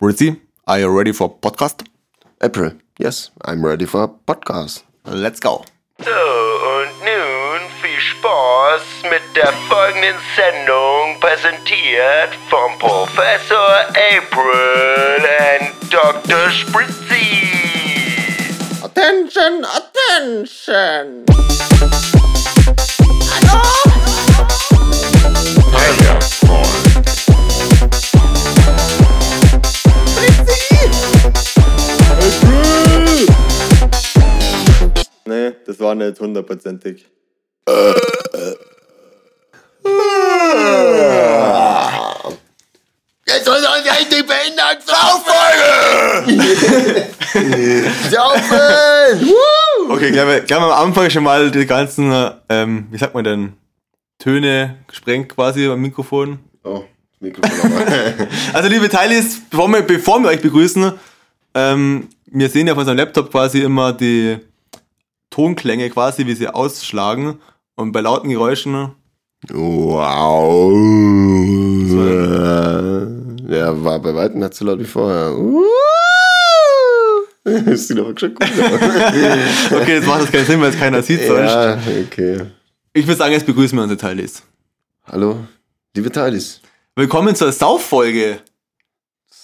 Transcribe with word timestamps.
Rizzy, 0.00 0.40
are 0.66 0.80
you 0.80 0.88
ready 0.88 1.12
for 1.12 1.28
podcast? 1.30 1.86
April, 2.42 2.72
yes, 2.98 3.30
I'm 3.44 3.64
ready 3.64 3.84
for 3.84 4.02
a 4.04 4.08
podcast. 4.08 4.82
Let's 5.04 5.38
go. 5.38 5.64
So, 6.02 6.10
und 6.10 6.90
nun 7.06 7.60
viel 7.80 8.00
Spaß 8.00 8.82
mit 9.10 9.22
der 9.36 9.52
folgenden 9.68 10.16
Sendung, 10.34 11.20
präsentiert 11.20 12.34
vom 12.50 12.76
Professor 12.80 13.86
April 13.90 15.22
und 15.22 15.92
Dr. 15.92 16.50
Spritzy. 16.50 17.48
Attention, 18.82 19.64
attention! 19.64 21.24
Nee, 35.32 35.52
das 35.64 35.80
war 35.80 35.94
nicht 35.94 36.20
hundertprozentig. 36.20 37.06
Jetzt 43.26 43.46
soll 43.46 43.56
uns 43.56 43.86
endlich 43.98 44.26
behindert 44.26 44.82
Saufolge! 44.84 45.70
Saufen! 48.10 49.30
Okay, 49.88 50.12
gleich 50.12 50.24
mal, 50.24 50.42
gleich 50.42 50.60
mal 50.60 50.70
am 50.70 50.88
Anfang 50.88 51.10
schon 51.10 51.24
mal 51.24 51.50
die 51.50 51.66
ganzen, 51.66 52.12
ähm, 52.48 52.86
wie 52.90 52.98
sagt 52.98 53.14
man 53.14 53.24
denn, 53.24 53.54
Töne 54.18 54.78
gesprengt 54.86 55.30
quasi 55.30 55.66
am 55.66 55.80
Mikrofon. 55.80 56.38
Oh, 56.62 56.84
Mikrofon 57.20 57.70
nochmal. 57.70 58.28
Also 58.52 58.68
liebe 58.68 58.88
Teilis, 58.88 59.40
bevor 59.50 59.68
wir, 59.68 59.82
bevor 59.82 60.20
wir 60.20 60.28
euch 60.28 60.40
begrüßen, 60.40 60.92
ähm, 61.54 62.08
wir 62.26 62.48
sehen 62.48 62.68
ja 62.68 62.74
auf 62.74 62.78
unserem 62.78 62.98
Laptop 62.98 63.30
quasi 63.30 63.62
immer 63.62 63.92
die 63.92 64.38
Tonklänge 65.32 65.90
quasi, 65.90 66.26
wie 66.26 66.34
sie 66.34 66.46
ausschlagen. 66.46 67.40
Und 67.74 67.90
bei 67.90 68.00
lauten 68.00 68.28
Geräuschen, 68.28 68.92
wow. 69.48 70.72
Ja, 73.48 73.82
war 73.82 73.98
bei 73.98 74.14
weitem 74.14 74.38
nicht 74.38 74.54
so 74.54 74.64
laut 74.64 74.78
wie 74.78 74.84
vorher. 74.84 75.34
Das 77.44 77.88
sieht 77.88 77.98
aber 77.98 78.16
schon 78.16 78.34
gut 78.34 78.42
aus. 78.42 79.72
okay, 79.72 79.94
jetzt 79.94 80.06
macht 80.06 80.22
das 80.22 80.30
keinen 80.30 80.46
Sinn, 80.46 80.60
weil 80.60 80.70
es 80.70 80.78
keiner 80.78 81.02
sieht 81.02 81.26
sonst. 81.26 81.50
Ja, 81.50 81.76
okay. 82.06 82.42
Ich 82.92 83.06
würde 83.06 83.16
sagen, 83.16 83.32
jetzt 83.32 83.46
begrüßen 83.46 83.76
wir 83.76 83.82
unsere 83.82 83.98
Teilis. 83.98 84.44
Hallo, 85.04 85.38
liebe 85.96 86.12
Teilis. 86.12 86.60
Willkommen 86.94 87.34
zur 87.34 87.50
Sauffolge. 87.50 88.38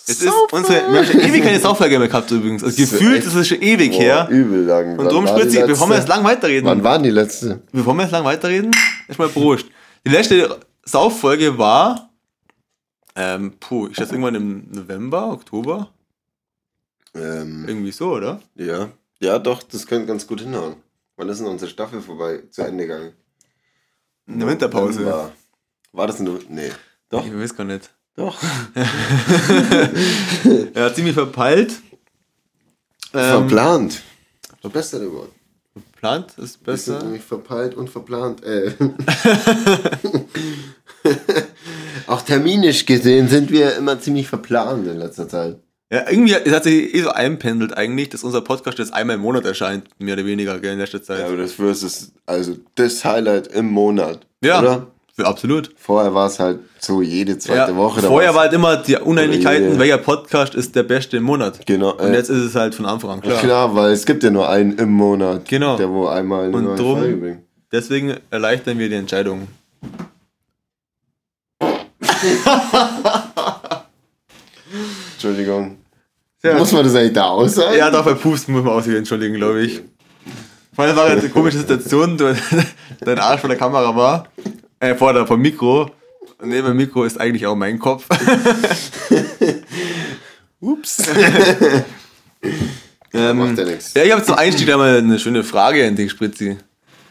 Es 0.08 0.22
ist 0.22 0.32
unsere, 0.52 0.90
wir 0.90 0.98
haben 1.00 1.06
schon 1.06 1.20
ewig 1.20 1.42
keine 1.42 1.60
Sauffolge 1.60 1.98
mehr 1.98 2.08
gehabt 2.08 2.30
übrigens. 2.30 2.64
Also 2.64 2.76
gefühlt 2.76 3.24
ist 3.24 3.34
es 3.34 3.48
schon 3.48 3.60
ewig 3.60 3.90
Boah, 3.92 4.00
her. 4.00 4.28
übel 4.30 4.64
lang. 4.64 4.98
Und 4.98 5.04
darum 5.06 5.26
Spritzi, 5.26 5.62
bevor 5.66 5.88
wir 5.88 5.96
jetzt 5.96 6.08
lang 6.08 6.24
weiterreden. 6.24 6.64
Wann 6.66 6.82
war 6.82 6.98
die 6.98 7.10
letzte? 7.10 7.60
Bevor 7.72 7.94
wir 7.94 8.02
jetzt 8.02 8.12
lang 8.12 8.24
weiterreden, 8.24 8.70
erstmal 9.06 9.28
Prost. 9.28 9.66
Die 10.06 10.10
letzte 10.10 10.58
Sauffolge 10.84 11.58
war, 11.58 12.10
ähm, 13.16 13.52
puh, 13.60 13.88
ich 13.88 13.96
schätze 13.96 14.12
irgendwann 14.12 14.34
im 14.36 14.70
November, 14.70 15.30
Oktober, 15.32 15.90
Ähm, 17.14 17.64
irgendwie 17.66 17.92
so, 17.92 18.12
oder? 18.12 18.40
ja. 18.54 18.88
Ja, 19.20 19.40
doch, 19.40 19.64
das 19.64 19.84
könnte 19.88 20.06
ganz 20.06 20.26
gut 20.28 20.40
hinhauen. 20.42 20.76
Wann 21.16 21.28
ist 21.28 21.38
denn 21.40 21.48
unsere 21.48 21.68
Staffel 21.68 22.00
vorbei, 22.00 22.44
zu 22.52 22.62
Ende 22.62 22.86
gegangen? 22.86 23.12
In 24.28 24.38
der 24.38 24.46
Winterpause. 24.48 25.04
War, 25.04 25.32
war 25.90 26.06
das 26.06 26.20
in 26.20 26.26
der 26.26 26.34
Nee. 26.48 26.70
Doch, 27.10 27.26
Ich 27.26 27.34
weiß 27.36 27.56
gar 27.56 27.64
nicht. 27.64 27.90
Doch. 28.18 28.36
Er 30.74 30.84
hat 30.84 30.94
ziemlich 30.96 31.14
verpeilt. 31.14 31.72
Ähm, 33.14 33.48
Verplant. 33.48 34.02
Verbesserte 34.60 35.10
Wort. 35.12 35.30
Verplant 35.72 36.30
ist 36.38 36.38
Wir 36.38 36.46
sind 36.76 36.94
besser. 36.94 37.02
nämlich 37.04 37.22
verpeilt 37.22 37.74
und 37.74 37.90
verplant. 37.90 38.44
Äh. 38.44 38.72
Auch 42.06 42.22
terminisch 42.22 42.86
gesehen 42.86 43.28
sind 43.28 43.50
wir 43.50 43.76
immer 43.76 44.00
ziemlich 44.00 44.28
verplant 44.28 44.86
in 44.86 44.98
letzter 44.98 45.28
Zeit. 45.28 45.58
Ja, 45.90 46.08
irgendwie 46.10 46.34
es 46.34 46.52
hat 46.52 46.64
sich 46.64 46.94
eh 46.94 47.02
so 47.02 47.10
einpendelt 47.10 47.76
eigentlich, 47.76 48.10
dass 48.10 48.22
unser 48.22 48.42
Podcast 48.42 48.78
jetzt 48.78 48.92
einmal 48.92 49.16
im 49.16 49.22
Monat 49.22 49.46
erscheint, 49.46 49.88
mehr 49.98 50.14
oder 50.14 50.26
weniger, 50.26 50.58
gell, 50.58 50.74
in 50.74 50.78
letzter 50.78 51.02
Zeit. 51.02 51.20
Ja, 51.20 51.26
aber 51.26 51.38
das 51.38 51.58
ist 51.58 52.12
also 52.26 52.56
das 52.74 53.04
Highlight 53.04 53.46
im 53.48 53.70
Monat. 53.70 54.26
Ja, 54.42 54.60
Oder? 54.60 54.86
Absolut. 55.26 55.70
Vorher 55.76 56.14
war 56.14 56.26
es 56.28 56.38
halt 56.38 56.60
so 56.78 57.02
jede 57.02 57.38
zweite 57.38 57.72
Ja, 57.72 57.76
Woche. 57.76 58.02
vorher 58.02 58.34
war 58.34 58.42
halt 58.42 58.52
immer 58.52 58.76
die 58.76 58.96
Uneinigkeiten, 58.96 59.78
welcher 59.78 59.98
Podcast 59.98 60.54
ist 60.54 60.76
der 60.76 60.84
beste 60.84 61.16
im 61.16 61.24
Monat. 61.24 61.66
Genau. 61.66 61.92
Und 61.92 62.12
äh, 62.12 62.16
jetzt 62.16 62.28
ist 62.30 62.42
es 62.42 62.54
halt 62.54 62.74
von 62.74 62.86
Anfang 62.86 63.10
an 63.10 63.20
klar. 63.20 63.38
Klar, 63.40 63.74
weil 63.74 63.92
es 63.92 64.06
gibt 64.06 64.22
ja 64.22 64.30
nur 64.30 64.48
einen 64.48 64.78
im 64.78 64.90
Monat. 64.90 65.48
Genau. 65.48 65.76
Der 65.76 65.88
wo 65.90 66.06
einmal 66.06 66.44
eine 66.46 66.56
Und 66.56 66.64
neue 66.64 66.76
drum- 66.76 66.98
Folge 66.98 67.16
bringt. 67.16 67.38
Deswegen 67.72 68.14
erleichtern 68.30 68.78
wir 68.78 68.88
die 68.88 68.94
Entscheidung. 68.94 69.48
Entschuldigung. 75.14 75.78
Ja. 76.42 76.54
Muss 76.54 76.72
man 76.72 76.84
das 76.84 76.94
eigentlich 76.94 77.12
da 77.14 77.24
aussagen? 77.24 77.76
Ja, 77.76 77.90
doch, 77.90 78.04
bei 78.04 78.14
Pusten 78.14 78.54
muss 78.54 78.62
man 78.64 78.82
sich 78.82 78.94
entschuldigen, 78.94 79.34
glaube 79.34 79.62
ich. 79.62 79.82
Vor 80.74 80.84
allem 80.84 80.96
war 80.96 81.06
eine 81.06 81.28
komische 81.28 81.58
Situation, 81.58 82.16
dein 83.00 83.18
Arsch 83.18 83.40
vor 83.40 83.48
der 83.48 83.58
Kamera 83.58 83.94
war, 83.96 84.28
äh, 84.80 84.94
vor 84.94 85.12
der, 85.12 85.26
vom 85.26 85.40
Mikro. 85.40 85.90
Und 86.38 86.50
neben 86.50 86.68
dem 86.68 86.76
Mikro 86.76 87.04
ist 87.04 87.20
eigentlich 87.20 87.46
auch 87.46 87.56
mein 87.56 87.78
Kopf. 87.78 88.06
Ups. 90.60 91.02
ähm, 93.12 93.38
Macht 93.38 93.58
ja 93.58 93.64
nichts. 93.64 93.94
ja, 93.94 94.02
ich 94.04 94.12
habe 94.12 94.22
zum 94.22 94.34
Einstieg 94.34 94.70
einmal 94.70 94.98
eine 94.98 95.18
schöne 95.18 95.44
Frage 95.44 95.86
an 95.86 95.96
dich, 95.96 96.10
Spritzi. 96.10 96.58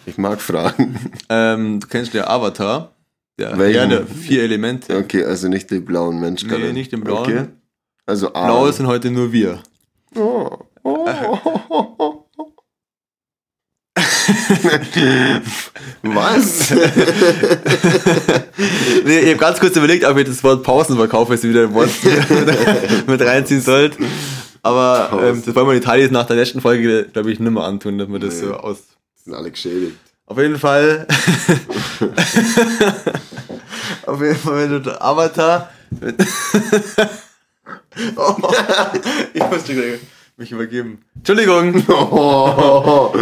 Ich 0.06 0.18
mag 0.18 0.42
Fragen. 0.42 0.98
Ähm, 1.30 1.80
du 1.80 1.88
kennst 1.88 2.14
ja 2.14 2.28
Avatar. 2.28 2.94
Welchen? 3.38 3.80
Herr 3.80 3.88
der 3.88 4.08
vier 4.08 4.44
Elemente. 4.44 4.98
Okay, 4.98 5.24
also 5.24 5.48
nicht 5.48 5.70
die 5.70 5.80
blauen 5.80 6.20
Menschen. 6.20 6.50
Nee, 6.50 6.74
nicht 6.74 6.92
den 6.92 7.02
blauen. 7.02 7.20
Okay. 7.20 7.46
Also 8.06 8.34
A. 8.34 8.46
Blau 8.46 8.72
sind 8.72 8.88
heute 8.88 9.12
nur 9.12 9.32
wir. 9.32 9.62
Oh. 10.16 10.50
Oh. 10.84 12.24
Was? 16.04 16.72
Nee, 19.06 19.20
ich 19.20 19.28
habe 19.30 19.38
ganz 19.38 19.60
kurz 19.60 19.76
überlegt, 19.76 20.06
ob 20.06 20.18
ich 20.18 20.26
das 20.26 20.44
Wort 20.44 20.64
Pausenverkauf 20.64 21.30
jetzt 21.30 21.44
wieder 21.44 21.64
im 21.64 21.74
Wort 21.74 21.90
mit 23.08 23.22
reinziehen 23.22 23.62
sollte. 23.62 23.98
Aber 24.64 25.20
ähm, 25.24 25.42
das 25.46 25.56
wollen 25.56 25.68
wir 25.68 25.74
die 25.74 25.80
Italien 25.80 26.12
nach 26.12 26.28
der 26.28 26.36
letzten 26.36 26.60
Folge, 26.62 27.06
glaube 27.06 27.32
ich, 27.32 27.40
nimmer 27.40 27.64
antun, 27.64 27.98
dass 27.98 28.10
wir 28.10 28.20
das 28.20 28.40
so 28.40 28.54
aus. 28.54 28.80
sind 29.24 29.34
alle 29.34 29.52
geschädigt. 29.52 29.96
Auf 30.26 30.38
jeden 30.38 30.60
Fall. 30.60 31.08
Auf 34.06 34.22
jeden 34.22 34.36
Fall, 34.36 34.56
wenn 34.58 34.70
du 34.72 34.82
der 34.82 35.02
Avatar. 35.02 35.72
Oh, 38.16 38.36
ich 39.34 39.44
musste 39.50 39.74
gleich 39.74 40.00
mich 40.38 40.52
übergeben. 40.52 41.02
Entschuldigung. 41.16 41.84
Oh. 41.90 43.14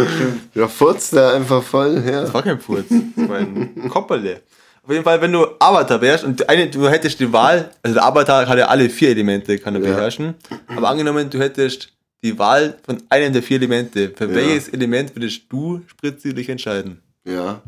Ja, 0.54 0.68
furzt 0.68 1.14
da 1.14 1.34
einfach 1.34 1.62
voll 1.62 2.00
her. 2.02 2.22
Das 2.22 2.34
war 2.34 2.42
kein 2.42 2.60
Furz, 2.60 2.86
das 2.88 3.28
war 3.28 3.38
ein 3.38 3.88
Kopperle. 3.88 4.42
Auf 4.82 4.90
jeden 4.92 5.02
Fall, 5.04 5.20
wenn 5.20 5.32
du 5.32 5.44
Avatar 5.58 6.00
wärst 6.00 6.24
und 6.24 6.48
eine, 6.48 6.68
du 6.70 6.88
hättest 6.88 7.18
die 7.18 7.32
Wahl, 7.32 7.70
also 7.82 7.94
der 7.94 8.04
Avatar 8.04 8.46
hat 8.48 8.58
ja 8.58 8.66
alle 8.66 8.88
vier 8.88 9.10
Elemente, 9.10 9.58
kann 9.58 9.74
er 9.74 9.80
Ja. 9.82 9.94
beherrschen, 9.94 10.34
aber 10.68 10.88
angenommen, 10.88 11.28
du 11.28 11.38
hättest 11.40 11.92
die 12.22 12.38
Wahl 12.38 12.78
von 12.84 13.02
einem 13.08 13.32
der 13.32 13.42
vier 13.42 13.56
Elemente, 13.56 14.10
für 14.16 14.26
Ja. 14.28 14.34
welches 14.34 14.68
Element 14.68 15.14
würdest 15.16 15.42
du, 15.48 15.80
Spritzi, 15.88 16.32
dich 16.34 16.48
entscheiden? 16.48 17.02
Ja. 17.24 17.60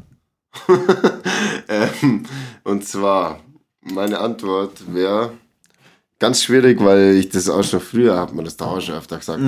ähm, 1.69 2.25
und 2.65 2.85
zwar, 2.87 3.41
meine 3.83 4.19
Antwort 4.21 4.83
wäre 4.95 5.33
ganz 6.19 6.43
schwierig, 6.43 6.81
weil 6.81 7.17
ich 7.17 7.29
das 7.29 7.49
auch 7.49 7.65
schon 7.65 7.81
früher, 7.81 8.19
hat 8.19 8.35
man 8.35 8.45
das 8.45 8.57
da 8.57 8.67
auch 8.67 8.81
schon 8.81 8.95
öfter 8.95 9.19
gesagt. 9.19 9.41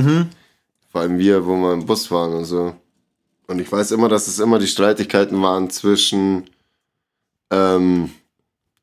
Vor 0.91 1.01
allem 1.01 1.19
wir, 1.19 1.47
wo 1.47 1.57
wir 1.57 1.73
im 1.73 1.87
Bus 1.87 2.09
fahren 2.09 2.35
und 2.35 2.45
so. 2.45 2.75
Und 3.47 3.59
ich 3.61 3.71
weiß 3.71 3.91
immer, 3.93 4.09
dass 4.09 4.29
es 4.29 4.39
immer 4.39 4.59
die 4.59 4.67
Streitigkeiten 4.67 5.43
waren 5.43 5.71
zwischen 5.71 6.45
ähm, 7.51 8.11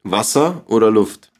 Wasser 0.03 0.63
oder 0.67 0.91
Luft. 0.91 1.31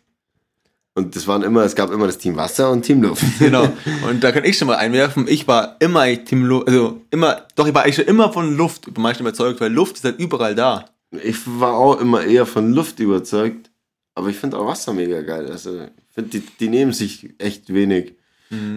Und 0.96 1.16
das 1.16 1.28
waren 1.28 1.44
immer, 1.44 1.64
es 1.64 1.76
gab 1.76 1.92
immer 1.92 2.08
das 2.08 2.18
Team 2.18 2.38
Wasser 2.38 2.72
und 2.72 2.82
Team 2.82 3.04
Luft. 3.04 3.24
Genau. 3.40 3.68
Und 4.10 4.24
da 4.24 4.32
kann 4.32 4.44
ich 4.44 4.58
schon 4.58 4.68
mal 4.68 4.78
einwerfen, 4.78 5.28
ich 5.28 5.48
war 5.48 5.76
immer 5.80 6.06
Team 6.24 6.44
Luft, 6.44 6.68
also 6.70 7.02
immer, 7.12 7.46
doch, 7.56 7.68
ich 7.68 7.74
war 7.74 7.84
eigentlich 7.84 7.98
schon 7.98 8.06
immer 8.06 8.34
von 8.34 8.58
Luft 8.58 8.98
meisten 8.98 9.24
überzeugt, 9.24 9.62
weil 9.62 9.72
Luft 9.72 9.98
ist 9.98 10.06
halt 10.06 10.20
überall 10.20 10.56
da. 10.56 10.86
Ich 11.24 11.38
war 11.46 11.74
auch 11.74 12.02
immer 12.02 12.24
eher 12.24 12.46
von 12.46 12.74
Luft 12.74 13.00
überzeugt, 13.00 13.70
aber 14.16 14.30
ich 14.30 14.38
finde 14.38 14.58
auch 14.58 14.66
Wasser 14.66 14.92
mega 14.94 15.22
geil. 15.22 15.52
Also, 15.52 15.88
finde, 16.18 16.30
die, 16.32 16.40
die 16.60 16.70
nehmen 16.70 16.94
sich 16.94 17.30
echt 17.38 17.74
wenig. 17.74 18.16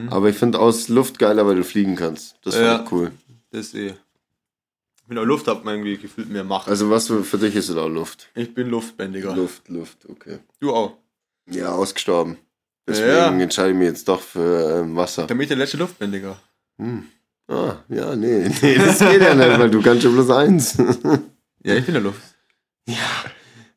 Aber 0.09 0.29
ich 0.29 0.37
finde 0.37 0.59
aus 0.59 0.89
Luft 0.89 1.19
geiler, 1.21 1.47
weil 1.47 1.55
du 1.57 1.63
fliegen 1.65 1.95
kannst. 1.95 2.37
Das 2.43 2.55
finde 2.55 2.69
Ja. 2.71 2.83
ich 2.85 2.91
cool. 2.93 3.13
Das 3.53 3.73
eh. 3.75 3.95
Mit 5.07 5.17
der 5.17 5.25
Luft 5.25 5.47
hat 5.49 5.65
man 5.65 5.75
irgendwie 5.75 5.97
gefühlt 5.97 6.29
mehr 6.29 6.43
Macht. 6.45 6.69
Also, 6.69 6.91
was 6.91 7.07
für, 7.07 7.23
für 7.25 7.39
dich 7.39 7.55
ist 7.57 7.69
es 7.69 7.77
auch 7.77 7.89
Luft? 7.89 8.29
ich 8.35 8.53
bin 8.53 8.69
Luftbändiger. 8.69 9.35
Luft, 9.35 9.69
Luft, 9.69 10.07
okay. 10.09 10.39
Du 10.61 10.73
auch. 10.73 10.97
Ja, 11.49 11.71
ausgestorben. 11.73 12.37
Deswegen 12.87 13.09
Ja. 13.11 13.31
entscheide 13.41 13.71
ich 13.71 13.77
mich 13.77 13.87
jetzt 13.89 14.09
doch 14.09 14.21
für 14.21 14.81
ähm, 14.81 14.97
Wasser. 14.97 15.27
Damit 15.29 15.51
der 15.51 15.57
letzte 15.57 15.77
Luftbändiger. 15.79 16.37
Ah, 17.49 17.75
ja, 17.89 18.15
nee, 18.17 18.49
nee, 18.63 18.75
das 18.77 18.99
geht 18.99 19.21
ja 19.23 19.35
nicht, 19.35 19.59
weil 19.59 19.71
du 19.71 19.83
kannst 19.83 20.03
schon 20.03 20.15
bloß 20.15 20.31
eins. 20.31 20.77
Ja, 21.63 21.75
ich 21.75 21.85
bin 21.85 21.95
der 21.95 22.03
Luft. 22.03 22.23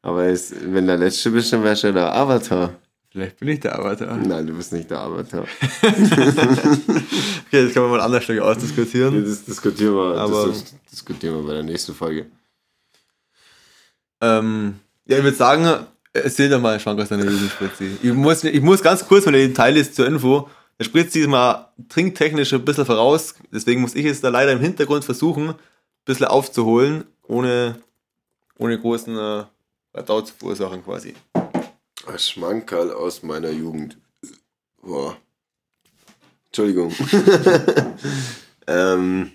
Aber 0.02 0.24
es, 0.26 0.54
wenn 0.60 0.88
der 0.88 0.98
Letzte 0.98 1.32
bist, 1.32 1.52
dann 1.54 1.64
wärst 1.64 1.84
du 1.84 1.88
ja 1.88 1.94
der 1.94 2.14
Avatar. 2.16 2.74
Vielleicht 3.14 3.40
bin 3.40 3.48
ich 3.50 3.60
der 3.60 3.78
Avatar. 3.78 4.18
Nein, 4.18 4.48
du 4.48 4.54
bist 4.54 4.74
nicht 4.74 4.90
der 4.90 5.00
Avatar. 5.02 5.46
Okay, 7.48 7.66
das 7.66 7.74
kann 7.76 7.84
man 7.84 7.92
mal 7.92 8.00
an 8.00 8.06
anderer 8.08 8.22
Stelle 8.22 8.44
ausdiskutieren. 8.44 9.24
Das 9.24 9.46
diskutieren 9.46 9.94
wir, 9.94 10.18
Aber- 10.20 10.48
das 10.48 10.74
diskutieren 10.92 11.36
wir 11.36 11.44
bei 11.46 11.54
der 11.54 11.62
nächsten 11.62 11.94
Folge. 11.94 12.26
Ähm, 14.22 14.80
ja, 15.06 15.18
ich 15.20 15.24
würde 15.24 15.38
sagen, 15.38 15.86
erzähl 16.14 16.50
doch 16.50 16.60
mal 16.60 16.80
Schwank 16.80 17.00
aus 17.00 17.10
deiner 17.10 17.26
Jugend, 17.26 17.52
Spritzi. 17.52 17.98
Ich 18.02 18.12
muss, 18.14 18.44
ich 18.44 18.62
muss 18.62 18.82
ganz 18.82 19.08
kurz, 19.08 19.28
weil 19.28 19.34
der 19.34 19.48
Detail 19.48 19.78
ist 19.78 19.94
zur 19.96 20.08
Info. 20.08 20.50
Der 20.80 20.86
Spritzi 20.86 21.20
ist 21.20 21.28
mal 21.28 21.72
trinktechnisch 21.90 22.52
ein 22.54 22.66
bisschen 22.66 22.88
voraus, 22.88 23.36
deswegen 23.52 23.82
muss 23.82 23.94
ich 23.94 24.06
jetzt 24.06 24.24
da 24.24 24.30
leider 24.30 24.52
im 24.54 24.60
Hintergrund 24.60 25.06
versuchen, 25.06 25.50
ein 25.50 25.56
bisschen 26.06 26.26
aufzuholen, 26.26 27.04
ohne, 27.28 27.76
ohne 28.58 28.80
großen 28.80 29.16
äh, 29.16 29.44
Radau 29.94 30.22
zu 30.22 30.34
verursachen 30.34 30.84
quasi. 30.84 31.14
Schmankerl 32.18 32.92
aus 32.92 33.24
meiner 33.24 33.50
Jugend. 33.50 33.98
Boah. 34.82 35.18
Entschuldigung. 36.48 36.94
ähm, 38.68 39.32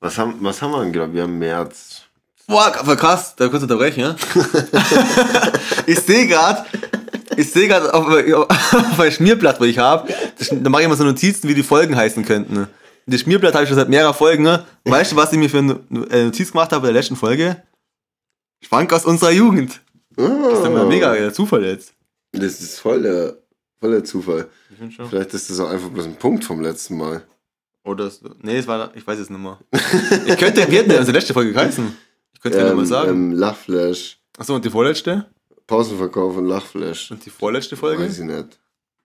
was, 0.00 0.18
haben, 0.18 0.36
was 0.40 0.60
haben 0.60 0.72
wir 0.72 0.82
denn 0.82 0.92
gerade? 0.92 1.12
Wir 1.12 1.22
haben 1.22 1.38
März. 1.38 2.02
Boah, 2.46 2.72
aber 2.78 2.96
krass, 2.96 3.34
da 3.36 3.48
kurz 3.48 3.62
unterbrechen, 3.62 4.00
ja? 4.00 4.16
ich 5.86 5.98
sehe 5.98 6.26
gerade, 6.26 6.64
ich 7.36 7.50
sehe 7.50 7.66
gerade 7.66 7.92
auf, 7.92 8.06
auf 8.06 9.00
ein 9.00 9.12
Schmierblatt, 9.12 9.60
was 9.60 9.66
ich 9.66 9.78
habe, 9.78 10.12
da 10.50 10.70
mache 10.70 10.82
ich 10.82 10.86
immer 10.86 10.96
so 10.96 11.04
Notizen, 11.04 11.48
wie 11.48 11.54
die 11.54 11.64
Folgen 11.64 11.96
heißen 11.96 12.24
könnten. 12.24 12.56
Und 12.56 12.68
das 13.06 13.20
Schmierblatt 13.20 13.54
habe 13.54 13.64
ich 13.64 13.68
schon 13.68 13.78
seit 13.78 13.88
mehreren 13.88 14.14
Folgen. 14.14 14.42
Ne? 14.42 14.64
Weißt 14.84 15.12
du, 15.12 15.16
was 15.16 15.32
ich 15.32 15.38
mir 15.38 15.50
für 15.50 15.58
eine 15.58 15.80
Notiz 16.24 16.52
gemacht 16.52 16.72
habe 16.72 16.82
bei 16.82 16.92
der 16.92 17.00
letzten 17.00 17.16
Folge? 17.16 17.62
Schwank 18.64 18.92
aus 18.92 19.04
unserer 19.04 19.30
Jugend. 19.30 19.80
Das 20.16 20.58
ist 20.58 20.70
mal 20.70 20.86
mega 20.86 21.12
der 21.14 21.32
Zufall 21.32 21.64
jetzt. 21.64 21.92
Das 22.32 22.60
ist 22.60 22.78
voll 22.80 23.02
der, 23.02 23.36
voll 23.80 23.90
der 23.92 24.04
Zufall. 24.04 24.48
Ich 24.70 24.78
find 24.78 24.92
schon. 24.92 25.08
Vielleicht 25.08 25.34
ist 25.34 25.50
das 25.50 25.60
auch 25.60 25.68
einfach 25.68 25.88
bloß 25.90 26.06
ein 26.06 26.16
Punkt 26.16 26.44
vom 26.44 26.60
letzten 26.60 26.96
Mal. 26.96 27.22
Oder 27.84 28.06
es, 28.06 28.20
nee, 28.42 28.58
es 28.58 28.66
war, 28.66 28.94
ich 28.96 29.06
weiß 29.06 29.18
es 29.18 29.30
nicht 29.30 29.40
mehr. 29.40 29.58
Ich 30.26 30.36
könnte, 30.36 30.68
wir 30.70 30.82
unsere 30.98 31.12
letzte 31.12 31.32
Folge 31.34 31.52
geheißen? 31.52 31.96
Ich 32.34 32.40
könnte 32.40 32.58
ähm, 32.58 32.68
Ähm, 32.68 32.76
mal 32.76 32.86
sagen. 32.86 33.10
ähm, 33.10 33.32
Lachflash. 33.32 34.18
Achso, 34.38 34.54
und 34.54 34.64
die 34.64 34.70
vorletzte? 34.70 35.26
Pausenverkauf 35.66 36.36
und 36.36 36.46
Lachflash. 36.46 37.10
Und 37.10 37.24
die 37.24 37.30
vorletzte 37.30 37.76
Folge? 37.76 38.02
Weiß 38.04 38.18
ich 38.18 38.24
nicht. 38.24 38.58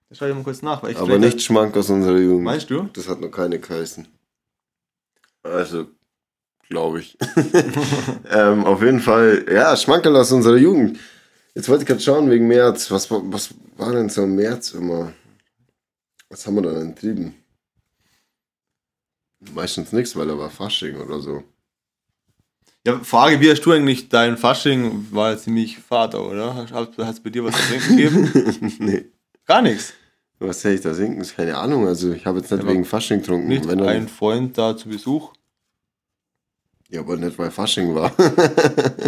Das 0.09 0.17
schaue 0.17 0.29
ich 0.29 0.35
mal 0.35 0.43
kurz 0.43 0.61
nach. 0.61 0.81
Weil 0.83 0.91
ich 0.91 0.97
Aber 0.97 1.17
nicht 1.19 1.41
Schmank 1.41 1.75
aus 1.77 1.89
unserer 1.89 2.17
Jugend. 2.17 2.43
Meinst 2.43 2.69
du? 2.69 2.89
Das 2.93 3.07
hat 3.07 3.21
noch 3.21 3.29
keine 3.29 3.59
geheißen. 3.59 4.07
Also, 5.43 5.87
glaube 6.71 7.01
ich. 7.01 7.15
ähm, 8.31 8.65
auf 8.65 8.81
jeden 8.81 8.99
Fall, 9.01 9.45
ja, 9.51 9.77
Schmankerl 9.77 10.15
aus 10.15 10.31
unserer 10.31 10.57
Jugend. 10.57 10.97
Jetzt 11.53 11.69
wollte 11.69 11.83
ich 11.83 11.87
gerade 11.87 11.99
schauen 12.01 12.29
wegen 12.31 12.47
März. 12.47 12.89
Was, 12.89 13.11
war- 13.11 13.21
was 13.25 13.53
war 13.77 13.91
denn 13.91 14.09
so 14.09 14.23
im 14.23 14.35
März 14.35 14.71
immer? 14.71 15.13
Was 16.29 16.47
haben 16.47 16.55
wir 16.55 16.61
da 16.63 16.71
denn 16.73 16.95
getrieben? 16.95 17.35
Meistens 19.53 19.91
nichts, 19.91 20.15
weil 20.15 20.27
da 20.27 20.37
war 20.37 20.49
Fasching 20.49 20.95
oder 20.97 21.19
so. 21.19 21.43
Ja, 22.85 22.99
Frage, 23.03 23.39
wie 23.41 23.49
hast 23.51 23.61
du 23.61 23.71
eigentlich 23.71 24.09
dein 24.09 24.37
Fasching? 24.37 25.07
War 25.11 25.31
ja 25.31 25.37
ziemlich 25.37 25.77
Vater, 25.77 26.25
oder? 26.25 26.55
Hast 26.71 26.97
es 26.97 27.19
bei 27.19 27.29
dir 27.29 27.43
was 27.43 27.55
zu 27.55 27.61
trinken 27.67 27.97
gegeben? 27.97 28.75
nee. 28.79 29.05
Gar 29.45 29.61
nichts. 29.63 29.93
Was 30.39 30.63
hätte 30.63 30.75
ich 30.75 30.81
da 30.81 30.93
sinken? 30.93 31.21
Ist 31.21 31.35
keine 31.35 31.57
Ahnung. 31.57 31.85
Also, 31.87 32.11
ich 32.13 32.25
habe 32.25 32.39
jetzt 32.39 32.49
nicht 32.51 32.61
Aber 32.61 32.71
wegen 32.71 32.85
Fasching 32.85 33.19
getrunken. 33.19 33.47
Nicht 33.47 33.67
Wenn 33.67 33.79
dann- 33.79 33.87
ein 33.87 34.07
Freund 34.07 34.57
da 34.57 34.75
zu 34.75 34.89
Besuch. 34.89 35.33
Ja, 36.91 36.99
aber 36.99 37.17
nicht, 37.17 37.37
weil 37.39 37.51
Fasching 37.51 37.95
war. 37.95 38.11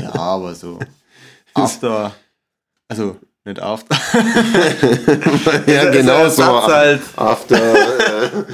Ja, 0.01 0.13
aber 0.15 0.55
so. 0.55 0.79
After. 1.53 2.13
Also, 2.87 3.17
nicht 3.45 3.59
after. 3.59 3.95
ja, 5.71 5.91
genau 5.91 6.29
so. 6.29 6.63
halt. 6.63 7.01
After. 7.17 7.57
Äh, 7.57 8.45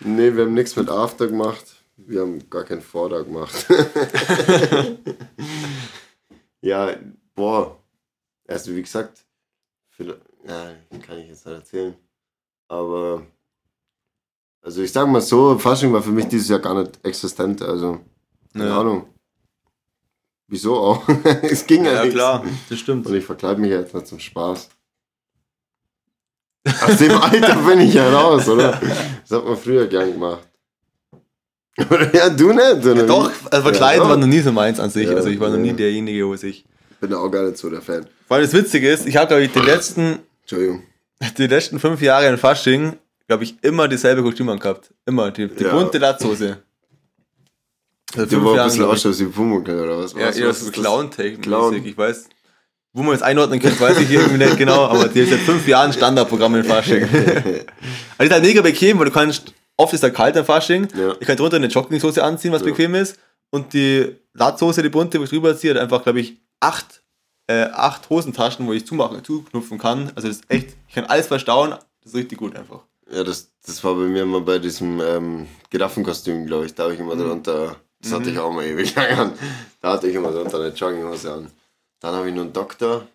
nee, 0.00 0.34
wir 0.34 0.44
haben 0.44 0.54
nichts 0.54 0.74
mit 0.74 0.88
After 0.88 1.28
gemacht. 1.28 1.64
Wir 1.96 2.22
haben 2.22 2.50
gar 2.50 2.64
keinen 2.64 2.82
Vorder 2.82 3.22
gemacht. 3.22 3.66
ja, 6.60 6.96
boah. 7.34 7.78
Also 8.48 8.74
wie 8.74 8.82
gesagt, 8.82 9.24
ja, 9.98 10.72
kann 11.06 11.18
ich 11.18 11.28
jetzt 11.28 11.46
nicht 11.46 11.54
erzählen. 11.54 11.94
Aber 12.66 13.22
also 14.64 14.82
ich 14.82 14.90
sag 14.90 15.06
mal 15.08 15.20
so, 15.20 15.58
Fasching 15.58 15.92
war 15.92 16.02
für 16.02 16.10
mich 16.10 16.26
dieses 16.26 16.48
Jahr 16.48 16.58
gar 16.58 16.74
nicht 16.74 16.98
existent. 17.04 17.60
Also, 17.60 18.00
keine 18.54 18.68
Ja. 18.68 18.80
Ahnung. 18.80 19.06
Wieso 20.48 20.76
auch? 20.76 21.08
es 21.42 21.66
ging 21.66 21.84
ja, 21.84 21.92
Ja, 21.92 22.00
nichts. 22.02 22.14
klar, 22.14 22.44
das 22.68 22.78
stimmt. 22.78 23.06
Und 23.06 23.14
ich 23.14 23.24
verkleide 23.24 23.60
mich 23.60 23.70
ja 23.70 23.80
jetzt 23.80 23.94
nicht 23.94 24.06
zum 24.06 24.18
Spaß. 24.20 24.68
Aus 26.82 26.96
dem 26.96 27.12
Alter 27.12 27.56
bin 27.56 27.80
ich 27.80 27.94
ja 27.94 28.08
raus, 28.10 28.48
oder? 28.48 28.80
Das 29.28 29.38
hat 29.38 29.44
man 29.44 29.56
früher 29.56 29.86
gern 29.86 30.12
gemacht. 30.12 30.48
Ja, 32.12 32.30
du 32.30 32.52
nicht, 32.52 32.86
oder? 32.86 33.04
Doch, 33.04 33.28
wie? 33.30 33.50
also 33.50 33.62
verkleiden 33.64 34.04
Ja, 34.04 34.08
war 34.08 34.16
noch 34.16 34.28
nie 34.28 34.38
so 34.38 34.52
meins 34.52 34.78
an 34.78 34.90
sich. 34.90 35.08
Ja, 35.08 35.16
also 35.16 35.28
ich 35.28 35.40
war 35.40 35.50
noch 35.50 35.56
nie 35.58 35.68
ja. 35.70 35.74
derjenige, 35.74 36.24
wo 36.26 36.36
sich. 36.36 36.64
Ich 36.90 36.96
bin 36.98 37.10
da 37.10 37.18
auch 37.18 37.28
gar 37.30 37.42
nicht 37.42 37.58
so 37.58 37.68
der 37.68 37.82
Fan. 37.82 38.06
Weil 38.28 38.42
das 38.42 38.52
Witzige 38.52 38.88
ist, 38.88 39.06
ich 39.08 39.16
habe, 39.16 39.26
glaube 39.26 39.42
ich, 39.42 39.50
die 39.50 39.58
letzten, 39.58 40.20
Entschuldigung. 40.42 40.84
die 41.36 41.46
letzten 41.48 41.80
fünf 41.80 42.00
Jahre 42.00 42.28
in 42.28 42.38
Fasching, 42.38 42.96
glaube 43.26 43.42
ich, 43.42 43.56
immer 43.64 43.88
dieselbe 43.88 44.22
Kostüm 44.22 44.48
angehabt. 44.50 44.94
Immer, 45.04 45.32
die, 45.32 45.48
die 45.48 45.64
Ja. 45.64 45.72
bunte 45.76 45.98
Latzhose. 45.98 46.62
Du 48.14 48.26
fünf 48.26 48.44
war 48.44 48.58
ein 48.60 48.66
bisschen 48.68 48.84
ausschaust 48.84 49.20
wie 49.20 49.24
Pumuckl, 49.24 49.80
oder 49.80 49.98
was? 49.98 50.12
Ja, 50.12 50.28
was, 50.28 50.36
ist 50.38 50.66
das? 50.68 50.72
Clown-mäßig. 50.72 51.40
Clown. 51.40 51.84
Ich 51.84 51.96
weiß, 51.98 52.28
wo 52.92 53.02
man 53.02 53.14
es 53.14 53.22
einordnen 53.22 53.58
könnte, 53.60 53.80
weiß 53.80 53.98
ich 54.00 54.10
irgendwie 54.10 54.44
nicht 54.44 54.56
genau, 54.56 54.84
aber 54.86 55.08
die 55.08 55.20
ist 55.20 55.30
seit 55.30 55.40
fünf 55.40 55.66
Jahren 55.66 55.92
Standardprogramm 55.92 56.54
in 56.56 56.64
Fasching. 56.64 57.02
also 58.18 58.24
ist 58.26 58.30
halt 58.32 58.42
mega 58.44 58.62
bequem, 58.62 58.98
weil 58.98 59.06
du 59.06 59.10
kannst, 59.10 59.52
oft 59.76 59.92
ist 59.92 60.02
halt 60.02 60.14
kalt 60.14 60.36
im 60.36 60.44
Fasching, 60.44 60.86
Ja. 60.96 61.14
ich 61.18 61.26
kann 61.26 61.36
drunter 61.36 61.56
eine 61.56 61.66
Jogginghose 61.66 62.22
anziehen, 62.22 62.52
was 62.52 62.62
Ja. 62.62 62.66
bequem 62.68 62.94
ist, 62.94 63.18
und 63.50 63.72
die 63.72 64.14
Latzhose, 64.32 64.82
die 64.82 64.88
bunte, 64.88 65.18
wo 65.18 65.24
ich 65.24 65.30
drüber 65.30 65.56
ziehe, 65.56 65.74
hat 65.74 65.80
einfach, 65.80 66.02
glaube 66.04 66.20
ich, 66.20 66.36
acht, 66.60 67.02
äh, 67.48 67.64
acht 67.72 68.08
Hosentaschen, 68.10 68.66
wo 68.66 68.72
ich 68.72 68.86
zumachen, 68.86 69.22
zuknupfen 69.24 69.78
kann. 69.78 70.10
Also 70.14 70.28
das 70.28 70.38
ist 70.38 70.44
echt, 70.48 70.68
ich 70.88 70.94
kann 70.94 71.04
alles 71.06 71.26
verstauen, 71.26 71.70
das 72.02 72.12
ist 72.12 72.14
richtig 72.16 72.38
gut 72.38 72.54
einfach. 72.56 72.80
Ja, 73.12 73.22
das, 73.22 73.50
das 73.66 73.82
war 73.84 73.94
bei 73.94 74.02
mir 74.06 74.22
immer 74.22 74.40
bei 74.40 74.58
diesem 74.58 75.00
ähm, 75.00 75.46
Giraffenkostüm, 75.70 76.46
glaube 76.46 76.66
ich. 76.66 76.74
Da 76.74 76.84
habe 76.84 76.94
ich 76.94 77.00
Mhm. 77.00 77.10
immer 77.10 77.22
drunter, 77.22 77.76
das 78.04 78.12
hatte 78.12 78.30
ich 78.30 78.38
auch 78.38 78.52
mal 78.52 78.64
ewig 78.64 78.94
lang 78.94 79.18
an. 79.18 79.32
Da 79.80 79.92
hatte 79.94 80.08
ich 80.08 80.14
immer 80.14 80.30
drunter 80.30 80.60
eine 80.60 80.68
Jogginghose 80.74 81.32
an. 81.32 81.50
Dann 82.00 82.14
habe 82.14 82.28
ich 82.28 82.34
nur 82.34 82.44
einen 82.44 82.52
Doktor, 82.52 83.06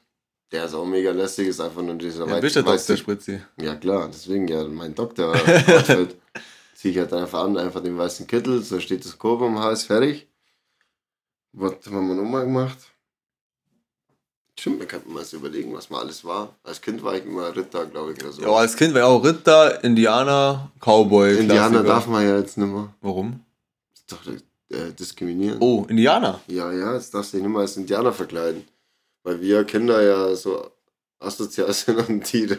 der 0.52 0.66
ist 0.66 0.74
auch 0.74 0.86
mega 0.86 1.12
lässig, 1.12 1.48
ist 1.48 1.62
einfach 1.62 1.82
nur 1.82 1.96
dieser 1.96 2.28
Ja, 2.28 2.40
bist 2.40 2.58
weiße- 2.58 2.98
Spritzi. 2.98 3.42
Ja 3.62 3.76
klar, 3.76 4.10
deswegen 4.12 4.48
ja 4.48 4.64
mein 4.66 4.96
Doktor 4.96 5.34
Outfit. 5.36 6.16
Zieh 6.76 6.90
ich 6.90 6.98
halt 6.98 7.14
einfach 7.14 7.44
an, 7.44 7.58
einfach 7.58 7.82
den 7.84 7.98
weißen 7.98 8.26
Kittel, 8.28 8.62
so 8.64 8.80
steht 8.80 9.02
das 9.02 9.12
Stethoskop 9.12 9.42
am 9.42 9.60
Hals, 9.60 9.84
fertig. 9.84 10.28
Was 11.52 11.74
haben 11.88 12.08
wir 12.08 12.16
nochmal 12.16 12.46
gemacht? 12.46 12.78
Stimmt, 14.58 14.80
wir 14.82 14.88
könnten 14.88 15.14
mal 15.14 15.24
so 15.24 15.38
überlegen, 15.38 15.74
was 15.74 15.90
mal 15.90 16.00
alles 16.02 16.26
war. 16.26 16.54
Als 16.64 16.82
Kind 16.82 17.02
war 17.04 17.16
ich 17.16 17.26
immer 17.26 17.56
Ritter, 17.56 17.86
glaube 17.86 18.12
ich, 18.14 18.22
oder 18.22 18.32
so. 18.34 18.42
Ja, 18.42 18.52
als 18.52 18.76
Kind 18.76 18.94
war 18.94 19.02
ich 19.02 19.06
auch 19.08 19.24
Ritter, 19.24 19.82
Indianer, 19.84 20.70
Cowboy. 20.82 21.38
Indianer 21.38 21.70
Klassiker. 21.70 21.84
darf 21.84 22.08
man 22.08 22.24
ja 22.28 22.38
jetzt 22.38 22.58
nicht 22.58 22.68
mehr. 22.70 22.94
Warum? 23.02 23.40
Ist 23.94 24.12
doch 24.12 24.20
äh, 24.70 24.92
diskriminieren. 24.94 25.58
Oh, 25.60 25.86
Indianer. 25.88 26.42
Ja, 26.48 26.72
ja, 26.72 26.94
jetzt 26.94 27.14
darfst 27.14 27.34
du 27.34 27.38
dich 27.38 27.44
nicht 27.46 27.52
mehr 27.52 27.62
als 27.62 27.78
Indianer 27.78 28.14
verkleiden. 28.14 28.64
Weil 29.24 29.42
wir 29.42 29.64
Kinder 29.66 30.02
ja 30.02 30.36
so 30.36 30.72
asozial 31.20 31.74
sind 31.74 32.08
und 32.08 32.24
Tiere. 32.24 32.58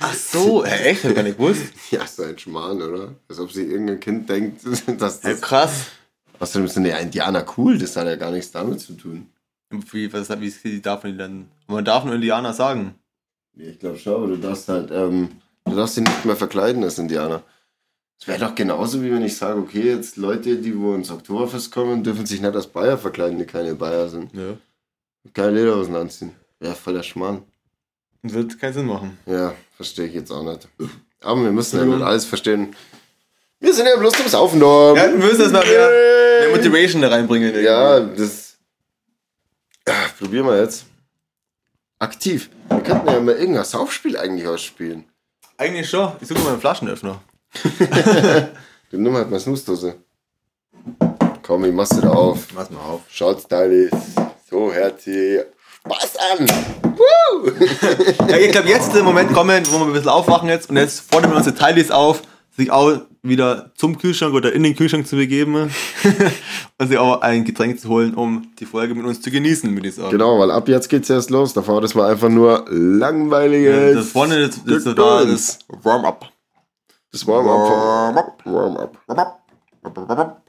Ach 0.00 0.14
so, 0.14 0.64
hä, 0.64 0.90
echt? 0.90 1.04
Hab 1.04 1.10
ich 1.10 1.16
gar 1.16 1.22
nicht 1.22 1.38
gewusst. 1.38 1.72
ja, 1.90 2.06
so 2.06 2.22
ein 2.22 2.38
Schmarrn, 2.38 2.82
oder? 2.82 3.14
Als 3.28 3.38
ob 3.38 3.52
sich 3.52 3.68
irgendein 3.68 4.00
Kind 4.00 4.28
denkt, 4.28 4.62
dass 5.00 5.20
das. 5.20 5.40
krass. 5.40 5.86
Außerdem 6.40 6.68
sind 6.68 6.86
ja 6.86 6.98
Indianer 6.98 7.44
cool, 7.56 7.78
das 7.78 7.96
hat 7.96 8.06
ja 8.06 8.14
gar 8.14 8.30
nichts 8.30 8.52
damit 8.52 8.80
zu 8.80 8.92
tun. 8.94 9.26
Wie, 9.70 10.10
was, 10.12 10.30
wie, 10.40 10.80
darf 10.80 11.02
man 11.02 11.12
die 11.12 11.18
dann? 11.18 11.48
Man 11.66 11.84
darf 11.84 12.04
nur 12.04 12.14
Indianer 12.14 12.52
sagen. 12.52 12.94
Nee, 13.54 13.70
Ich 13.70 13.78
glaube 13.80 13.98
schon, 13.98 14.14
aber 14.14 14.28
du 14.28 14.36
darfst 14.38 14.68
halt, 14.68 14.90
ähm, 14.92 15.30
du 15.64 15.74
darfst 15.74 15.96
dich 15.96 16.04
nicht 16.04 16.24
mehr 16.24 16.36
verkleiden 16.36 16.84
als 16.84 16.98
Indianer. 16.98 17.42
Es 18.20 18.26
wäre 18.26 18.38
doch 18.40 18.54
genauso, 18.54 19.02
wie 19.02 19.12
wenn 19.12 19.22
ich 19.24 19.36
sage, 19.36 19.60
okay, 19.60 19.82
jetzt 19.82 20.16
Leute, 20.16 20.56
die 20.56 20.76
wo 20.78 20.94
ins 20.94 21.10
Oktoberfest 21.10 21.70
kommen, 21.70 22.02
dürfen 22.02 22.26
sich 22.26 22.40
nicht 22.40 22.54
als 22.54 22.66
Bayer 22.66 22.98
verkleiden, 22.98 23.38
die 23.38 23.44
keine 23.46 23.74
Bayer 23.74 24.08
sind. 24.08 24.32
Ja. 24.34 24.56
Keine 25.34 25.52
Lederhosen 25.52 25.94
anziehen. 25.94 26.32
Wäre 26.58 26.74
voll 26.74 26.94
der 26.94 27.02
Schmarrn. 27.04 27.42
Wird 28.22 28.58
keinen 28.58 28.72
Sinn 28.72 28.86
machen. 28.86 29.18
Ja, 29.26 29.54
verstehe 29.76 30.06
ich 30.06 30.14
jetzt 30.14 30.32
auch 30.32 30.42
nicht. 30.42 30.68
Aber 31.20 31.42
wir 31.44 31.52
müssen 31.52 31.78
ja 31.78 31.84
nicht 31.84 32.02
alles 32.02 32.24
verstehen. 32.24 32.74
Wir 33.60 33.72
sind 33.72 33.86
ja 33.86 33.96
bloß 33.96 34.12
zum 34.14 34.28
Saufen 34.28 34.58
da. 34.60 34.94
Ja, 34.94 35.10
wir 35.10 35.16
müssen 35.18 35.40
erstmal 35.40 35.64
mehr, 35.66 35.88
mehr 36.40 36.56
Motivation 36.56 37.02
da 37.02 37.08
reinbringen. 37.08 37.48
irgendwie. 37.48 37.64
Ja, 37.66 38.00
das. 38.00 38.56
Ja, 39.86 39.94
probieren 40.18 40.46
wir 40.46 40.60
jetzt. 40.60 40.86
aktiv. 42.00 42.50
Wir 42.68 42.80
könnten 42.80 43.06
ja 43.08 43.20
mal 43.20 43.34
irgendein 43.36 43.64
Saufspiel 43.64 44.16
eigentlich 44.16 44.46
ausspielen. 44.48 45.04
Eigentlich 45.56 45.88
schon. 45.88 46.12
Ich 46.20 46.28
suche 46.28 46.40
mal 46.40 46.50
einen 46.52 46.60
Flaschenöffner. 46.60 47.20
Du 48.90 48.96
nimm 48.96 49.14
halt 49.14 49.30
mal 49.30 49.38
Snusdose. 49.38 49.96
Komm, 51.42 51.66
ich 51.66 51.72
mach's 51.72 51.94
wieder 51.94 52.16
auf. 52.16 52.48
Mach's 52.54 52.70
mal 52.70 52.80
auf. 52.80 53.02
Schaut, 53.10 53.42
Stylis. 53.42 53.92
So, 54.50 54.72
herzlich. 54.72 55.40
Spaß 55.84 56.16
an! 56.32 56.46
Ja, 58.28 58.36
ich 58.36 58.50
glaube, 58.50 58.68
jetzt 58.68 58.88
ist 58.88 58.94
der 58.94 59.02
Moment 59.02 59.32
kommen, 59.32 59.64
wo 59.70 59.78
wir 59.78 59.86
ein 59.86 59.92
bisschen 59.92 60.08
aufwachen 60.08 60.48
jetzt 60.48 60.70
und 60.70 60.76
jetzt 60.76 61.00
fordern 61.10 61.30
wir 61.30 61.36
unsere 61.36 61.54
Teilis 61.54 61.90
auf, 61.90 62.22
sich 62.56 62.70
auch 62.70 63.00
wieder 63.22 63.72
zum 63.76 63.96
Kühlschrank 63.98 64.34
oder 64.34 64.52
in 64.52 64.62
den 64.62 64.74
Kühlschrank 64.74 65.06
zu 65.06 65.16
begeben 65.16 65.54
und 66.78 66.88
sich 66.88 66.98
auch 66.98 67.20
ein 67.20 67.44
Getränk 67.44 67.78
zu 67.78 67.88
holen, 67.88 68.14
um 68.14 68.48
die 68.58 68.66
Folge 68.66 68.94
mit 68.94 69.06
uns 69.06 69.20
zu 69.20 69.30
genießen, 69.30 69.72
würde 69.74 69.88
ich 69.88 69.94
sagen. 69.94 70.10
Genau, 70.10 70.38
weil 70.38 70.50
ab 70.50 70.68
jetzt 70.68 70.88
geht's 70.88 71.08
erst 71.08 71.30
los. 71.30 71.52
Davor 71.54 71.80
das 71.80 71.94
war 71.94 72.08
einfach 72.08 72.28
nur 72.28 72.64
langweiliges. 72.68 73.94
Das 73.94 74.08
vorne, 74.08 74.48
das, 74.48 74.64
das, 74.64 74.94
da, 74.94 75.24
das 75.24 75.58
Warm-up. 75.82 76.30
Das 77.12 77.26
Warm-up. 77.26 78.42
Warm-up. 78.44 80.42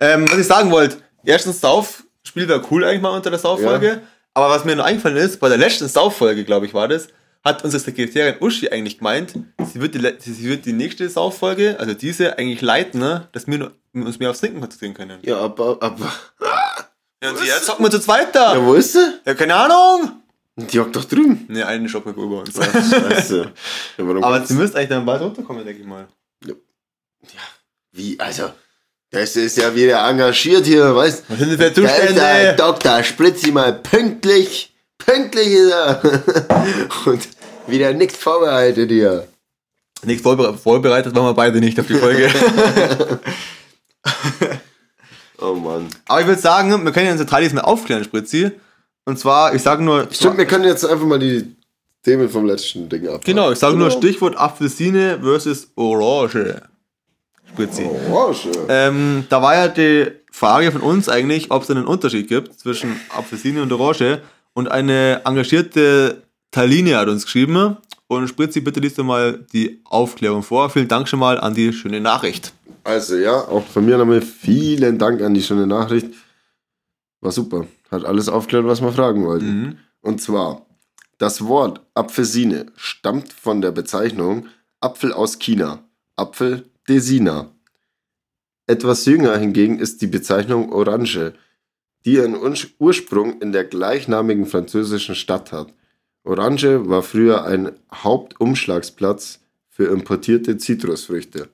Ähm, 0.00 0.30
was 0.30 0.38
ich 0.38 0.46
sagen 0.46 0.70
wollte, 0.70 0.96
erstens 1.24 1.60
Sauf-Spiel 1.60 2.48
wäre 2.48 2.62
cool 2.70 2.84
eigentlich 2.84 3.02
mal 3.02 3.14
unter 3.14 3.30
der 3.30 3.38
Sauffolge. 3.38 3.86
Ja. 3.88 3.98
Aber 4.34 4.48
was 4.50 4.64
mir 4.64 4.76
noch 4.76 4.84
eingefallen 4.84 5.16
ist, 5.18 5.40
bei 5.40 5.48
der 5.48 5.58
letzten 5.58 5.88
Sauffolge, 5.88 6.44
glaube 6.44 6.64
ich, 6.66 6.72
war 6.72 6.88
das, 6.88 7.08
hat 7.44 7.64
unsere 7.64 7.82
Sekretärin 7.82 8.36
Uschi 8.40 8.68
eigentlich 8.70 8.98
gemeint, 8.98 9.34
sie 9.64 9.80
wird 9.80 9.94
die, 9.94 10.14
sie 10.20 10.48
wird 10.48 10.64
die 10.66 10.72
nächste 10.72 11.08
Sauffolge, 11.08 11.76
also 11.78 11.94
diese, 11.94 12.38
eigentlich 12.38 12.60
leiten, 12.62 13.00
ne, 13.00 13.28
dass 13.32 13.46
wir 13.46 13.58
nur- 13.58 13.72
uns 13.92 14.18
mehr 14.18 14.30
aufs 14.30 14.40
Trinken 14.40 14.60
konzentrieren 14.60 14.94
können. 14.94 15.18
Ja, 15.22 15.38
aber, 15.38 15.78
aber. 15.80 16.12
Ja, 17.22 17.30
und 17.30 17.38
sie, 17.38 17.46
jetzt 17.46 17.68
hocken 17.68 17.84
wir 17.84 17.90
zu 17.90 18.00
zweit 18.00 18.34
da. 18.34 18.54
Ja, 18.54 18.64
wo 18.64 18.74
ist 18.74 18.92
sie? 18.92 19.20
Ja, 19.26 19.34
keine 19.34 19.54
Ahnung. 19.56 20.19
Die 20.56 20.78
hockt 20.78 20.96
doch 20.96 21.04
drüben. 21.04 21.46
Ne, 21.48 21.66
einen 21.66 21.88
Stock 21.88 22.06
über 22.06 22.40
uns. 22.40 22.54
Scheiße. 22.90 23.52
Ja, 23.96 24.04
Aber 24.04 24.44
sie 24.44 24.54
müsste 24.54 24.78
eigentlich 24.78 24.90
dann 24.90 25.06
bald 25.06 25.22
runterkommen, 25.22 25.64
denke 25.64 25.80
ich 25.80 25.86
mal. 25.86 26.08
Wie, 27.92 28.18
also. 28.20 28.50
Das 29.12 29.34
ist 29.34 29.56
ja 29.56 29.74
wieder 29.74 30.08
engagiert 30.08 30.66
hier, 30.66 30.94
weißt 30.94 31.24
Was 31.28 31.38
sind 31.38 31.50
das 31.50 31.56
für 31.58 31.64
ist 31.64 31.76
der 31.76 31.84
Zustände? 32.14 32.54
Dr. 32.56 33.02
Spritzi 33.02 33.50
mal 33.50 33.72
pünktlich. 33.72 34.72
Pünktlich 34.98 35.48
ist 35.48 35.72
er. 35.72 36.00
Und 37.06 37.28
wieder 37.66 37.92
nichts 37.92 38.16
vorbereitet 38.16 38.88
hier. 38.88 39.26
Nichts 40.04 40.22
vorbere 40.22 40.56
vorbereitet 40.56 41.14
waren 41.14 41.24
wir 41.24 41.34
beide 41.34 41.58
nicht 41.58 41.78
auf 41.80 41.86
die 41.86 41.94
Folge. 41.94 42.30
Oh 45.42 45.54
Mann. 45.54 45.88
Aber 46.06 46.20
ich 46.20 46.26
würde 46.26 46.40
sagen, 46.40 46.84
wir 46.84 46.92
können 46.92 47.06
ja 47.06 47.12
unsere 47.12 47.28
Teilis 47.28 47.54
mal 47.54 47.62
aufklären, 47.62 48.04
Spritzi. 48.04 48.52
Und 49.10 49.18
zwar, 49.18 49.56
ich 49.56 49.62
sage 49.62 49.82
nur. 49.82 50.06
Stimmt, 50.12 50.38
wir 50.38 50.46
können 50.46 50.62
jetzt 50.62 50.84
einfach 50.84 51.04
mal 51.04 51.18
die 51.18 51.56
Themen 52.04 52.28
vom 52.28 52.46
letzten 52.46 52.88
Ding 52.88 53.08
ab. 53.08 53.22
Genau, 53.24 53.50
ich 53.50 53.58
sage 53.58 53.76
nur 53.76 53.88
Genau. 53.88 53.98
Stichwort 53.98 54.38
Apfelsine 54.38 55.18
versus 55.20 55.66
Orange. 55.74 56.62
Spritzi. 57.48 57.88
Orange. 58.08 58.50
Ähm, 58.68 59.24
da 59.28 59.42
war 59.42 59.56
ja 59.56 59.66
die 59.66 60.12
Frage 60.30 60.70
von 60.70 60.80
uns 60.80 61.08
eigentlich, 61.08 61.50
ob 61.50 61.64
es 61.64 61.70
einen 61.70 61.86
Unterschied 61.86 62.28
gibt 62.28 62.56
zwischen 62.60 63.00
Apfelsine 63.08 63.62
und 63.62 63.72
Orange. 63.72 64.20
Und 64.54 64.70
eine 64.70 65.22
engagierte 65.24 66.22
Taline 66.52 66.96
hat 66.96 67.08
uns 67.08 67.24
geschrieben. 67.24 67.78
Und 68.06 68.28
Spritzi, 68.28 68.60
bitte 68.60 68.78
liest 68.78 68.96
du 68.96 69.02
mal 69.02 69.44
die 69.52 69.80
Aufklärung 69.86 70.44
vor. 70.44 70.70
Vielen 70.70 70.86
Dank 70.86 71.08
schon 71.08 71.18
mal 71.18 71.40
an 71.40 71.54
die 71.54 71.72
schöne 71.72 72.00
Nachricht. 72.00 72.52
Also 72.84 73.16
ja, 73.16 73.32
auch 73.32 73.66
von 73.66 73.84
mir 73.84 73.98
nochmal 73.98 74.22
vielen 74.22 74.98
Dank 74.98 75.20
an 75.20 75.34
die 75.34 75.42
schöne 75.42 75.66
Nachricht. 75.66 76.06
War 77.20 77.32
super. 77.32 77.66
Hat 77.90 78.04
alles 78.04 78.28
aufgeklärt, 78.28 78.66
was 78.66 78.80
wir 78.80 78.92
fragen 78.92 79.24
wollten. 79.24 79.78
Und 80.00 80.20
zwar, 80.20 80.66
das 81.18 81.44
Wort 81.46 81.80
Apfelsine 81.94 82.66
stammt 82.76 83.32
von 83.32 83.60
der 83.60 83.72
Bezeichnung 83.72 84.46
Apfel 84.80 85.12
aus 85.12 85.38
China. 85.38 85.84
Apfel 86.16 86.64
Desina. 86.88 87.50
Etwas 88.66 89.04
jünger 89.04 89.36
hingegen 89.36 89.78
ist 89.78 90.00
die 90.00 90.06
Bezeichnung 90.06 90.72
Orange, 90.72 91.34
die 92.04 92.14
ihren 92.14 92.34
Urs- 92.34 92.68
Ursprung 92.78 93.40
in 93.42 93.52
der 93.52 93.64
gleichnamigen 93.64 94.46
französischen 94.46 95.14
Stadt 95.14 95.52
hat. 95.52 95.74
Orange 96.24 96.88
war 96.88 97.02
früher 97.02 97.44
ein 97.44 97.72
Hauptumschlagsplatz 97.92 99.40
für 99.68 99.86
importierte 99.86 100.56
Zitrusfrüchte. 100.56 101.48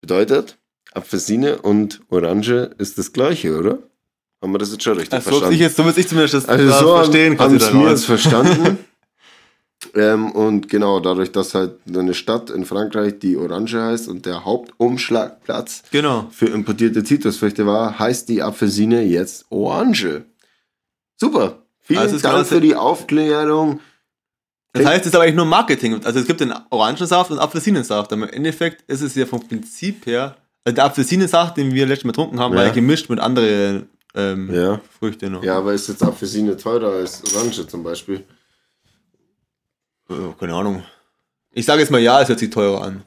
Bedeutet, 0.00 0.58
Apfelsine 0.92 1.62
und 1.62 2.00
Orange 2.08 2.70
ist 2.78 2.98
das 2.98 3.12
gleiche, 3.12 3.56
oder? 3.58 3.78
Haben 4.42 4.52
wir 4.52 4.58
das 4.58 4.72
jetzt 4.72 4.82
schon 4.82 4.94
richtig 4.94 5.10
Das 5.10 5.24
so 5.24 5.30
verstanden? 5.30 5.54
ich 5.54 5.60
jetzt, 5.60 5.76
so 5.76 5.84
würde 5.84 6.00
ich 6.00 6.08
zumindest 6.08 6.34
das 6.34 6.48
Also 6.48 6.70
so 6.70 6.94
verstehen 6.96 7.38
haben 7.38 7.56
es 7.56 7.72
mir 7.72 7.88
jetzt 7.90 8.04
verstanden. 8.04 8.78
ähm, 9.94 10.32
und 10.32 10.68
genau, 10.68 11.00
dadurch, 11.00 11.30
dass 11.32 11.54
halt 11.54 11.74
eine 11.88 12.12
Stadt 12.14 12.50
in 12.50 12.64
Frankreich, 12.64 13.18
die 13.20 13.36
Orange 13.36 13.74
heißt 13.80 14.08
und 14.08 14.26
der 14.26 14.44
Hauptumschlagplatz 14.44 15.84
Genau. 15.90 16.26
für 16.30 16.46
importierte 16.46 17.04
Zitrusfrüchte 17.04 17.66
war, 17.66 17.98
heißt 17.98 18.28
die 18.28 18.42
Apfelsine 18.42 19.02
jetzt 19.02 19.46
Orange. 19.50 20.24
Super. 21.16 21.58
Vielen 21.80 22.00
Also 22.00 22.18
Dank 22.18 22.46
für 22.46 22.60
die 22.60 22.74
Aufklärung. 22.76 23.80
Das 24.72 24.86
heißt, 24.86 25.00
es 25.02 25.06
ist 25.08 25.14
aber 25.14 25.24
eigentlich 25.24 25.36
nur 25.36 25.44
Marketing. 25.44 26.00
Also 26.04 26.18
es 26.18 26.26
gibt 26.26 26.40
den 26.40 26.52
Orangensaft 26.70 27.30
und 27.30 27.38
Apfelsinensaft. 27.38 28.12
Aber 28.12 28.22
im 28.24 28.28
Endeffekt 28.30 28.82
ist 28.90 29.02
es 29.02 29.14
ja 29.14 29.26
vom 29.26 29.46
Prinzip 29.46 30.06
her, 30.06 30.36
also 30.64 30.74
der 30.76 30.84
Apfelsinensaft, 30.86 31.56
den 31.58 31.72
wir 31.74 31.86
letztes 31.86 32.04
Mal 32.04 32.12
getrunken 32.12 32.40
haben, 32.40 32.54
war 32.54 32.62
Ja. 32.62 32.68
ja 32.68 32.74
gemischt 32.74 33.10
mit 33.10 33.18
anderen 33.20 33.88
ähm, 34.14 34.52
Ja. 34.52 34.80
Früchten 34.98 35.32
noch. 35.32 35.42
Ja, 35.42 35.58
aber 35.58 35.72
ist 35.72 35.88
jetzt 35.88 36.02
Apfelsine 36.02 36.56
teurer 36.56 36.92
als 36.92 37.22
Orange 37.34 37.66
zum 37.66 37.82
Beispiel? 37.82 38.24
Äh, 40.08 40.14
keine 40.38 40.54
Ahnung. 40.54 40.82
Ich 41.50 41.66
sage 41.66 41.80
jetzt 41.80 41.90
mal 41.90 42.00
ja, 42.00 42.20
es 42.22 42.28
hört 42.28 42.38
sich 42.38 42.50
teurer 42.50 42.82
an. 42.82 43.04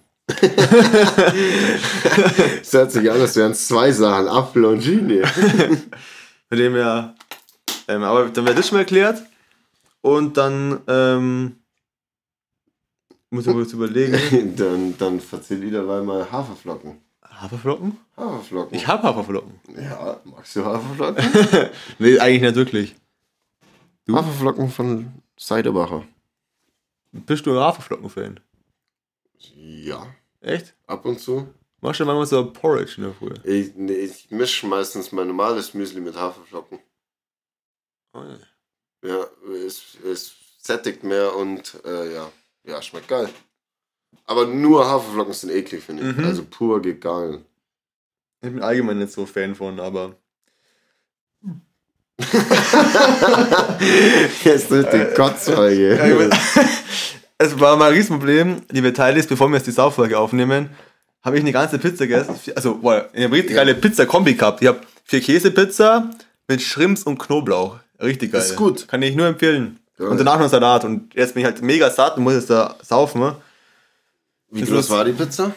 Es 2.61 2.73
hört 2.73 2.91
sich 2.91 3.09
an, 3.11 3.21
als 3.21 3.35
wären 3.35 3.51
es 3.51 3.67
zwei 3.67 3.91
Sachen, 3.91 4.27
Apfel 4.27 4.65
und 4.65 4.79
Genie. 4.83 5.21
Von 6.49 6.57
dem 6.57 6.73
her, 6.73 7.15
ähm, 7.87 8.03
aber 8.03 8.29
dann 8.29 8.45
wird 8.45 8.57
das 8.57 8.67
schon 8.67 8.77
mal 8.77 8.81
erklärt. 8.81 9.21
Und 10.01 10.37
dann 10.37 10.81
ähm, 10.87 11.55
muss 13.29 13.43
ich 13.43 13.47
mal 13.47 13.53
kurz 13.53 13.73
überlegen. 13.73 14.55
dann, 14.57 14.97
dann 14.97 15.19
verzähl 15.19 15.61
wieder 15.61 15.83
mal 15.83 16.31
Haferflocken. 16.31 17.01
Haferflocken? 17.41 17.97
Haferflocken. 18.17 18.77
Ich 18.77 18.87
habe 18.87 19.03
Haferflocken. 19.03 19.59
Ja, 19.75 20.19
magst 20.23 20.55
du 20.55 20.65
Haferflocken? 20.65 21.69
Nee, 21.99 22.19
eigentlich 22.19 22.41
nicht 22.41 22.55
wirklich. 22.55 22.95
Haferflocken 24.09 24.69
von 24.69 25.13
Seidebacher. 25.37 26.05
Bist 27.11 27.45
du 27.45 27.51
ein 27.51 27.59
Haferflocken-Fan? 27.59 28.39
Ja, 29.55 30.07
Echt? 30.41 30.75
ab 30.87 31.05
und 31.05 31.19
zu. 31.19 31.47
Machst 31.81 31.99
du 31.99 32.05
manchmal 32.05 32.25
so 32.25 32.51
Porridge 32.51 32.95
in 32.97 33.03
der 33.03 33.13
Früh? 33.13 33.33
Ich, 33.43 33.75
nee, 33.75 33.93
ich 33.93 34.29
mische 34.31 34.65
meistens 34.67 35.11
mein 35.11 35.27
normales 35.27 35.73
Müsli 35.73 36.01
mit 36.01 36.15
Haferflocken. 36.15 36.79
Oh, 38.13 38.21
ja. 38.23 38.37
Ja, 39.09 39.25
es, 39.65 39.97
es 40.03 40.35
sättigt 40.59 41.03
mehr 41.03 41.35
und 41.35 41.79
äh, 41.85 42.13
ja, 42.13 42.31
ja, 42.63 42.81
schmeckt 42.81 43.07
geil. 43.07 43.29
Aber 44.25 44.45
nur 44.47 44.87
Haferflocken 44.89 45.33
sind 45.33 45.51
eklig, 45.51 45.83
finde 45.83 46.09
ich. 46.09 46.17
Mhm. 46.17 46.25
Also 46.25 46.43
pur 46.49 46.81
geht 46.81 47.01
gar 47.01 47.27
nicht. 47.27 47.41
Ich 48.41 48.51
bin 48.51 48.61
allgemein 48.61 48.99
nicht 48.99 49.11
so 49.11 49.25
Fan 49.25 49.55
von, 49.55 49.79
aber. 49.79 50.15
Jetzt 54.43 54.71
durch 54.71 54.87
die 54.89 55.13
Kotzfolge. 55.15 56.29
es 57.37 57.59
war 57.59 57.75
mal 57.75 57.89
ein 57.91 57.93
Riesenproblem, 57.95 58.61
liebe 58.71 58.93
Teilis, 58.93 59.27
bevor 59.27 59.49
wir 59.49 59.57
jetzt 59.57 59.67
die 59.67 59.71
Sauffolge 59.71 60.17
aufnehmen, 60.17 60.69
habe 61.23 61.37
ich 61.37 61.43
eine 61.43 61.51
ganze 61.51 61.77
Pizza 61.79 62.07
gegessen. 62.07 62.35
Also, 62.55 62.77
boah, 62.77 63.09
ich 63.13 63.23
habe 63.23 63.35
richtig 63.35 63.55
Ja. 63.55 63.63
geile 63.63 63.75
Pizza-Kombi 63.75 64.35
gehabt. 64.35 64.61
Ich 64.61 64.67
habe 64.67 64.79
vier 65.03 65.21
Käsepizza 65.21 66.09
mit 66.47 66.61
Shrimps 66.61 67.03
und 67.03 67.17
Knoblauch. 67.17 67.79
Richtig 68.01 68.31
geil. 68.31 68.41
Ist 68.41 68.55
gut. 68.55 68.87
Kann 68.87 69.01
ich 69.01 69.15
nur 69.15 69.27
empfehlen. 69.27 69.79
Geil. 69.97 70.07
Und 70.07 70.17
danach 70.17 70.39
noch 70.39 70.49
Salat. 70.49 70.85
Und 70.85 71.13
jetzt 71.15 71.33
bin 71.33 71.41
ich 71.41 71.45
halt 71.45 71.61
mega 71.61 71.89
satt 71.89 72.17
und 72.17 72.23
muss 72.23 72.33
jetzt 72.33 72.49
da 72.49 72.75
saufen. 72.81 73.33
Wie 74.55 74.61
Das 74.61 74.69
groß 74.69 74.89
war 74.89 75.03
die 75.03 75.11
Pizza? 75.11 75.53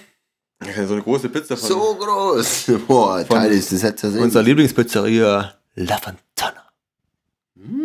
So 0.86 0.92
eine 0.94 1.02
große 1.02 1.28
Pizza 1.28 1.56
von 1.56 1.68
So 1.68 1.94
groß. 1.94 2.70
Boah, 2.88 3.24
Teil 3.26 3.52
ist 3.52 3.70
das 3.70 3.84
hätte 3.84 4.08
ja 4.08 4.20
unserer 4.20 4.42
Lieblingspizzeria 4.42 5.54
La 5.76 5.96
Fontana. 5.98 6.64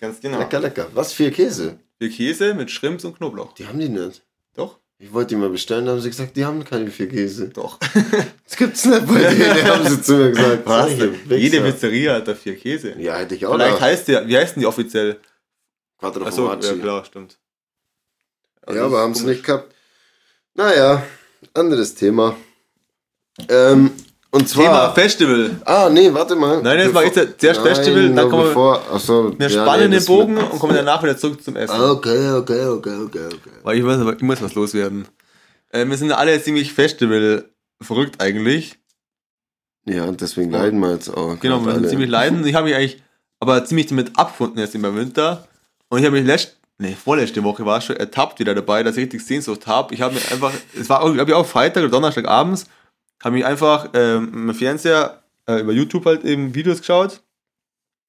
Ganz 0.00 0.20
genau. 0.20 0.38
Lecker, 0.38 0.60
lecker. 0.60 0.88
Was, 0.92 1.14
vier 1.14 1.30
Käse? 1.30 1.78
Vier 1.98 2.10
Käse 2.10 2.52
mit 2.54 2.70
Shrimps 2.70 3.04
und 3.06 3.16
Knoblauch. 3.16 3.54
Die 3.54 3.66
haben 3.66 3.78
die 3.78 3.88
nicht. 3.88 4.22
Doch? 4.54 4.78
Ich 4.98 5.14
wollte 5.14 5.28
die 5.28 5.36
mal 5.36 5.48
bestellen, 5.48 5.86
da 5.86 5.92
haben 5.92 6.00
sie 6.02 6.10
gesagt, 6.10 6.36
die 6.36 6.44
haben 6.44 6.62
keine 6.62 6.90
vier 6.90 7.08
Käse. 7.08 7.48
Doch. 7.48 7.78
Das 8.50 8.56
gibt's 8.58 8.84
nicht 8.84 9.06
bei 9.06 9.32
denen, 9.32 9.64
haben 9.64 9.88
sie 9.88 10.02
zu 10.02 10.14
mir 10.14 10.32
gesagt. 10.32 10.66
Solche 10.66 11.14
Jede. 11.36 11.60
Pizzeria 11.60 12.14
hat 12.16 12.26
da 12.26 12.34
vier 12.34 12.56
Käse. 12.56 12.96
Ja, 12.98 13.14
hätte 13.16 13.36
ich 13.36 13.46
auch 13.46 13.54
Vielleicht 13.54 13.74
noch. 13.74 13.80
heißt 13.80 14.08
der, 14.08 14.26
wie 14.26 14.36
heißt 14.36 14.56
denn 14.56 14.62
die 14.62 14.66
offiziell? 14.66 15.20
Quattro 15.98 16.24
Achso, 16.24 16.52
ja 16.52 16.56
klar, 16.74 17.04
stimmt. 17.04 17.38
Ja, 18.74 18.84
aber 18.86 19.00
haben 19.00 19.14
sie 19.14 19.26
nicht 19.26 19.44
gehabt. 19.44 19.74
Naja, 20.54 21.02
anderes 21.54 21.94
Thema. 21.94 22.36
Ähm, 23.48 23.90
Und 24.30 24.48
zwar. 24.48 24.64
Thema 24.64 24.90
Festival. 24.92 25.60
Ah, 25.64 25.88
nee, 25.90 26.12
warte 26.12 26.36
mal. 26.36 26.62
Nein, 26.62 26.78
jetzt 26.80 26.92
mach 26.92 27.02
ich 27.02 27.12
zuerst 27.12 27.60
Festival, 27.60 28.12
dann 28.14 28.28
kommen 28.28 28.42
wir- 28.42 28.48
bevor, 28.48 28.82
achso, 28.92 29.34
Wir 29.38 29.48
ja, 29.48 29.62
spannen 29.62 29.90
nee, 29.90 29.96
den 29.98 30.04
Bogen 30.06 30.36
und 30.38 30.58
kommen 30.58 30.74
danach 30.74 31.02
wieder 31.02 31.16
zurück 31.16 31.42
zum 31.42 31.56
Essen. 31.56 31.80
Okay, 31.80 32.30
okay, 32.32 32.66
okay, 32.66 32.96
okay, 32.96 33.26
okay. 33.26 33.50
Weil 33.62 33.78
ich 33.78 33.82
muss, 33.84 34.14
ich 34.14 34.22
muss 34.22 34.42
was 34.42 34.54
loswerden. 34.54 35.06
Äh, 35.70 35.86
wir 35.86 35.96
sind 35.96 36.12
alle 36.12 36.40
ziemlich 36.42 36.72
Festival 36.72 37.44
verrückt 37.80 38.20
eigentlich. 38.20 38.76
Ja, 39.86 40.04
und 40.04 40.20
deswegen 40.20 40.50
leiden 40.50 40.78
wir 40.80 40.92
jetzt 40.92 41.08
auch. 41.08 41.38
Genau, 41.40 41.64
wir 41.64 41.74
sind 41.74 41.88
ziemlich 41.88 42.10
leiden. 42.10 42.46
Ich 42.46 42.54
habe 42.54 42.66
mich 42.66 42.76
eigentlich 42.76 43.02
aber 43.40 43.64
ziemlich 43.64 43.86
damit 43.86 44.16
abgefunden 44.18 44.58
jetzt 44.58 44.74
im 44.74 44.82
Winter. 44.94 45.48
Und 45.88 45.98
ich 46.00 46.04
habe 46.04 46.16
mich 46.16 46.26
letzte, 46.26 46.52
nee, 46.80 46.94
vorletzte 47.04 47.44
Woche 47.44 47.64
war 47.64 47.78
es 47.78 47.84
schon 47.84 47.96
ertappt 47.96 48.40
wieder 48.40 48.54
dabei, 48.54 48.82
dass 48.82 48.96
ich 48.96 49.04
richtig 49.04 49.24
Sehnsucht 49.24 49.66
habe. 49.66 49.94
Ich 49.94 50.00
habe 50.02 50.14
mir 50.14 50.20
einfach, 50.32 50.52
es 50.78 50.88
war 50.88 51.00
glaube 51.12 51.30
ich 51.30 51.34
auch 51.36 51.46
Freitag 51.46 51.82
oder 51.84 51.90
Donnerstag 51.92 52.26
abends, 52.26 52.64
habe 53.22 53.34
mich 53.36 53.44
einfach 53.44 53.88
ähm, 53.94 54.48
im 54.48 54.54
Fernseher 54.54 55.22
äh, 55.46 55.60
über 55.60 55.72
YouTube 55.72 56.04
halt 56.06 56.24
eben 56.24 56.54
Videos 56.54 56.78
geschaut. 56.78 57.20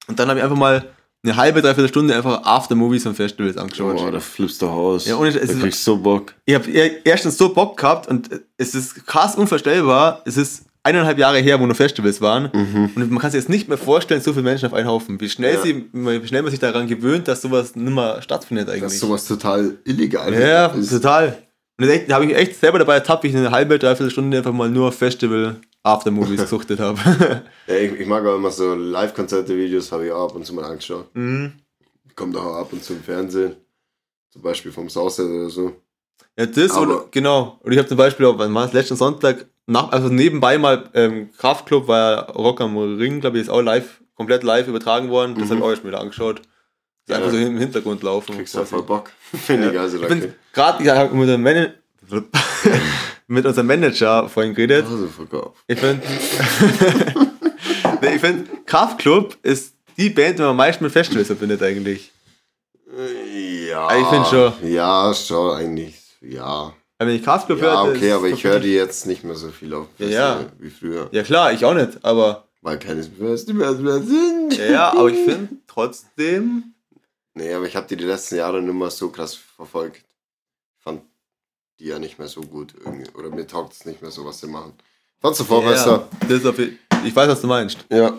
Und 0.08 0.18
dann 0.20 0.30
habe 0.30 0.40
ich 0.40 0.44
einfach 0.44 0.58
mal 0.58 0.90
eine 1.24 1.36
halbe, 1.36 1.62
dreiviertel 1.62 1.90
Stunde 1.90 2.16
einfach 2.16 2.44
Aftermovies 2.44 3.04
von 3.04 3.14
Festivals 3.14 3.56
angeschaut. 3.58 3.98
Boah, 3.98 4.12
da 4.12 4.20
flippst 4.20 4.60
du 4.62 4.68
aus. 4.68 5.06
Ja, 5.06 5.18
ohne- 5.18 5.30
es 5.30 5.36
da 5.36 5.42
ist- 5.54 5.60
kriegst 5.62 5.84
so 5.84 5.98
Bock. 5.98 6.34
Ich 6.46 6.56
habe 6.56 6.68
erstens 6.72 7.38
so 7.38 7.54
Bock 7.54 7.78
gehabt 7.78 8.08
und 8.08 8.30
es 8.58 8.74
ist 8.74 9.06
krass 9.06 9.36
unvorstellbar. 9.36 10.22
Es 10.26 10.38
ist 10.38 10.64
eineinhalb 10.84 11.18
Jahre 11.20 11.38
her, 11.40 11.60
wo 11.60 11.66
noch 11.66 11.76
Festivals 11.76 12.22
waren. 12.22 12.46
Und 12.96 13.10
man 13.12 13.20
kann 13.20 13.32
sich 13.32 13.40
jetzt 13.40 13.50
nicht 13.50 13.68
mehr 13.68 13.78
vorstellen, 13.78 14.22
so 14.22 14.32
viele 14.34 14.44
Menschen 14.44 14.66
auf 14.66 14.74
einen 14.74 14.88
Haufen. 14.88 15.20
Wie 15.22 15.30
schnell, 15.30 15.56
Ja. 15.56 15.62
sie, 15.62 15.86
wie 15.94 16.28
schnell 16.28 16.42
man 16.42 16.52
sich 16.52 16.60
daran 16.60 16.88
gewöhnt, 16.88 17.28
dass 17.28 17.42
sowas 17.42 17.76
nicht 17.76 17.94
mehr 17.94 18.22
stattfindet 18.22 18.70
eigentlich. 18.70 19.00
sowas 19.00 19.26
total 19.28 19.78
illegal. 19.86 20.34
ja, 20.34 20.68
ist. 20.68 20.90
total. 20.90 21.38
Und 21.80 21.88
da 22.08 22.16
habe 22.16 22.26
ich 22.26 22.36
echt 22.36 22.60
selber 22.60 22.80
dabei 22.80 22.96
ertappt, 22.96 23.24
wie 23.24 23.28
ich 23.30 23.36
eine 23.36 23.52
halbe, 23.52 23.78
dreiviertel 23.80 24.12
Stunde 24.12 24.38
einfach 24.38 24.54
mal 24.54 24.70
nur 24.70 24.92
Festival 24.92 25.56
Aftermovies 25.84 26.42
gesuchtet 26.42 26.80
habe. 26.80 27.00
Ja, 27.68 27.76
ich, 27.76 27.94
ich 28.02 28.08
mag 28.08 28.26
auch 28.26 28.36
immer 28.36 28.52
so 28.52 28.74
Live-Konzerte-Videos, 28.76 29.92
habe 29.92 30.06
ich 30.08 30.12
auch 30.12 30.30
ab 30.30 30.36
und 30.36 30.46
zu 30.46 30.54
mal 30.54 30.66
angeschaut. 30.66 31.08
mhm. 31.16 31.54
Kommt 32.16 32.36
auch 32.36 32.56
ab 32.56 32.74
und 32.74 32.84
zu 32.84 32.94
im 32.94 33.02
Fernsehen. 33.04 33.56
Zum 34.32 34.42
Beispiel 34.42 34.72
vom 34.72 34.90
Sauset 34.90 35.26
oder 35.28 35.50
so. 35.50 35.74
Ja, 36.38 36.46
das 36.46 36.76
oder, 36.78 37.06
genau. 37.12 37.60
Und 37.64 37.72
ich 37.72 37.78
habe 37.78 37.88
zum 37.88 37.98
Beispiel 37.98 38.26
auch, 38.26 38.38
wann 38.38 38.54
war 38.54 38.66
es, 38.66 38.74
letzten 38.74 38.96
Sonntag, 38.96 39.46
nach, 39.68 39.92
also 39.92 40.10
nebenbei 40.10 40.58
mal 40.58 40.90
ähm, 40.94 41.30
Kraftclub, 41.38 41.88
war 41.88 42.12
ja 42.12 42.20
Rock 42.32 42.62
am 42.62 42.78
Ring, 42.78 43.22
glaube 43.22 43.38
ich, 43.38 43.44
ist 43.44 43.50
auch 43.50 43.62
live, 43.62 44.02
komplett 44.16 44.44
live 44.44 44.68
übertragen 44.68 45.10
worden. 45.10 45.36
Das 45.36 45.46
Mhm. 45.46 45.50
habe 45.50 45.60
ich 45.60 45.64
auch 45.66 45.70
erst 45.72 45.86
wieder 45.86 46.00
angeschaut. 46.02 46.42
Das 47.08 47.18
Ja. 47.18 47.24
einfach 47.24 47.32
so 47.32 47.38
im 47.38 47.58
Hintergrund 47.58 48.04
laufen. 48.04 48.36
Kriegst 48.36 48.56
du 48.56 48.66
voll 48.66 48.84
Bock. 48.84 49.12
Finde 49.46 49.72
ich 49.72 49.80
also 49.80 49.98
Ich 49.98 50.04
da 50.04 50.08
bin 50.10 50.34
gerade 50.54 50.84
ja, 50.84 51.04
mit, 51.04 51.14
unserem 51.14 51.42
Man- 51.42 51.74
mit 53.28 53.46
unserem 53.46 53.68
Manager 53.68 54.28
vorhin 54.30 54.54
geredet. 54.54 54.86
Also. 54.90 55.54
Ich 55.68 55.80
finde, 55.80 56.02
nee, 58.02 58.16
ich 58.16 58.22
find, 58.22 58.68
Kraftclub 58.68 59.38
ist 59.44 59.76
die 59.98 60.10
Band, 60.10 60.38
die 60.38 60.42
man 60.42 60.52
am 60.52 60.58
meisten 60.58 60.84
mit 60.84 60.92
Festivals 60.94 61.28
verbindet 61.28 61.62
eigentlich. 61.64 62.12
Ja. 63.70 63.88
Ah, 63.88 63.98
ich 63.98 64.08
find 64.08 64.28
schon. 64.28 64.54
Ja, 64.70 65.14
schon 65.14 65.56
eigentlich. 65.58 65.96
Ja. 66.22 66.74
Wenn 67.08 67.16
ich 67.16 67.24
Kraftclub 67.24 67.60
Ja, 67.60 67.84
höre, 67.84 67.92
okay, 67.96 68.10
das 68.10 68.18
aber 68.20 68.28
ich 68.30 68.44
höre 68.44 68.60
die 68.60 68.74
jetzt 68.74 69.08
nicht 69.08 69.24
mehr 69.24 69.36
so 69.36 69.50
viel 69.50 69.74
auf 69.74 69.88
Ja, 69.98 70.08
ja. 70.08 70.46
wie 70.60 70.70
früher. 70.70 71.10
Ja 71.12 71.24
klar, 71.24 71.52
ich 71.52 71.66
auch 71.66 71.74
nicht, 71.74 71.98
aber 72.04 72.48
Weil 72.62 72.78
keine 72.78 73.02
Festivals 73.04 73.80
mehr 73.80 74.02
sind. 74.04 74.56
ja, 74.58 74.66
ja 74.66 74.92
aber 74.92 75.10
ich 75.10 75.18
finde 75.26 75.50
trotzdem 75.68 76.76
Nee, 77.34 77.54
aber 77.54 77.66
ich 77.66 77.76
habe 77.76 77.88
die 77.88 77.96
die 77.96 78.04
letzten 78.04 78.36
Jahre 78.36 78.62
nicht 78.62 78.74
mehr 78.74 78.90
so 78.92 79.10
krass 79.10 79.34
verfolgt. 79.36 80.04
Ich 80.78 80.84
fand 80.84 81.02
die 81.80 81.86
ja 81.86 81.98
nicht 81.98 82.20
mehr 82.20 82.28
so 82.28 82.42
gut 82.42 82.76
irgendwie. 82.78 83.10
Oder 83.18 83.30
mir 83.30 83.48
taugt 83.48 83.74
es 83.74 83.86
nicht 83.86 84.02
mehr 84.02 84.12
so, 84.12 84.26
was 84.26 84.40
sie 84.42 84.48
machen. 84.48 84.74
Fandst 85.22 85.40
du 85.40 85.44
vor 85.46 85.64
Ja, 85.64 85.70
besser? 85.72 86.08
ich 87.04 87.16
weiß, 87.16 87.30
was 87.30 87.42
du 87.42 87.48
meinst. 87.48 87.78
Ja. 87.90 88.14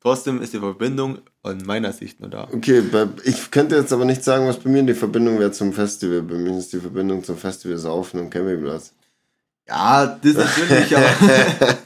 Trotzdem 0.00 0.40
ist 0.40 0.52
die 0.52 0.60
Verbindung 0.60 1.18
aus 1.42 1.56
meiner 1.64 1.92
Sicht 1.92 2.20
nur 2.20 2.30
da. 2.30 2.46
Okay, 2.52 2.82
ich 3.24 3.50
könnte 3.50 3.76
jetzt 3.76 3.92
aber 3.92 4.04
nicht 4.04 4.22
sagen, 4.22 4.46
was 4.46 4.58
bei 4.58 4.70
mir 4.70 4.82
die 4.84 4.94
Verbindung 4.94 5.40
wäre 5.40 5.50
zum 5.50 5.72
Festival. 5.72 6.22
Bei 6.22 6.36
mir 6.36 6.56
ist 6.56 6.72
die 6.72 6.78
Verbindung 6.78 7.24
zum 7.24 7.36
Festival 7.36 7.78
Saufen 7.78 8.20
und 8.20 8.30
Campingplatz. 8.30 8.92
Ja, 9.68 10.18
das 10.22 10.34
natürlich, 10.34 10.96
aber 10.96 11.04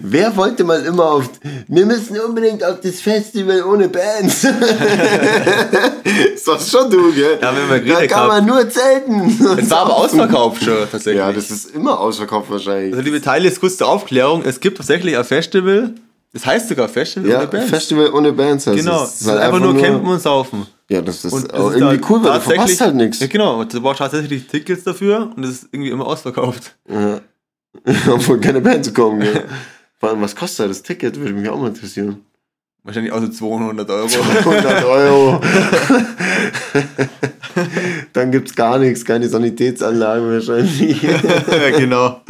Wer 0.00 0.36
wollte 0.36 0.64
mal 0.64 0.84
immer 0.84 1.04
auf. 1.04 1.30
Wir 1.68 1.86
müssen 1.86 2.18
unbedingt 2.18 2.64
auf 2.64 2.80
das 2.80 3.00
Festival 3.00 3.62
ohne 3.62 3.88
Bands. 3.88 4.42
ist 6.34 6.48
das 6.48 6.68
schon 6.68 6.90
du, 6.90 7.12
gell? 7.12 7.38
Ja, 7.40 7.54
wenn 7.54 7.86
wir 7.86 7.94
da 7.94 8.06
kann 8.08 8.26
man 8.26 8.46
nur 8.46 8.68
zelten. 8.68 9.38
es 9.60 9.70
war 9.70 9.82
aber 9.82 9.96
ausverkauft 9.98 10.64
schon 10.64 10.78
tatsächlich. 10.90 11.18
Ja, 11.18 11.32
das 11.32 11.52
ist 11.52 11.72
immer 11.72 12.00
ausverkauft 12.00 12.50
wahrscheinlich. 12.50 12.94
also 12.94 13.04
liebe 13.04 13.20
Teile, 13.20 13.46
ist 13.46 13.60
kurz 13.60 13.76
zur 13.76 13.86
Aufklärung, 13.88 14.42
es 14.44 14.58
gibt 14.58 14.78
tatsächlich 14.78 15.16
ein 15.16 15.24
Festival, 15.24 15.94
das 16.32 16.46
heißt 16.46 16.68
sogar 16.68 16.88
Festival 16.88 17.28
ja, 17.28 17.38
ohne 17.38 17.48
Bands. 17.48 17.70
Festival 17.70 18.12
ohne 18.12 18.32
Bands. 18.32 18.68
Also 18.68 18.80
Genau, 18.80 19.04
es 19.04 19.14
es 19.14 19.20
ist 19.22 19.28
einfach 19.28 19.60
nur 19.60 19.76
campen 19.76 20.08
und 20.08 20.20
saufen. 20.20 20.66
Ja, 20.88 21.02
das 21.02 21.24
ist 21.24 21.32
Und 21.32 21.52
auch 21.52 21.68
es 21.70 21.74
ist 21.74 21.80
irgendwie 21.80 21.98
da 21.98 22.06
cool, 22.10 22.24
weil 22.24 22.32
du 22.32 22.40
verpasst 22.40 22.80
halt 22.80 22.94
nichts. 22.94 23.20
Ja, 23.20 23.26
genau, 23.26 23.60
und 23.60 23.72
du 23.72 23.80
brauchst 23.80 23.98
tatsächlich 23.98 24.46
Tickets 24.46 24.84
dafür 24.84 25.30
und 25.36 25.44
es 25.44 25.50
ist 25.50 25.68
irgendwie 25.72 25.90
immer 25.90 26.06
ausverkauft. 26.06 26.76
Ja. 26.88 27.20
Obwohl 28.12 28.40
keine 28.40 28.60
Bands 28.60 28.92
kommen. 28.92 29.22
Ja. 29.22 29.42
Vor 29.98 30.08
allem, 30.08 30.22
was 30.22 30.34
kostet 30.34 30.70
das 30.70 30.82
Ticket? 30.82 31.18
Würde 31.18 31.34
mich 31.34 31.48
auch 31.48 31.60
mal 31.60 31.68
interessieren. 31.68 32.24
Wahrscheinlich 32.82 33.12
auch 33.12 33.20
so 33.20 33.28
200 33.28 33.90
Euro. 33.90 34.08
100 34.08 34.84
Euro. 34.84 35.40
Dann 38.14 38.32
gibt's 38.32 38.54
gar 38.54 38.78
nichts, 38.78 39.04
keine 39.04 39.28
Sanitätsanlagen 39.28 40.32
wahrscheinlich. 40.32 41.02
ja, 41.02 41.70
genau. 41.76 42.22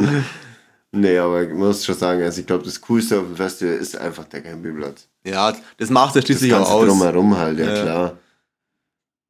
Nee, 0.91 1.17
aber 1.17 1.43
ich 1.43 1.53
muss 1.53 1.85
schon 1.85 1.95
sagen, 1.95 2.21
also 2.23 2.41
ich 2.41 2.47
glaube, 2.47 2.63
das 2.63 2.79
Coolste 2.81 3.19
auf 3.19 3.25
dem 3.25 3.35
Festival 3.35 3.75
ist 3.75 3.95
einfach 3.97 4.25
der 4.25 4.41
Campingplatz. 4.41 5.07
Ja, 5.23 5.53
das 5.77 5.89
macht 5.89 6.15
Das 6.15 6.25
schließlich 6.25 6.53
auch 6.53 6.57
Ganze 6.59 6.71
aus. 6.73 6.87
drumherum 6.87 7.37
halt, 7.37 7.59
ja, 7.59 7.65
Ja. 7.75 7.81
klar. 7.83 8.17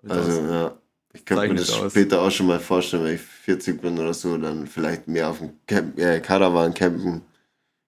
Also, 0.08 0.42
ja. 0.42 0.78
Ich 1.14 1.26
könnte 1.26 1.50
mir 1.50 1.56
das 1.56 1.72
aus. 1.74 1.92
später 1.92 2.22
auch 2.22 2.32
schon 2.32 2.48
mal 2.48 2.60
vorstellen, 2.60 3.04
wenn 3.04 3.16
ich 3.16 3.22
40 3.22 3.82
bin 3.82 4.00
oder 4.00 4.14
so, 4.14 4.38
dann 4.38 4.66
vielleicht 4.66 5.08
mehr 5.08 5.30
auf 5.30 5.40
dem 5.40 5.50
Camp 5.68 6.00
äh, 6.00 6.20
Caravan 6.22 6.74
campen, 6.74 7.22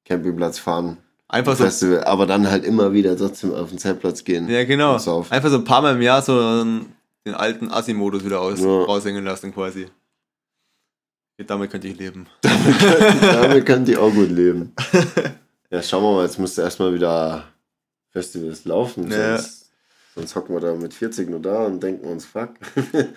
Campingplatz 0.06 0.60
fahren. 0.60 0.98
Einfach 1.30 1.56
so 1.56 1.64
Festival, 1.64 2.04
aber 2.04 2.26
dann 2.28 2.50
halt 2.52 2.66
immer 2.66 2.92
wieder 2.94 3.18
trotzdem 3.18 3.54
auf 3.54 3.70
den 3.70 3.80
Zeltplatz 3.80 4.24
gehen. 4.24 4.48
Ja, 4.50 4.66
genau. 4.66 4.96
Einfach 5.30 5.50
so 5.50 5.56
ein 5.58 5.64
paar 5.64 5.82
Mal 5.82 5.96
im 5.96 6.02
Jahr 6.02 6.22
so 6.22 6.38
den 7.26 7.34
alten 7.34 7.72
Assi-Modus 7.72 8.26
wieder 8.26 8.42
aus, 8.42 8.60
Ja. 8.60 8.68
raushängen 8.84 9.24
lassen 9.24 9.54
quasi. 9.54 9.88
Damit 11.48 11.72
könnte 11.72 11.88
ich 11.88 11.98
leben. 11.98 12.28
Damit 13.22 13.66
könnt 13.66 13.90
ihr 13.90 14.02
auch 14.02 14.14
gut 14.14 14.30
leben. 14.32 14.74
Ja, 15.70 15.82
schauen 15.82 16.04
wir 16.04 16.12
mal, 16.14 16.26
jetzt 16.26 16.40
müsste 16.40 16.62
erstmal 16.62 16.94
wieder 16.94 17.44
Festivals 18.12 18.66
laufen. 18.66 19.10
Ja. 19.12 19.38
Sonst, 19.38 19.72
sonst 20.16 20.36
hocken 20.36 20.56
wir 20.56 20.60
da 20.60 20.76
mit 20.76 20.94
40 20.94 21.30
nur 21.30 21.40
da 21.42 21.66
und 21.66 21.82
denken 21.82 22.06
uns, 22.08 22.26
fuck. 22.26 22.50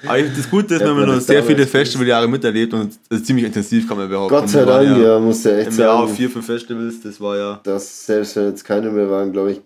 Aber 0.06 0.18
ich- 0.18 0.34
das 0.34 0.48
Gute 0.50 0.74
ist, 0.74 0.80
Ja, 0.80 0.86
wir 0.86 0.90
haben 0.92 1.00
man 1.00 1.08
noch 1.16 1.20
sehr 1.20 1.44
viele. 1.44 1.66
Festivaljahre 1.66 2.26
miterlebt 2.28 2.72
und 2.72 2.98
ziemlich 3.24 3.44
intensiv, 3.46 3.86
kann 3.86 3.98
man 3.98 4.08
behaupten. 4.08 4.34
Gott 4.34 4.48
sei 4.48 4.64
Dank, 4.64 4.98
ja, 5.02 5.18
muss 5.18 5.44
ja 5.44 5.58
echt 5.58 5.70
Im 5.72 5.78
Jahr 5.78 5.98
sagen, 6.06 6.14
vier, 6.16 6.30
fünf 6.30 6.46
Festivals, 6.46 7.00
das 7.02 7.20
war 7.20 7.36
ja. 7.36 7.60
dass 7.62 8.06
selbst 8.06 8.36
wenn 8.36 8.46
jetzt 8.48 8.64
keine 8.64 8.90
mehr 8.90 9.10
waren, 9.10 9.32
glaube 9.32 9.52
ich, 9.52 9.60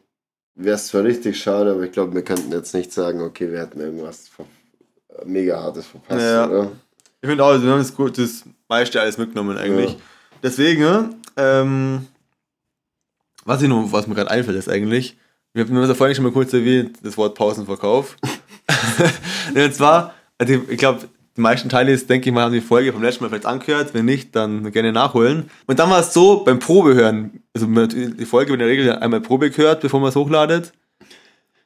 wäre 0.56 0.74
es 0.74 0.88
zwar 0.88 1.04
richtig 1.04 1.40
schade, 1.40 1.70
aber 1.70 1.82
ich 1.84 1.92
glaube, 1.92 2.12
wir 2.14 2.22
könnten 2.22 2.50
jetzt 2.52 2.74
nicht 2.74 2.92
sagen, 2.92 3.20
okay, 3.22 3.50
wir 3.52 3.60
hätten 3.60 3.80
irgendwas 3.80 4.28
mega 5.24 5.62
hartes 5.62 5.86
verpasst, 5.86 6.20
Ja. 6.20 6.48
oder? 6.48 6.72
Ich 7.22 7.28
finde 7.28 7.44
auch, 7.44 7.60
wir 7.60 7.70
haben 7.70 7.78
das, 7.78 7.94
gut, 7.94 8.16
das 8.16 8.44
meiste 8.68 9.00
alles 9.00 9.18
mitgenommen 9.18 9.58
eigentlich. 9.58 9.90
Ja. 9.90 9.96
Deswegen, 10.42 11.16
ähm, 11.36 12.06
was, 13.44 13.60
ich 13.60 13.68
noch, 13.68 13.92
was 13.92 14.06
mir 14.06 14.14
gerade 14.14 14.30
einfällt, 14.30 14.56
ist 14.56 14.70
eigentlich, 14.70 15.18
wir 15.52 15.64
haben 15.64 15.74
das 15.74 15.88
ja 15.88 15.94
vorhin 15.94 16.14
schon 16.14 16.24
mal 16.24 16.32
kurz 16.32 16.52
erwähnt, 16.54 16.98
das 17.02 17.18
Wort 17.18 17.34
Pausenverkauf. 17.34 18.16
Und 19.54 19.74
zwar, 19.74 20.14
also 20.38 20.54
ich 20.68 20.78
glaube, 20.78 21.08
die 21.36 21.40
meisten 21.42 21.68
Teile, 21.68 21.92
ist, 21.92 22.08
denke 22.08 22.28
ich 22.28 22.34
mal, 22.34 22.44
haben 22.44 22.52
die 22.52 22.60
Folge 22.60 22.92
vom 22.92 23.02
letzten 23.02 23.24
Mal 23.24 23.28
vielleicht 23.28 23.46
angehört. 23.46 23.92
Wenn 23.92 24.06
nicht, 24.06 24.34
dann 24.34 24.72
gerne 24.72 24.92
nachholen. 24.92 25.50
Und 25.66 25.78
dann 25.78 25.90
war 25.90 26.00
es 26.00 26.14
so, 26.14 26.42
beim 26.44 26.58
Probehören, 26.58 27.42
also 27.54 27.66
die 27.66 28.24
Folge 28.24 28.50
wird 28.52 28.60
in 28.60 28.66
der 28.66 28.68
Regel 28.68 28.92
einmal 28.96 29.20
Probe 29.20 29.50
gehört, 29.50 29.80
bevor 29.80 30.00
man 30.00 30.08
es 30.08 30.16
hochladet. 30.16 30.72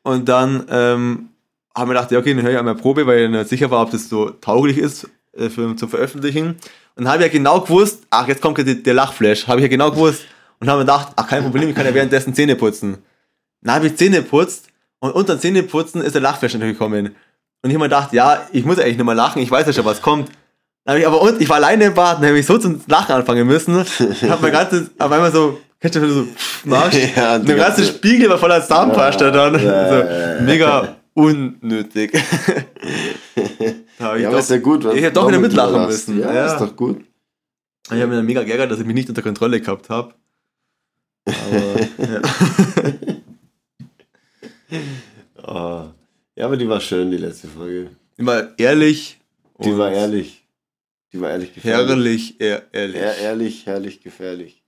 Und 0.02 0.28
dann 0.28 0.66
ähm, 0.68 1.28
haben 1.74 1.90
wir 1.90 1.94
gedacht, 1.94 2.10
ja, 2.10 2.18
okay, 2.18 2.34
dann 2.34 2.42
höre 2.42 2.52
ich 2.52 2.58
einmal 2.58 2.74
Probe, 2.74 3.06
weil 3.06 3.24
ich 3.24 3.30
nicht 3.30 3.48
sicher 3.48 3.70
war, 3.70 3.82
ob 3.82 3.90
das 3.90 4.08
so 4.08 4.30
tauglich 4.30 4.78
ist 4.78 5.08
äh, 5.36 5.48
für, 5.48 5.74
zum 5.76 5.88
Veröffentlichen. 5.88 6.56
Und 6.96 7.04
dann 7.04 7.08
habe 7.08 7.24
ich 7.24 7.32
ja 7.32 7.38
genau 7.38 7.60
gewusst, 7.60 8.02
ach, 8.10 8.28
jetzt 8.28 8.40
kommt 8.40 8.58
der, 8.58 8.74
der 8.74 8.94
Lachflash, 8.94 9.46
habe 9.46 9.60
ich 9.60 9.64
ja 9.64 9.68
genau 9.68 9.90
gewusst. 9.90 10.22
Und 10.60 10.68
habe 10.68 10.78
mir 10.78 10.84
gedacht, 10.84 11.12
ach, 11.16 11.26
kein 11.26 11.42
Problem, 11.42 11.68
ich 11.68 11.74
kann 11.74 11.84
ja 11.84 11.92
währenddessen 11.92 12.34
Zähne 12.34 12.56
putzen. 12.56 12.98
Dann 13.62 13.74
habe 13.76 13.86
ich 13.86 13.96
Zähne 13.96 14.22
putzt 14.22 14.68
und 15.04 15.12
unter 15.12 15.34
den 15.34 15.40
Zähneputzen 15.40 16.00
ist 16.00 16.14
der 16.14 16.22
Lachflash 16.22 16.54
natürlich 16.54 16.78
gekommen. 16.78 17.14
Und 17.62 17.70
ich 17.70 17.74
habe 17.74 17.78
mir 17.84 17.90
gedacht, 17.90 18.14
ja, 18.14 18.46
ich 18.52 18.64
muss 18.64 18.78
eigentlich 18.78 18.96
nicht 18.96 19.04
mehr 19.04 19.14
lachen, 19.14 19.42
ich 19.42 19.50
weiß 19.50 19.66
ja 19.66 19.72
schon, 19.74 19.84
was 19.84 20.00
kommt. 20.00 20.30
Dann 20.84 20.94
habe 20.94 21.00
ich 21.00 21.06
aber 21.06 21.20
und 21.20 21.42
ich 21.42 21.48
war 21.48 21.56
alleine 21.56 21.84
im 21.84 21.94
Bad, 21.94 22.18
dann 22.18 22.28
habe 22.28 22.38
ich 22.38 22.46
so 22.46 22.56
zum 22.56 22.80
Lachen 22.86 23.14
anfangen 23.14 23.46
müssen. 23.46 23.76
Hab 23.76 24.40
mein 24.40 24.52
ganzes, 24.52 24.90
auf 24.98 25.12
einmal 25.12 25.30
so, 25.30 25.60
kennst 25.78 25.96
du 25.96 26.00
wenn 26.00 26.08
du 26.08 26.14
so 26.14 26.26
machst? 26.64 26.98
Ja, 27.16 27.36
und 27.36 27.46
der 27.46 27.56
ganze 27.56 27.84
Spiegel 27.84 28.30
war 28.30 28.38
voller 28.38 28.62
Zahnpasta 28.62 29.30
dann. 29.30 29.54
ja, 29.54 29.88
so, 29.88 29.94
ja, 29.94 30.34
ja. 30.36 30.40
mega 30.40 30.96
unnötig. 31.12 32.12
da 33.98 34.16
Ja, 34.16 34.30
doch, 34.30 34.38
ist 34.38 34.50
ja 34.50 34.58
gut. 34.58 34.84
ich 34.84 35.02
hätte 35.02 35.12
doch 35.14 35.28
wieder 35.28 35.38
mitlachen 35.38 35.86
müssen. 35.86 36.18
Ja, 36.20 36.32
Ja. 36.32 36.46
ist 36.52 36.60
doch 36.60 36.74
gut. 36.74 37.04
ich 37.86 37.92
habe 37.92 38.06
mir 38.08 38.16
dann 38.16 38.26
mega 38.26 38.42
geärgert, 38.42 38.70
dass 38.70 38.80
ich 38.80 38.86
mich 38.86 38.94
nicht 38.94 39.08
unter 39.08 39.22
Kontrolle 39.22 39.60
gehabt 39.60 39.88
habe. 39.90 40.14
Aber, 41.26 41.80
ja. 41.98 42.22
Oh. 45.42 45.88
Ja, 46.36 46.46
aber 46.46 46.56
die 46.56 46.68
war 46.68 46.80
schön, 46.80 47.12
die 47.12 47.16
letzte 47.16 47.46
Folge. 47.46 47.90
Immer 48.16 48.58
ehrlich. 48.58 49.20
Die 49.62 49.78
war 49.78 49.92
ehrlich. 49.92 50.44
Die 51.12 51.20
war 51.20 51.30
ehrlich 51.30 51.54
gefährlich. 51.54 51.88
Herrlich, 51.88 52.40
ehr, 52.40 52.62
ehrlich. 52.72 52.96
Ehr, 52.96 53.18
ehrlich, 53.18 53.66
herrlich, 53.66 54.00
gefährlich. 54.02 54.64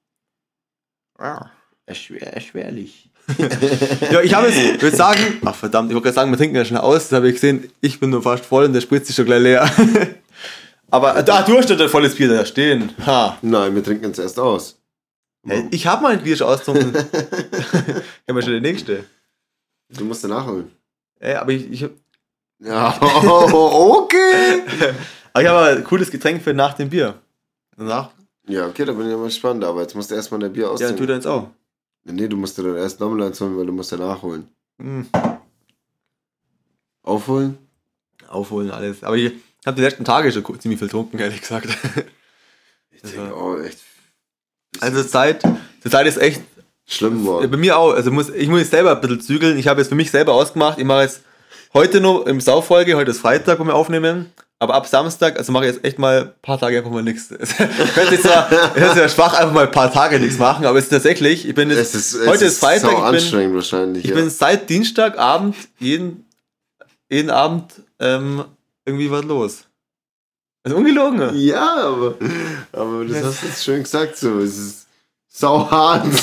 Ja. 1.19 1.51
Erschwer, 1.87 2.33
erschwerlich. 2.35 3.11
Ja, 4.11 4.21
ich 4.21 4.35
habe 4.35 4.49
es, 4.49 4.57
ich 4.57 4.81
würde 4.81 4.97
sagen, 4.97 5.21
ach 5.45 5.55
verdammt, 5.55 5.91
ich 5.91 5.95
wollte 5.95 6.05
gerade 6.05 6.15
sagen, 6.15 6.31
wir 6.31 6.39
trinken 6.39 6.57
ja 6.57 6.65
schnell 6.65 6.81
aus, 6.81 7.09
das 7.09 7.17
habe 7.17 7.29
ich 7.29 7.35
gesehen, 7.35 7.71
ich 7.81 7.99
bin 7.99 8.11
nur 8.11 8.23
fast 8.23 8.45
voll 8.45 8.65
und 8.65 8.73
der 8.73 8.81
spritzt 8.81 9.07
sich 9.09 9.17
schon 9.17 9.25
gleich 9.27 9.43
leer. 9.43 9.69
Aber 10.91 11.23
da, 11.23 11.43
du 11.43 11.59
hast 11.59 11.69
ja 11.69 11.77
ein 11.77 11.89
volles 11.89 12.15
Bier 12.15 12.29
da 12.29 12.45
stehen. 12.45 12.93
Ha. 13.05 13.37
Nein, 13.43 13.75
wir 13.75 13.83
trinken 13.83 14.07
uns 14.07 14.19
erst 14.19 14.39
aus. 14.39 14.79
Hey, 15.45 15.67
ich 15.71 15.87
habe 15.87 16.03
mein 16.03 16.23
Bier 16.23 16.37
schon 16.37 16.47
ausgetrunken. 16.47 16.95
ich 17.13 18.29
habe 18.29 18.43
schon 18.43 18.53
die 18.53 18.61
nächste. 18.61 19.05
Du 19.89 20.05
musst 20.05 20.23
ja 20.23 20.29
nachholen. 20.29 20.71
Ey, 21.19 21.35
aber 21.35 21.53
ich, 21.53 21.71
ich, 21.71 21.89
Ja, 22.61 22.97
okay. 23.01 24.63
aber 25.33 25.43
ich 25.43 25.49
habe 25.49 25.67
ein 25.79 25.85
cooles 25.85 26.11
Getränk 26.11 26.43
für 26.43 26.55
nach 26.55 26.75
dem 26.75 26.89
Bier. 26.91 27.15
Danach, 27.77 28.11
Ja, 28.49 28.67
okay, 28.67 28.85
da 28.85 28.93
bin 28.93 29.07
ich 29.07 29.13
ja 29.13 29.17
mal 29.17 29.25
gespannt, 29.25 29.65
aber 29.65 29.83
jetzt 29.83 29.95
musst 29.95 30.11
du 30.11 30.15
erstmal 30.15 30.41
dein 30.41 30.53
Bier 30.53 30.65
ja, 30.65 30.71
austrinken. 30.71 30.97
tut 30.97 31.09
er 31.09 31.15
jetzt 31.17 31.27
auch. 31.27 31.49
Nee, 32.13 32.29
du 32.29 32.37
musst 32.37 32.57
dir 32.59 32.63
dann 32.65 32.77
erst 32.77 33.01
nochmal 33.01 33.27
eins 33.27 33.41
holen, 33.41 33.57
weil 33.57 33.67
du 33.67 33.73
musst 33.73 33.93
ja 33.93 33.99
nachholen. 33.99 34.49
Hm, 34.81 35.07
Aufholen? 37.03 37.59
aufholen, 38.29 38.71
alles. 38.73 39.05
Aber 39.05 39.17
ich 39.17 39.33
habe 39.65 39.77
die 39.77 39.83
letzten 39.83 40.05
Tage 40.05 40.33
schon 40.33 40.45
ziemlich 40.61 40.79
viel 40.81 40.89
getrunken, 40.89 41.19
ehrlich 41.19 41.41
gesagt. 41.41 41.69
Ich 42.91 43.03
denke, 43.03 43.31
war- 43.31 43.37
oh, 43.37 43.59
echt 43.61 43.79
Also 44.81 45.03
die 45.03 45.09
Zeit, 45.09 45.43
die 45.85 45.91
Zeit 45.91 46.07
ist 46.07 46.17
echt 46.17 46.41
schlimm 46.87 47.17
Ja, 47.17 47.21
geworden. 47.21 47.51
bei 47.51 47.57
mir 47.59 47.77
auch. 47.77 47.93
Also 47.93 48.11
muss, 48.11 48.31
ich 48.31 48.49
muss 48.49 48.61
jetzt 48.61 48.71
selber 48.71 48.93
ein 48.95 49.01
bisschen 49.03 49.21
zügeln. 49.21 49.59
Ich 49.59 49.69
habe 49.69 49.81
jetzt 49.83 49.89
für 49.91 49.95
mich 49.95 50.11
selber 50.11 50.33
ausgemacht. 50.33 50.79
Ich 50.79 50.85
mache 50.87 51.03
jetzt 51.03 51.21
heute 51.75 52.01
nur 52.01 52.27
im 52.27 52.41
Sauffolge, 52.41 52.97
heute 52.97 53.11
ist 53.11 53.21
Freitag, 53.21 53.59
wo 53.61 53.65
wir 53.65 53.75
aufnehmen. 53.75 54.33
Aber 54.59 54.75
ab 54.75 54.87
Samstag, 54.87 55.39
also 55.39 55.53
mache 55.53 55.67
ich 55.67 55.75
jetzt 55.75 55.85
echt 55.85 55.99
mal 55.99 56.23
ein 56.23 56.33
paar 56.41 56.59
Tage 56.59 56.79
einfach 56.79 56.91
mal 56.91 57.03
nichts. 57.03 57.31
Es 57.31 57.59
hört 57.59 58.09
sich 58.09 58.23
zwar, 58.23 58.51
es 58.51 58.81
hört 58.81 58.93
sich 58.95 59.03
ja 59.03 59.09
schwach, 59.09 59.35
einfach 59.35 59.53
mal 59.53 59.67
ein 59.67 59.71
paar 59.71 59.93
Tage 59.93 60.19
nichts 60.19 60.39
machen, 60.39 60.65
aber 60.65 60.79
es 60.79 60.85
ist 60.85 60.91
tatsächlich, 60.91 61.47
ich 61.47 61.55
bin 61.55 61.69
jetzt, 61.69 61.79
Es 61.79 61.95
ist, 61.95 62.15
es 62.15 62.27
heute 62.27 62.47
ist 62.47 62.61
Freitag, 62.61 62.93
ich 62.93 62.97
bin, 62.97 63.05
anstrengend 63.05 63.55
wahrscheinlich. 63.55 64.05
ich 64.05 64.11
ja. 64.11 64.17
bin 64.17 64.31
seit 64.31 64.71
Dienstagabend 64.71 65.57
jeden, 65.79 66.25
jeden 67.11 67.29
Abend 67.29 67.75
ähm, 68.01 68.45
irgendwie 68.87 69.11
was 69.11 69.25
los. 69.25 69.65
Also 70.65 70.79
ungelogen. 70.79 71.39
Ja, 71.39 71.77
aber, 71.77 72.15
aber 72.73 73.05
das 73.05 73.25
hast 73.25 73.43
du 73.43 73.47
jetzt 73.47 73.63
schön 73.63 73.83
gesagt 73.83 74.17
so. 74.17 74.41
Es 74.41 74.57
ist 74.57 74.87
sau 75.29 75.71
hart. 75.71 76.07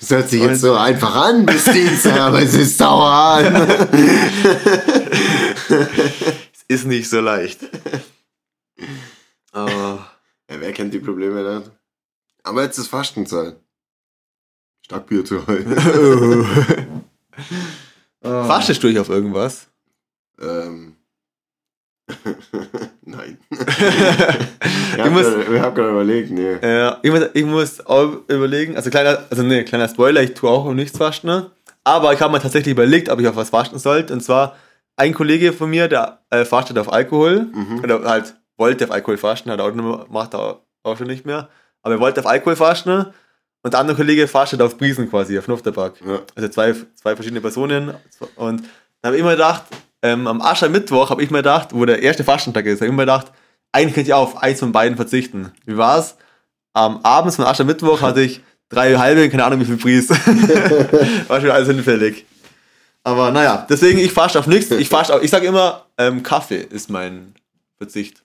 Es 0.00 0.10
hört 0.10 0.28
sich 0.28 0.42
jetzt 0.42 0.60
so 0.60 0.74
einfach 0.74 1.14
an 1.14 1.46
bis 1.46 1.64
Dienstag, 1.64 2.18
aber 2.18 2.42
es 2.42 2.54
ist 2.54 2.76
sau 2.76 3.00
hart. 5.72 5.90
Ist 6.68 6.86
nicht 6.86 7.08
so 7.10 7.20
leicht. 7.20 7.60
Aber 9.52 10.06
Ja, 10.50 10.60
wer 10.60 10.72
kennt 10.72 10.94
die 10.94 10.98
Probleme 11.00 11.42
nicht? 11.58 11.70
Aber 12.42 12.62
jetzt 12.62 12.78
ist 12.78 12.88
Fastenzeit. 12.88 13.56
Starkbier 14.84 15.24
zu 15.24 15.46
heute. 15.46 15.76
fastest 18.22 18.82
du 18.82 18.88
dich 18.88 18.98
auf 18.98 19.08
irgendwas? 19.08 19.66
Ähm. 20.40 20.96
Nein. 23.02 23.38
Ich 24.94 24.98
hab 25.00 25.10
muss- 25.10 25.22
grad- 25.24 25.48
ich 25.50 25.60
hab 25.60 25.74
gerade 25.74 25.90
überlegt, 25.90 26.30
nee. 26.30 26.56
Ja, 26.62 26.98
ich 27.02 27.10
muss, 27.10 27.22
ich 27.32 27.44
muss 27.46 27.80
auch 27.86 28.18
überlegen, 28.28 28.76
also 28.76 28.90
kleiner, 28.90 29.24
also 29.30 29.42
nee, 29.42 29.64
kleiner 29.64 29.88
Spoiler, 29.88 30.22
ich 30.22 30.34
tue 30.34 30.50
auch 30.50 30.66
um 30.66 30.76
nichts 30.76 30.98
fasten, 30.98 31.28
ne? 31.28 31.50
aber 31.82 32.12
ich 32.12 32.20
habe 32.20 32.30
mir 32.30 32.40
tatsächlich 32.40 32.72
überlegt, 32.72 33.08
ob 33.08 33.18
ich 33.18 33.26
auf 33.26 33.34
was 33.34 33.48
fasten 33.48 33.78
sollte. 33.78 34.12
Und 34.12 34.20
zwar 34.22 34.54
ein 34.96 35.14
Kollege 35.14 35.52
von 35.52 35.70
mir, 35.70 35.88
der 35.88 36.20
äh, 36.30 36.44
fastet 36.44 36.78
auf 36.78 36.92
Alkohol, 36.92 37.48
oder 37.82 38.04
halt 38.04 38.34
wollte 38.56 38.84
auf 38.84 38.90
Alkohol 38.90 39.16
fasten, 39.16 39.50
hat 39.50 39.60
auch 39.60 39.72
nicht 39.72 39.84
mehr, 39.84 40.06
macht 40.10 40.34
er 40.34 40.60
auch 40.82 40.96
schon 40.96 41.06
nicht 41.06 41.26
mehr, 41.26 41.48
aber 41.82 41.94
er 41.94 42.00
wollte 42.00 42.20
auf 42.20 42.26
Alkohol 42.26 42.56
fasten 42.56 43.06
und 43.62 43.72
der 43.72 43.80
andere 43.80 43.96
Kollege 43.96 44.28
fastet 44.28 44.60
auf 44.60 44.76
Briesen 44.76 45.08
quasi, 45.08 45.38
auf 45.38 45.48
Nufterback. 45.48 45.94
Ja. 46.04 46.20
Also 46.34 46.48
zwei, 46.48 46.74
zwei 46.94 47.14
verschiedene 47.14 47.40
Personen. 47.40 47.94
Und 48.36 48.60
dann 48.60 49.08
habe 49.08 49.16
ich 49.16 49.20
immer 49.20 49.32
gedacht, 49.32 49.62
ähm, 50.02 50.26
am 50.26 50.42
Aschermittwoch 50.42 51.10
habe 51.10 51.22
ich 51.22 51.30
mir 51.30 51.38
gedacht, 51.38 51.68
wo 51.72 51.84
der 51.84 52.02
erste 52.02 52.24
Fastentag 52.24 52.66
ist, 52.66 52.80
habe 52.80 52.86
ich 52.86 52.92
mir 52.92 53.02
gedacht, 53.02 53.32
eigentlich 53.70 53.94
könnte 53.94 54.10
ich 54.10 54.14
auf 54.14 54.42
eins 54.42 54.58
von 54.60 54.72
beiden 54.72 54.96
verzichten. 54.96 55.52
Wie 55.64 55.76
war's? 55.76 56.16
Am 56.74 56.98
Abend 57.04 57.34
von 57.34 57.44
Aschermittwoch 57.44 58.02
hatte 58.02 58.22
ich 58.22 58.42
drei 58.68 58.96
halbe, 58.96 59.28
keine 59.28 59.44
Ahnung 59.44 59.60
wie 59.60 59.64
viel 59.64 59.76
Pries. 59.76 60.08
War 61.28 61.40
schon 61.40 61.50
alles 61.50 61.68
hinfällig. 61.68 62.26
Aber 63.04 63.30
naja, 63.32 63.66
deswegen 63.68 63.98
ich 63.98 64.12
faste 64.12 64.38
auf 64.38 64.46
nichts. 64.46 64.70
Ich 64.70 64.88
faste 64.88 65.14
auf, 65.14 65.22
ich 65.22 65.30
sage 65.30 65.46
immer, 65.46 65.86
ähm, 65.98 66.22
Kaffee 66.22 66.62
ist 66.70 66.88
mein 66.90 67.34
Verzicht. 67.78 68.22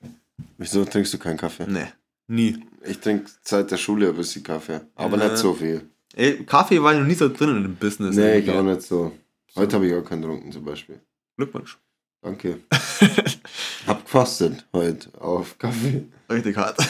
Wieso 0.57 0.85
trinkst 0.85 1.13
du 1.13 1.17
keinen 1.17 1.37
Kaffee? 1.37 1.65
Nee, 1.67 1.87
nie. 2.27 2.63
Ich 2.85 2.99
trinke 2.99 3.29
seit 3.43 3.71
der 3.71 3.77
Schule 3.77 4.09
ein 4.09 4.15
bisschen 4.15 4.43
Kaffee. 4.43 4.81
Aber 4.95 5.17
Ja. 5.17 5.25
nicht 5.29 5.37
so 5.37 5.53
viel. 5.53 5.81
Ey, 6.15 6.43
Kaffee 6.45 6.81
war 6.81 6.93
ich 6.93 6.99
noch 6.99 7.07
nie 7.07 7.13
so 7.15 7.27
drin 7.29 7.57
in 7.57 7.63
dem 7.63 7.75
Business. 7.75 8.15
Nee, 8.15 8.37
ich 8.39 8.49
auch 8.51 8.61
nicht 8.63 8.81
so. 8.83 9.11
Heute 9.55 9.75
habe 9.75 9.87
ich 9.87 9.93
auch 9.93 10.03
keinen 10.03 10.21
getrunken 10.21 10.51
zum 10.51 10.63
Beispiel. 10.63 10.99
Glückwunsch. 11.37 11.77
Danke. 12.21 12.59
hab 13.87 14.03
gefastet 14.05 14.65
heute 14.73 15.09
auf 15.19 15.57
Kaffee. 15.57 16.05
Richtig 16.29 16.55
hart. 16.57 16.77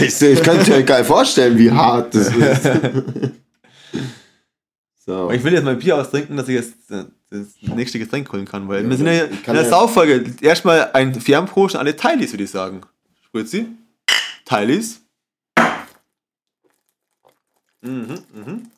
Ich, 0.00 0.22
ich 0.22 0.42
kann 0.42 0.58
es 0.58 0.68
mir 0.68 0.82
gar 0.84 0.98
nicht 0.98 1.08
vorstellen, 1.08 1.58
wie 1.58 1.70
hart 1.70 2.14
das 2.14 2.28
ist. 2.36 2.70
So. 5.04 5.30
Ich 5.30 5.42
will 5.42 5.52
jetzt 5.52 5.64
mein 5.64 5.78
Bier 5.78 5.96
austrinken, 5.96 6.36
dass 6.36 6.48
ich 6.48 6.54
jetzt 6.54 6.90
äh, 6.90 7.04
das 7.30 7.46
nächste 7.62 7.98
Getränk 7.98 8.30
holen 8.32 8.44
kann, 8.44 8.68
weil 8.68 8.88
wir 8.88 8.96
sind 8.96 9.06
ja 9.06 9.24
in 9.24 9.42
der 9.44 9.54
ja- 9.62 9.68
Sauffolge. 9.68 10.24
Erstmal 10.40 10.90
ein 10.92 11.14
Fernprost 11.20 11.74
an 11.74 11.80
alle 11.80 11.96
Teilis, 11.96 12.32
würde 12.32 12.44
ich 12.44 12.50
sagen. 12.50 12.82
Spritzi? 13.26 13.66
Teilis? 14.44 15.00
Mhm, 17.80 18.18
mhm. 18.32 18.70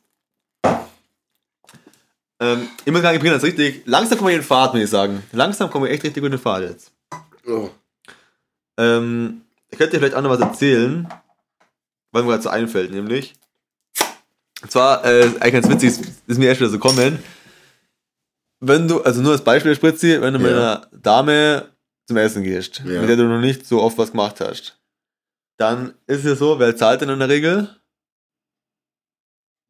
Ähm, 2.41 2.69
ich 2.85 2.93
muss 2.93 3.03
sagen, 3.03 3.15
ich 3.17 3.21
bringe 3.21 3.35
das 3.35 3.43
richtig. 3.43 3.83
Langsam 3.87 4.19
komme 4.19 4.31
ich 4.31 4.37
in 4.37 4.43
den 4.43 4.47
Fahrt, 4.47 4.75
muss 4.75 4.83
ich 4.83 4.91
sagen. 4.91 5.23
Langsam 5.33 5.71
komme 5.71 5.87
ich 5.89 5.95
echt 5.95 6.05
richtig 6.05 6.23
gut 6.23 6.33
in 6.33 6.39
den 6.39 6.41
Fahrt 6.43 6.63
jetzt. 6.63 6.93
oh. 7.47 7.71
Ähm, 8.77 9.43
ich 9.71 9.79
könnte 9.79 9.93
dir 9.93 9.99
vielleicht 9.99 10.17
auch 10.17 10.23
noch 10.23 10.31
was 10.31 10.41
erzählen, 10.41 11.07
was 12.13 12.23
mir 12.25 12.31
gerade 12.31 12.43
so 12.43 12.49
einfällt, 12.49 12.91
nämlich. 12.91 13.35
Und 14.65 14.71
zwar, 14.71 15.05
äh, 15.05 15.25
eigentlich 15.41 15.53
ganz 15.53 15.69
witzig, 15.69 15.93
ist, 16.27 16.39
mir 16.39 16.47
erst 16.49 16.61
wieder 16.63 16.71
so 16.71 16.79
kommen. 16.79 17.19
Wenn 18.61 18.89
du, 18.89 19.03
also 19.03 19.21
nur 19.21 19.33
als 19.33 19.45
Beispiel, 19.45 19.75
Spritzi, 19.75 20.19
wenn 20.23 20.33
du 20.33 20.39
mit 20.41 20.51
Ja. 20.53 20.57
einer 20.57 20.89
Dame 20.91 21.69
zum 22.09 22.17
Essen 22.17 22.43
gehst, 22.43 22.79
Ja. 22.85 23.01
mit 23.01 23.11
der 23.11 23.17
du 23.17 23.25
noch 23.25 23.41
nicht 23.43 23.67
so 23.67 23.83
oft 23.83 23.99
was 23.99 24.13
gemacht 24.13 24.41
hast, 24.41 24.79
dann 25.59 25.93
ist 26.07 26.25
es 26.25 26.39
so, 26.39 26.59
wer 26.59 26.75
zahlt 26.75 27.03
denn 27.03 27.11
in 27.11 27.19
der 27.19 27.29
Regel? 27.29 27.69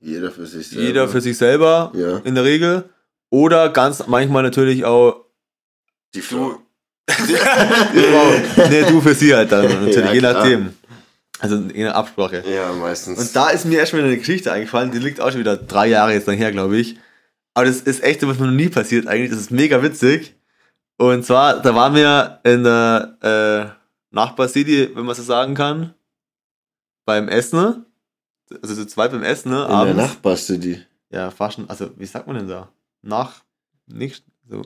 Jeder 0.00 0.30
für 0.30 0.46
sich 0.46 0.68
selber. 0.68 0.84
Jeder 0.86 1.08
für 1.08 1.20
sich 1.20 1.36
selber, 1.36 1.90
Ja. 1.94 2.18
in 2.18 2.36
der 2.36 2.44
Regel. 2.44 2.88
Oder 3.30 3.70
ganz 3.70 4.06
manchmal 4.06 4.44
natürlich 4.44 4.84
auch 4.84 5.24
Die 6.14 6.20
Frau. 6.20 6.60
die 7.08 7.34
Frau. 7.34 8.68
nee, 8.70 8.82
du 8.82 9.00
für 9.00 9.14
sie 9.14 9.34
halt 9.34 9.50
dann, 9.50 9.64
natürlich, 9.86 9.96
Ja, 9.96 10.12
je 10.12 10.18
klar. 10.20 10.32
nachdem. 10.34 10.74
Also 11.44 11.56
in 11.56 11.68
der 11.68 11.94
Absprache. 11.94 12.42
Ja, 12.48 12.72
meistens. 12.72 13.18
Und 13.18 13.36
da 13.36 13.50
ist 13.50 13.64
mir 13.64 13.78
erst 13.78 13.92
mal 13.92 14.02
eine 14.02 14.16
Geschichte 14.16 14.50
eingefallen, 14.50 14.90
die 14.90 14.98
liegt 14.98 15.20
auch 15.20 15.30
schon 15.30 15.40
wieder 15.40 15.56
drei 15.56 15.86
Jahre 15.88 16.12
jetzt 16.12 16.26
lang 16.26 16.36
her, 16.36 16.52
glaube 16.52 16.76
ich. 16.76 16.98
Aber 17.54 17.66
das 17.66 17.80
ist 17.82 18.02
echt 18.02 18.20
so, 18.20 18.28
was 18.28 18.38
mir 18.38 18.46
noch 18.46 18.52
nie 18.52 18.68
passiert 18.68 19.06
eigentlich. 19.06 19.30
Das 19.30 19.40
ist 19.40 19.50
mega 19.50 19.82
witzig. 19.82 20.34
Und 20.96 21.24
zwar, 21.24 21.60
da 21.60 21.74
waren 21.74 21.94
wir 21.94 22.40
in 22.44 22.64
der 22.64 23.18
äh, 23.20 24.14
Nachbar-City, 24.14 24.90
wenn 24.94 25.04
man 25.04 25.14
so 25.14 25.22
sagen 25.22 25.54
kann, 25.54 25.94
beim 27.04 27.28
Essen. 27.28 27.84
Also 28.62 28.74
zu 28.74 28.86
zweit 28.86 29.10
beim 29.12 29.22
Essen, 29.22 29.50
ne? 29.50 29.62
In 29.62 29.68
der 29.68 29.76
Abends. 29.76 29.96
Nachbarcity. 29.96 30.82
Ja, 31.10 31.30
Faschen, 31.30 31.68
also 31.68 31.90
wie 31.96 32.06
sagt 32.06 32.26
man 32.26 32.36
denn 32.36 32.48
da? 32.48 32.68
Nach, 33.02 33.42
nicht, 33.86 34.24
so. 34.48 34.62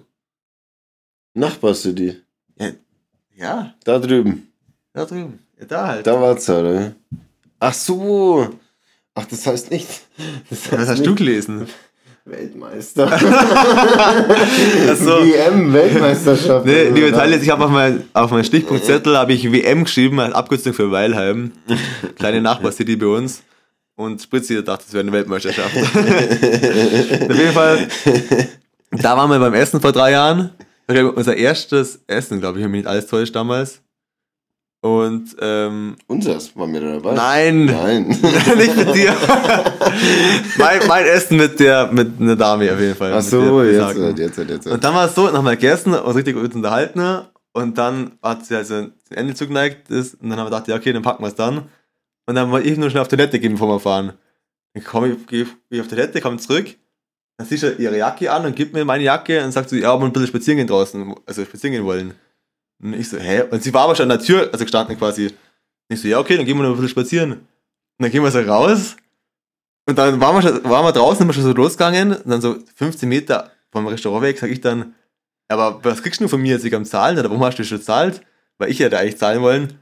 Nachbarcity. 1.34 2.22
Ja, 3.36 3.74
Da 3.84 3.98
drüben. 4.00 4.52
Da 4.92 5.04
drüben. 5.04 5.38
Ja, 5.58 5.66
da 5.66 5.86
halt. 5.88 6.06
Da 6.06 6.20
war's, 6.20 6.48
oder? 6.48 6.92
Ach 7.60 7.74
so. 7.74 8.48
Ach, 9.14 9.24
das 9.26 9.46
heißt 9.46 9.70
nicht. 9.70 9.88
Das 10.50 10.64
heißt 10.64 10.72
Was 10.72 10.88
hast 10.88 10.98
nicht 10.98 11.06
du 11.06 11.14
gelesen? 11.14 11.68
Weltmeister. 12.24 13.08
so. 14.96 15.10
WM-Weltmeisterschaft. 15.24 16.66
Nee, 16.66 16.90
liebe 16.90 17.12
Teile, 17.12 17.36
ich 17.36 17.48
habe 17.48 17.64
auf 17.64 17.70
meinen 17.70 18.04
auf 18.12 18.30
mein 18.30 18.44
Stichpunktzettel 18.44 19.16
habe 19.16 19.32
ich 19.32 19.50
WM 19.50 19.84
geschrieben, 19.84 20.20
als 20.20 20.34
Abkürzung 20.34 20.74
für 20.74 20.90
Weilheim. 20.90 21.52
Kleine 22.16 22.42
Nachbarcity 22.42 22.96
bei 22.96 23.06
uns. 23.06 23.42
Und 23.96 24.22
Spritzi 24.22 24.62
dachte, 24.62 24.84
es 24.86 24.92
wäre 24.92 25.02
eine 25.02 25.12
Weltmeisterschaft. 25.12 25.74
auf 25.74 25.94
jeden 27.36 27.52
Fall, 27.52 27.88
da 28.92 29.16
waren 29.16 29.30
wir 29.30 29.40
beim 29.40 29.54
Essen 29.54 29.80
vor 29.80 29.90
drei 29.92 30.12
Jahren. 30.12 30.50
War 30.86 31.16
unser 31.16 31.36
erstes 31.36 32.00
Essen, 32.06 32.40
glaube 32.40 32.58
ich, 32.58 32.64
wenn 32.64 32.70
mich 32.70 32.82
nicht 32.82 32.88
alles 32.88 33.08
täuscht 33.08 33.34
damals. 33.34 33.80
Und, 34.80 35.34
ähm, 35.40 35.96
Unseres 36.06 36.56
waren 36.56 36.72
wir 36.72 36.80
da 36.80 36.92
dabei. 36.94 37.14
nein, 37.14 37.64
Nein. 37.64 38.08
nicht 38.56 38.76
mit 38.76 38.94
dir. 38.94 39.12
mein, 40.58 40.86
mein 40.86 41.04
Essen 41.04 41.36
mit 41.36 41.58
der, 41.58 41.90
mit 41.90 42.20
einer 42.20 42.36
Dame 42.36 42.72
auf 42.72 42.78
jeden 42.78 42.94
Fall. 42.94 43.12
Ach 43.12 43.20
so, 43.22 43.62
der 43.62 43.72
jetzt, 43.72 43.94
besagten. 43.94 44.16
jetzt, 44.16 44.38
jetzt, 44.38 44.50
jetzt. 44.50 44.66
Und 44.68 44.84
dann 44.84 44.94
war 44.94 45.06
es 45.06 45.16
so, 45.16 45.32
wir 45.32 45.50
gegessen, 45.50 45.94
uns 45.94 46.16
richtig 46.16 46.36
gut 46.36 46.54
unterhalten 46.54 47.24
und 47.52 47.76
dann 47.76 48.12
hat 48.22 48.46
sie 48.46 48.54
also 48.54 48.82
zum 48.84 49.16
Ende 49.16 49.34
zugeneigt 49.34 49.90
ist 49.90 50.14
und 50.14 50.30
dann 50.30 50.38
haben 50.38 50.46
wir 50.46 50.50
gedacht, 50.50 50.68
ja 50.68 50.76
okay, 50.76 50.92
dann 50.92 51.02
packen 51.02 51.24
wir 51.24 51.28
es 51.28 51.34
dann. 51.34 51.64
Und 52.26 52.34
dann 52.36 52.50
wollte 52.52 52.68
ich 52.68 52.78
nur 52.78 52.88
schnell 52.88 53.02
auf 53.02 53.08
Toilette 53.08 53.40
gehen, 53.40 53.52
bevor 53.52 53.68
wir 53.68 53.80
fahren. 53.80 54.12
Dann 54.74 54.84
komme 54.84 55.08
ich, 55.08 55.26
gehe 55.26 55.46
ich 55.70 55.80
auf 55.80 55.88
Toilette, 55.88 56.20
komme 56.20 56.36
zurück, 56.36 56.66
dann 57.36 57.46
sieht 57.48 57.58
sie 57.60 57.72
ihre 57.78 57.98
Jacke 57.98 58.30
an 58.30 58.46
und 58.46 58.54
gibt 58.54 58.74
mir 58.74 58.84
meine 58.84 59.02
Jacke 59.02 59.42
und 59.42 59.50
sagt 59.50 59.70
so, 59.70 59.76
ja, 59.76 59.92
aber 59.92 60.04
ein 60.04 60.12
bisschen 60.12 60.28
spazieren 60.28 60.58
gehen 60.58 60.66
draußen, 60.68 61.14
also 61.26 61.44
spazieren 61.44 61.72
gehen 61.72 61.84
wollen. 61.84 62.14
Und 62.82 62.94
ich 62.94 63.08
so, 63.08 63.18
hä? 63.18 63.44
Und 63.50 63.62
sie 63.62 63.74
war 63.74 63.82
aber 63.82 63.94
schon 63.94 64.10
an 64.10 64.18
der 64.18 64.26
Tür, 64.26 64.48
also 64.52 64.64
gestanden 64.64 64.98
quasi. 64.98 65.26
Und 65.26 65.34
ich 65.88 66.00
so, 66.00 66.08
ja 66.08 66.18
okay, 66.18 66.36
dann 66.36 66.46
gehen 66.46 66.56
wir 66.56 66.62
noch 66.62 66.70
ein 66.70 66.74
bisschen 66.74 66.90
spazieren. 66.90 67.32
Und 67.32 67.40
dann 67.98 68.10
gehen 68.10 68.22
wir 68.22 68.30
so 68.30 68.40
raus 68.40 68.96
und 69.88 69.96
dann 69.96 70.20
waren 70.20 70.36
wir, 70.36 70.42
schon, 70.42 70.64
waren 70.64 70.84
wir 70.84 70.92
draußen, 70.92 71.18
sind 71.18 71.28
wir 71.28 71.32
schon 71.32 71.44
so 71.44 71.52
losgegangen 71.52 72.12
und 72.12 72.28
dann 72.28 72.42
so 72.42 72.56
15 72.76 73.08
Meter 73.08 73.50
vom 73.72 73.86
Restaurant 73.86 74.22
weg, 74.22 74.38
sag 74.38 74.50
ich 74.50 74.60
dann, 74.60 74.94
aber 75.48 75.80
was 75.82 76.02
kriegst 76.02 76.20
du 76.20 76.28
von 76.28 76.42
mir 76.42 76.52
jetzt? 76.52 76.64
Ich 76.64 76.74
am 76.74 76.84
Zahlen? 76.84 77.18
Oder 77.18 77.30
warum 77.30 77.42
hast 77.42 77.58
du 77.58 77.64
schon 77.64 77.78
gezahlt? 77.78 78.20
Weil 78.58 78.70
ich 78.70 78.80
hätte 78.80 78.98
eigentlich 78.98 79.16
zahlen 79.16 79.40
wollen. 79.40 79.78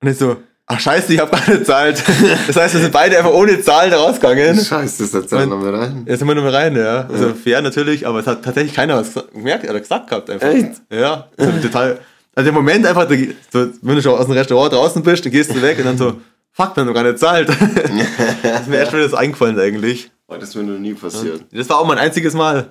Und 0.00 0.08
ich 0.08 0.16
so, 0.16 0.36
ach 0.66 0.78
scheiße, 0.78 1.12
ich 1.12 1.18
habe 1.18 1.32
gar 1.32 1.40
nicht 1.40 1.58
gezahlt. 1.58 2.02
Das 2.46 2.54
heißt, 2.54 2.74
wir 2.74 2.82
sind 2.82 2.92
beide 2.92 3.18
einfach 3.18 3.32
ohne 3.32 3.60
Zahlen 3.60 3.92
rausgegangen. 3.92 4.60
Scheiße, 4.64 5.02
das 5.02 5.14
erzählen 5.14 5.48
noch 5.48 5.58
mal 5.58 5.74
rein. 5.74 6.04
Jetzt 6.06 6.20
sind 6.20 6.28
wir 6.28 6.36
nur 6.36 6.44
mal 6.44 6.54
rein, 6.54 6.76
ja. 6.76 7.08
Also 7.08 7.34
fair 7.34 7.60
natürlich, 7.60 8.06
aber 8.06 8.20
es 8.20 8.28
hat 8.28 8.44
tatsächlich 8.44 8.74
keiner 8.74 8.96
was 8.96 9.12
gemerkt 9.32 9.68
oder 9.68 9.80
gesagt 9.80 10.08
gehabt 10.08 10.30
einfach. 10.30 10.48
Echt? 10.48 10.80
Ja. 10.88 11.28
Total. 11.36 11.98
Also 12.38 12.52
der 12.52 12.52
Moment 12.52 12.86
einfach, 12.86 13.08
du- 13.08 13.34
so, 13.52 13.66
wenn 13.82 13.96
du 13.96 14.02
schon 14.02 14.16
aus 14.16 14.26
dem 14.26 14.32
Restaurant 14.34 14.72
draußen 14.72 15.02
bist, 15.02 15.24
dann 15.24 15.32
gehst 15.32 15.50
du 15.52 15.60
weg 15.60 15.76
und 15.78 15.86
dann 15.86 15.98
so, 15.98 16.12
fuck, 16.52 16.76
wir 16.76 16.82
haben 16.82 16.86
noch 16.86 16.94
gar 16.94 17.02
nicht 17.02 17.14
gezahlt. 17.14 17.48
das 18.42 18.60
ist 18.60 18.68
mir 18.68 18.76
erst 18.76 18.92
wieder 18.92 19.02
das 19.02 19.14
eingefallen 19.14 19.58
eigentlich. 19.58 20.10
Oh, 20.28 20.34
das 20.38 20.50
ist 20.50 20.54
mir 20.54 20.62
noch 20.62 20.78
nie 20.78 20.94
passiert. 20.94 21.44
Das 21.50 21.68
war 21.68 21.80
auch 21.80 21.86
mein 21.86 21.98
einziges 21.98 22.34
Mal. 22.34 22.68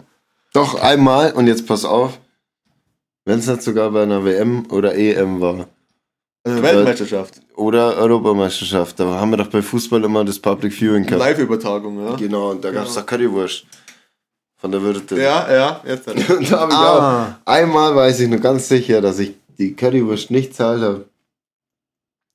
Doch, 0.54 0.80
einmal, 0.82 1.34
und 1.34 1.48
jetzt 1.48 1.68
pass 1.68 1.84
auf, 1.84 2.18
wenn 3.26 3.40
es 3.40 3.48
nicht 3.48 3.62
sogar 3.62 3.92
bei 3.92 4.04
einer 4.04 4.24
WM 4.24 4.66
oder 4.72 4.96
EM 4.96 5.42
war. 5.42 5.68
Also 6.46 6.64
Weltmeisterschaft. 6.64 7.42
Oder 7.58 7.98
Europameisterschaft. 7.98 8.98
Da 9.02 9.06
haben 9.20 9.32
wir 9.32 9.38
doch 9.38 9.48
bei 9.48 9.62
Fußball 9.62 10.02
immer 10.06 10.24
das 10.24 10.40
Public 10.40 10.72
Viewing 10.72 11.04
gehabt. 11.06 11.20
Live-Übertragung, 11.20 12.06
ja. 12.08 12.16
Genau, 12.16 12.52
und 12.52 12.64
da 12.64 12.72
gab 12.72 12.88
es 12.88 12.94
doch 12.96 13.06
Currywurst. 13.06 13.66
Von 14.60 14.72
der 14.72 14.82
Wirtin. 14.82 15.18
Ja, 15.18 15.52
ja, 15.54 15.82
jetzt 15.86 16.08
dann. 16.08 16.18
Und 16.38 16.52
da 16.52 16.60
habe 16.62 16.72
ich 16.72 16.78
Ah. 16.78 17.24
auch, 17.46 17.48
einmal 17.52 17.96
weiß 17.96 18.22
ich 18.22 18.28
nur 18.30 18.40
ganz 18.40 18.68
sicher, 18.68 19.02
dass 19.02 19.20
ich 19.20 19.36
die 19.58 19.76
Currywurst 19.76 20.32
nicht 20.32 20.56
zahlt 20.56 20.82
habe. 20.82 21.06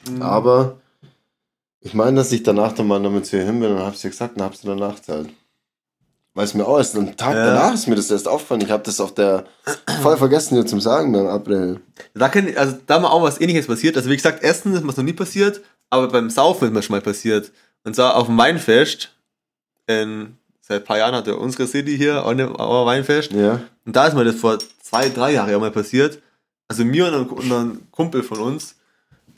Mhm. 0.09 0.23
Aber 0.23 0.81
ich 1.81 1.95
meine, 1.95 2.17
dass 2.17 2.33
ich 2.33 2.43
danach 2.43 2.73
dann 2.73 2.87
mal 2.87 3.03
damit 3.03 3.27
zu 3.27 3.37
ihr 3.37 3.45
hin 3.45 3.61
bin 3.61 3.73
und 3.73 3.79
habe 3.81 3.97
sie 3.97 4.09
gesagt, 4.09 4.37
dann 4.37 4.45
habe 4.45 4.57
sie 4.57 4.67
danach 4.67 5.01
zahlt. 5.01 5.29
Weil 6.35 6.45
es 6.45 6.55
mir 6.55 6.67
auch 6.67 6.79
erst 6.79 6.97
einen 6.97 7.15
Tag 7.17 7.35
Ja. 7.35 7.47
danach 7.47 7.75
ist 7.75 7.87
mir 7.89 7.95
das 7.95 8.11
erst 8.11 8.27
aufgefallen. 8.27 8.63
Ich 8.63 8.71
habe 8.71 8.83
das 8.83 9.01
auf 9.01 9.13
der 9.15 9.45
voll 10.03 10.17
vergessen 10.17 10.55
hier 10.55 10.65
zum 10.65 10.81
Sagen 10.81 11.13
beim 11.13 11.27
April. 11.27 11.81
Da 12.15 12.29
kann, 12.29 12.49
also 12.57 12.77
da 12.87 12.99
mal 12.99 13.11
auch 13.11 13.23
was 13.23 13.41
ähnliches 13.41 13.67
passiert. 13.67 13.97
Also 13.97 14.09
wie 14.09 14.17
gesagt, 14.17 14.43
Essen 14.43 14.73
ist 14.73 14.83
mir 14.83 14.93
noch 14.93 14.97
nie 15.03 15.13
passiert, 15.13 15.61
aber 15.91 16.09
beim 16.09 16.31
Saufen 16.31 16.69
ist 16.69 16.75
mir 16.75 16.83
schon 16.83 16.97
mal 16.97 17.03
passiert. 17.03 17.53
Und 17.85 17.95
zwar 17.97 18.17
auf 18.17 18.27
dem 18.27 18.39
Weinfest. 18.39 19.11
In, 19.89 20.39
seit 20.61 20.83
ein 20.83 20.85
paar 20.85 20.99
Jahren 20.99 21.15
hatte 21.15 21.37
unsere 21.37 21.67
City 21.67 21.97
hier 21.99 22.25
auch 22.25 22.31
ein 22.31 22.41
auch 22.41 22.83
ein 22.83 22.87
Weinfest. 22.87 23.33
Ja. 23.33 23.61
Und 23.85 23.95
da 23.97 24.07
ist 24.07 24.15
mir 24.15 24.25
das 24.25 24.37
vor 24.37 24.59
zwei, 24.81 25.09
drei 25.09 25.33
Jahren 25.33 25.53
auch 25.55 25.61
mal 25.61 25.73
passiert. 25.73 26.23
Also 26.73 26.87
mir 26.87 27.07
und 27.07 27.15
einem, 27.15 27.27
und 27.27 27.53
einem 27.53 27.83
Kumpel 27.91 28.23
von 28.23 28.39
uns. 28.39 28.77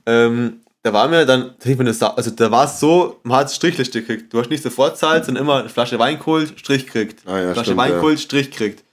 Ähm, 0.06 0.60
da 0.84 0.92
war 0.92 1.08
mir 1.08 1.26
dann, 1.26 1.54
also 1.64 2.30
da 2.30 2.50
war 2.52 2.66
es 2.66 2.78
so, 2.78 3.18
man 3.24 3.38
hat 3.38 3.50
Strichliste 3.50 4.02
gekriegt. 4.02 4.32
Du 4.32 4.38
hast 4.38 4.50
nicht 4.50 4.62
sofort 4.62 4.96
zahlt, 4.96 5.24
sondern 5.24 5.42
immer 5.42 5.58
eine 5.58 5.68
Flasche 5.68 5.98
Wein 5.98 6.18
geholt, 6.18 6.52
Strich 6.60 6.86
gekriegt. 6.86 7.22
Ah 7.26 7.40
ja, 7.40 7.52
Flasche 7.54 7.70
stimmt, 7.70 7.78
Wein 7.78 7.90
ja. 7.90 7.96
geholt, 7.96 8.20
Strich 8.20 8.52
gekriegt. 8.52 8.84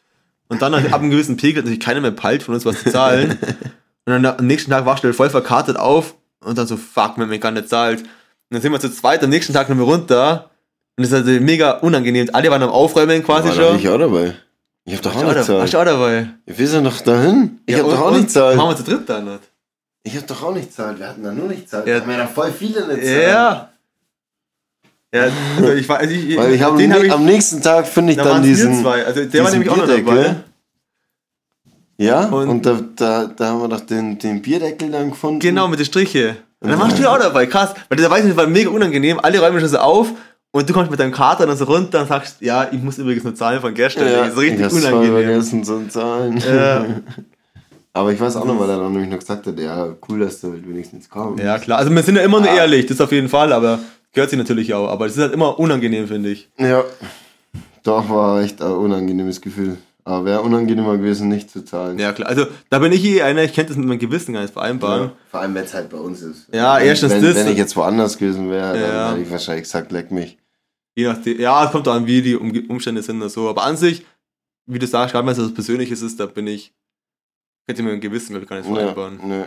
Und 0.48 0.64
dann 0.64 0.74
ab 0.74 1.00
einem 1.00 1.12
gewissen 1.12 1.38
Pegel 1.38 1.58
hat 1.58 1.66
natürlich 1.66 1.86
keiner 1.86 2.02
mehr 2.02 2.12
peilt 2.12 2.42
von 2.42 2.56
uns 2.56 2.66
was 2.66 2.82
zu 2.82 2.90
zahlen. 2.90 3.38
und 4.06 4.14
dann 4.14 4.26
am 4.26 4.48
nächsten 4.48 4.72
Tag 4.72 4.88
warst 4.88 5.04
du 5.04 5.14
voll 5.14 5.30
verkartet 5.30 5.78
auf 5.78 6.16
und 6.44 6.58
dann 6.58 6.66
so, 6.66 6.78
fuck, 6.78 7.18
wenn 7.18 7.30
mir 7.30 7.38
gar 7.38 7.52
nicht 7.52 7.70
zahlt. 7.70 8.00
Und 8.00 8.08
dann 8.50 8.62
sind 8.62 8.72
wir 8.72 8.80
zu 8.80 8.92
zweit 8.92 9.24
am 9.24 9.30
nächsten 9.30 9.54
Tag 9.54 9.70
nochmal 9.70 9.86
runter. 9.86 10.50
Und 10.98 11.04
das 11.04 11.12
ist 11.12 11.28
also 11.28 11.40
mega 11.44 11.74
unangenehm. 11.74 12.30
Alle 12.34 12.50
waren 12.50 12.64
am 12.64 12.72
Aufräumen 12.72 13.24
quasi 13.24 13.50
War 13.50 13.56
schon. 13.56 13.76
ich 13.78 13.88
auch 13.88 14.00
dabei. 14.00 14.34
Ich 14.86 14.94
habe 14.94 15.04
doch 15.04 15.12
auch 15.16 15.22
nicht 15.24 15.26
auch- 15.32 15.36
warst 15.36 15.48
gezahlt. 15.48 15.74
du 15.74 15.78
auch 15.80 15.86
dabei? 15.86 16.28
Wir 16.46 16.68
sind 16.68 16.84
doch 16.86 17.00
dahin. 17.02 17.60
Ich 17.66 17.76
Ja, 17.78 17.84
und- 17.84 17.92
doch 17.92 18.02
auch 18.02 18.12
nicht 18.12 18.26
gezahlt. 18.28 18.58
Machen 18.58 18.70
wir 18.70 18.78
zu 18.78 18.84
dritt 18.84 19.08
dann 19.10 19.26
nicht. 19.26 19.40
Ich 20.04 20.16
habe 20.16 20.26
doch 20.26 20.42
auch 20.44 20.54
nicht 20.54 20.70
gezahlt. 20.70 21.00
Wir 21.00 21.08
hatten 21.10 21.24
da 21.24 21.32
nur 21.32 21.48
nicht 21.48 21.62
gezahlt. 21.64 21.86
Ja. 21.88 21.96
Ja. 21.96 22.02
haben 22.02 22.12
ja 22.12 22.28
voll 22.28 22.52
viele 22.52 22.88
nicht 22.88 23.02
gezahlt. 23.02 23.24
Ja. 23.28 23.68
Ja, 25.14 25.24
also 25.58 25.74
ich 25.74 25.88
weiß, 25.90 26.10
ich, 26.10 26.38
Weil 26.38 26.54
ich 26.54 26.62
hab, 26.64 26.78
den 26.78 26.94
hab 26.94 27.04
ich, 27.04 27.12
am 27.12 27.26
nächsten 27.26 27.62
Tag 27.62 27.86
finde 27.86 28.14
ich 28.14 28.18
da 28.18 28.24
dann 28.24 28.42
wir 28.44 28.50
diesen. 28.50 28.82
zwei. 28.82 29.06
Also 29.06 29.26
der 29.26 29.44
war 29.44 29.52
nämlich 29.52 29.70
auch 29.70 29.76
noch 29.78 29.88
dabei. 29.88 30.36
Ja, 31.98 32.26
Und- 32.26 32.48
und, 32.50 32.66
da, 32.66 32.80
da, 32.96 33.26
da 33.26 33.48
haben 33.50 33.62
wir 33.62 33.68
doch 33.68 33.82
den, 33.82 34.18
den 34.18 34.42
Bierdeckel 34.42 34.90
dann 34.90 35.12
gefunden. 35.12 35.40
Genau, 35.40 35.68
mit 35.68 35.80
den 35.80 35.86
Striche. 35.86 36.38
Und 36.62 36.70
dann 36.70 36.80
warst 36.80 36.98
du 36.98 37.08
auch 37.12 37.20
dabei, 37.20 37.46
krass. 37.46 37.74
Weil 37.90 37.98
da 38.00 38.10
weiß 38.10 38.22
ich, 38.24 38.30
das 38.30 38.38
war 38.38 38.48
mega 38.48 38.70
unangenehm. 38.70 39.20
Alle 39.20 39.40
räumen 39.40 39.60
schon 39.60 39.70
so 39.70 39.78
auf 39.78 40.08
und 40.52 40.70
du 40.70 40.74
kommst 40.74 40.92
mit 40.92 41.00
deinem 41.00 41.12
Kater 41.12 41.46
dann 41.48 41.58
so 41.58 41.66
runter 41.66 42.02
und 42.02 42.08
sagst, 42.08 42.38
ja, 42.42 42.68
ich 42.72 42.82
muss 42.82 42.98
übrigens 42.98 43.24
nur 43.24 43.36
zahlen 43.36 43.62
von 43.62 43.74
gestern. 43.74 44.08
Ja, 44.08 44.20
das 44.26 44.30
ist 44.34 44.38
richtig 44.38 44.66
ich 44.68 44.74
unangenehm. 44.74 45.12
vergessen 45.14 45.64
zu 45.64 45.88
zahlen. 45.88 46.38
Ja. 46.38 46.86
Aber 47.94 48.14
ich 48.14 48.20
weiß 48.22 48.38
auch 48.38 48.46
noch, 48.46 48.58
weil 48.60 48.70
er 48.70 48.78
dann 48.78 48.94
nämlich 48.94 49.10
noch 49.10 49.20
gesagt 49.20 49.46
hat, 49.48 49.60
ja, 49.60 49.94
cool, 50.10 50.20
dass 50.20 50.40
du 50.40 50.52
halt 50.52 50.68
wenigstens 50.68 51.10
kommst. 51.10 51.44
Ja, 51.44 51.60
klar. 51.60 51.78
Also 51.80 51.92
wir 51.94 52.02
sind 52.04 52.16
ja 52.16 52.22
immer 52.22 52.40
nur 52.40 52.50
Ah. 52.50 52.56
ehrlich, 52.56 52.86
das 52.86 53.02
auf 53.02 53.12
jeden 53.12 53.28
Fall, 53.28 53.52
aber 53.52 53.80
gehört 54.14 54.30
sich 54.30 54.40
natürlich 54.40 54.74
auch. 54.74 54.88
Aber 54.90 55.08
das 55.08 55.18
ist 55.18 55.22
halt 55.22 55.34
immer 55.34 55.60
unangenehm, 55.60 56.08
finde 56.08 56.30
ich. 56.30 56.48
Ja. 56.58 56.84
Doch, 57.84 58.10
war 58.10 58.42
echt 58.42 58.62
ein 58.62 58.72
unangenehmes 58.72 59.42
Gefühl. 59.42 59.78
Aber 60.06 60.24
wäre 60.26 60.42
unangenehmer 60.42 60.98
gewesen, 60.98 61.28
nicht 61.28 61.52
zu 61.52 61.66
zahlen. 61.66 62.00
Ja, 62.00 62.12
klar. 62.14 62.30
Also 62.30 62.46
da 62.70 62.80
bin 62.80 62.92
ich 62.94 63.04
eh 63.04 63.22
einer, 63.24 63.44
ich 63.44 63.54
könnte 63.54 63.70
das 63.70 63.78
mit 63.78 63.88
meinem 63.88 64.00
Gewissen 64.00 64.34
gar 64.34 64.42
nicht 64.42 64.54
vereinbaren. 64.54 65.02
Ja, 65.08 65.12
Vor 65.30 65.40
allem, 65.42 65.54
wenn 65.54 65.64
es 65.66 65.74
halt 65.74 65.90
bei 65.90 65.98
uns 65.98 66.22
ist. 66.22 66.48
Ja, 66.54 66.80
erstens 66.80 67.12
wenn, 67.12 67.22
das- 67.24 67.36
Wenn 67.36 67.52
ich 67.52 67.58
jetzt 67.58 67.76
woanders 67.76 68.18
gewesen 68.18 68.50
wäre, 68.50 68.80
Ja. 68.80 68.88
dann 68.88 69.10
hätte 69.12 69.24
ich 69.24 69.32
wahrscheinlich 69.32 69.64
gesagt, 69.64 69.92
leck 69.92 70.12
mich. 70.12 70.38
Je 70.96 71.06
nachdem, 71.08 71.40
ja, 71.40 71.64
es 71.66 71.72
kommt 71.72 71.88
auch 71.88 71.94
an, 71.94 72.06
wie 72.06 72.22
die 72.22 72.36
um 72.36 72.52
Umstände 72.70 73.02
sind 73.02 73.18
oder 73.18 73.30
so. 73.30 73.50
Aber 73.50 73.64
an 73.64 73.78
sich, 73.78 74.06
wie 74.68 74.80
du 74.80 74.86
sagst, 74.88 75.14
gerade 75.14 75.26
wenn 75.26 75.34
es 75.34 75.40
was 75.42 75.54
Persönliches 75.54 76.02
ist, 76.02 76.20
da 76.20 76.26
bin 76.26 76.48
ich, 76.48 76.74
könnte 77.66 77.82
ich 77.82 77.88
mir 77.88 77.94
ein 77.94 78.02
Gewissen, 78.02 78.30
glaube 78.32 78.44
ich, 78.44 78.50
gar 78.50 78.58
nicht 78.58 78.68
vereinbaren. 78.70 79.20
nö, 79.24 79.46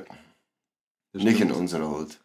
Das 1.13 1.23
nicht 1.23 1.41
in 1.41 1.53
unserer 1.53 1.87
Haut. 1.89 2.19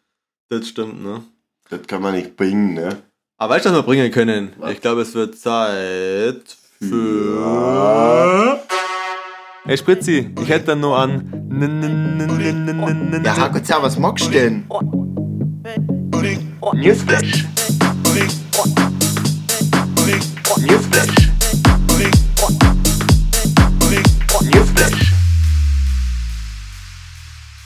Das 0.48 0.68
stimmt, 0.68 1.02
ne? 1.02 1.22
Das 1.68 1.86
kann 1.86 2.02
man 2.02 2.14
nicht 2.14 2.34
bringen, 2.36 2.74
ne? 2.74 3.02
Aber 3.38 3.54
weißt 3.54 3.66
du, 3.66 3.70
was 3.70 3.76
wir 3.78 3.82
bringen 3.82 4.10
können? 4.10 4.52
Was? 4.58 4.72
Ich 4.72 4.80
glaube, 4.80 5.02
es 5.02 5.14
wird 5.14 5.38
Zeit 5.38 6.56
für. 6.78 8.60
Hey 9.64 9.76
Spritzi, 9.76 10.30
ich 10.40 10.48
hätte 10.48 10.66
dann 10.66 10.80
nur 10.80 10.98
an. 10.98 11.30
Ja, 13.24 13.48
Gott 13.48 13.66
sei 13.66 13.76
was 13.80 13.98
magst 13.98 14.26
du 14.26 14.30
denn? 14.30 14.64
Newsflash. 16.72 17.44
Newsflash. 20.70 21.30
Newsflash. 24.42 25.12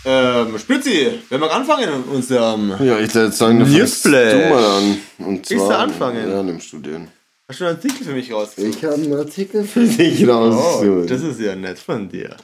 Ähm, 0.06 0.58
Spritzi, 0.58 1.20
wenn 1.28 1.40
wir 1.40 1.52
anfangen 1.52 1.88
in 1.88 2.02
unserem. 2.04 2.70
Ja, 2.82 2.98
ich 2.98 3.14
würde 3.14 3.32
sagen, 3.32 3.58
du 3.60 3.66
fängst 3.66 4.04
du 4.06 4.08
mal 4.10 4.64
an. 4.64 4.96
Und 5.18 5.36
Willst 5.38 5.50
du 5.50 5.56
zwar, 5.58 5.78
anfangen? 5.80 6.30
Ja, 6.30 6.42
nimmst 6.42 6.72
du 6.72 6.78
den. 6.78 7.08
Hast 7.48 7.60
du 7.60 7.66
einen 7.66 7.76
Artikel 7.76 8.04
für 8.06 8.12
mich 8.12 8.32
rausgesucht? 8.32 8.76
Ich 8.78 8.84
habe 8.84 8.94
einen 8.94 9.12
Artikel 9.14 9.64
für 9.64 9.84
dich 9.84 10.26
Oh, 10.26 10.32
rausgesucht. 10.32 11.10
das 11.10 11.20
ist 11.22 11.40
ja 11.40 11.54
nett 11.54 11.78
von 11.78 12.08
dir. 12.08 12.36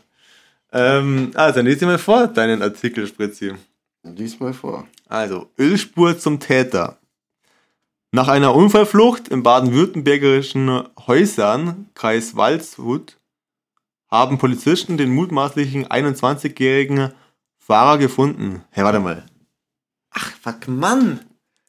Ähm, 0.72 1.30
also, 1.34 1.56
dann 1.56 1.64
lese 1.66 1.78
ich 1.78 1.82
mal 1.86 1.98
vor, 1.98 2.28
deinen 2.28 2.62
Artikel, 2.62 3.06
Spritzi. 3.06 3.52
Lies 4.02 4.38
mal 4.40 4.52
vor. 4.52 4.86
Also, 5.08 5.48
Ölspur 5.58 6.18
zum 6.18 6.38
Täter. 6.38 6.98
Nach 8.12 8.26
einer 8.26 8.56
Unfallflucht 8.56 9.28
im 9.28 9.44
baden-württembergischen 9.44 10.82
Häusern, 11.06 11.88
Kreis 11.94 12.34
Waldshut, 12.34 13.18
haben 14.10 14.38
Polizisten 14.38 14.96
den 14.96 15.14
mutmaßlichen 15.14 15.86
21-jährigen 15.86 17.12
Fahrer 17.58 17.98
gefunden. 17.98 18.64
Hey, 18.70 18.82
warte 18.82 18.98
mal. 18.98 19.26
Ach, 20.10 20.32
fuck, 20.42 20.66
Mann. 20.66 21.20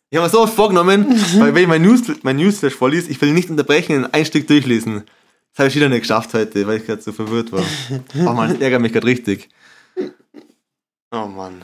Ich 0.10 0.18
habe 0.18 0.26
mir 0.26 0.32
so 0.32 0.42
oft 0.42 0.56
vorgenommen, 0.56 1.10
weil 1.38 1.54
wenn 1.54 1.62
ich 1.62 1.70
mein, 1.70 1.84
News, 1.84 2.02
mein 2.24 2.38
Newsflash 2.38 2.74
vorliest, 2.74 3.12
ich 3.12 3.22
will 3.22 3.34
nicht 3.34 3.52
unterbrechen 3.52 4.04
und 4.04 4.14
ein 4.14 4.26
Stück 4.26 4.48
durchlesen. 4.48 5.04
Das 5.52 5.60
habe 5.60 5.70
ich 5.70 5.76
wieder 5.76 5.90
nicht 5.90 6.02
geschafft 6.02 6.34
heute, 6.34 6.66
weil 6.66 6.78
ich 6.78 6.88
gerade 6.88 7.04
so 7.04 7.12
verwirrt 7.12 7.52
war. 7.52 7.64
Oh 8.16 8.34
Mann, 8.34 8.50
das 8.50 8.62
ärgert 8.62 8.82
mich 8.82 8.94
gerade 8.94 9.06
richtig. 9.06 9.50
Oh 11.12 11.28
Mann. 11.28 11.64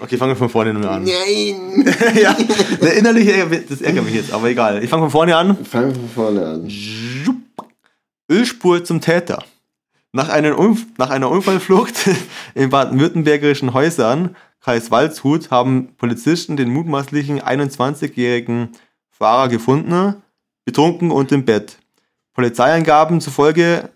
Okay, 0.00 0.16
fangen 0.16 0.32
wir 0.32 0.36
von 0.36 0.48
vorne 0.48 0.74
nochmal 0.74 0.94
an. 0.94 1.04
Nein! 1.04 1.94
ja, 2.20 2.36
der 2.80 2.94
innerliche, 2.94 3.46
das 3.68 3.80
ärgert 3.80 4.04
mich 4.04 4.14
jetzt, 4.14 4.32
aber 4.32 4.48
egal. 4.48 4.82
Ich 4.82 4.90
fange 4.90 5.02
von 5.02 5.10
vorne 5.10 5.36
an. 5.36 5.56
Fang 5.64 5.94
von 5.94 6.08
vorne 6.08 6.46
an. 6.46 6.70
Ölspur 8.30 8.84
zum 8.84 9.00
Täter. 9.00 9.42
Nach, 10.12 10.28
nach 10.28 11.10
einer 11.10 11.30
Unfallflucht 11.30 11.94
in 12.54 12.70
baden-württembergischen 12.70 13.74
Häusern, 13.74 14.36
Kreis 14.60 14.90
Waldshut 14.90 15.50
haben 15.50 15.94
Polizisten 15.96 16.56
den 16.56 16.70
mutmaßlichen 16.70 17.40
21-jährigen 17.40 18.70
Fahrer 19.10 19.48
gefunden, 19.48 20.16
betrunken 20.64 21.10
und 21.10 21.32
im 21.32 21.44
Bett. 21.44 21.78
Polizeiangaben 22.34 23.20
zufolge 23.20 23.90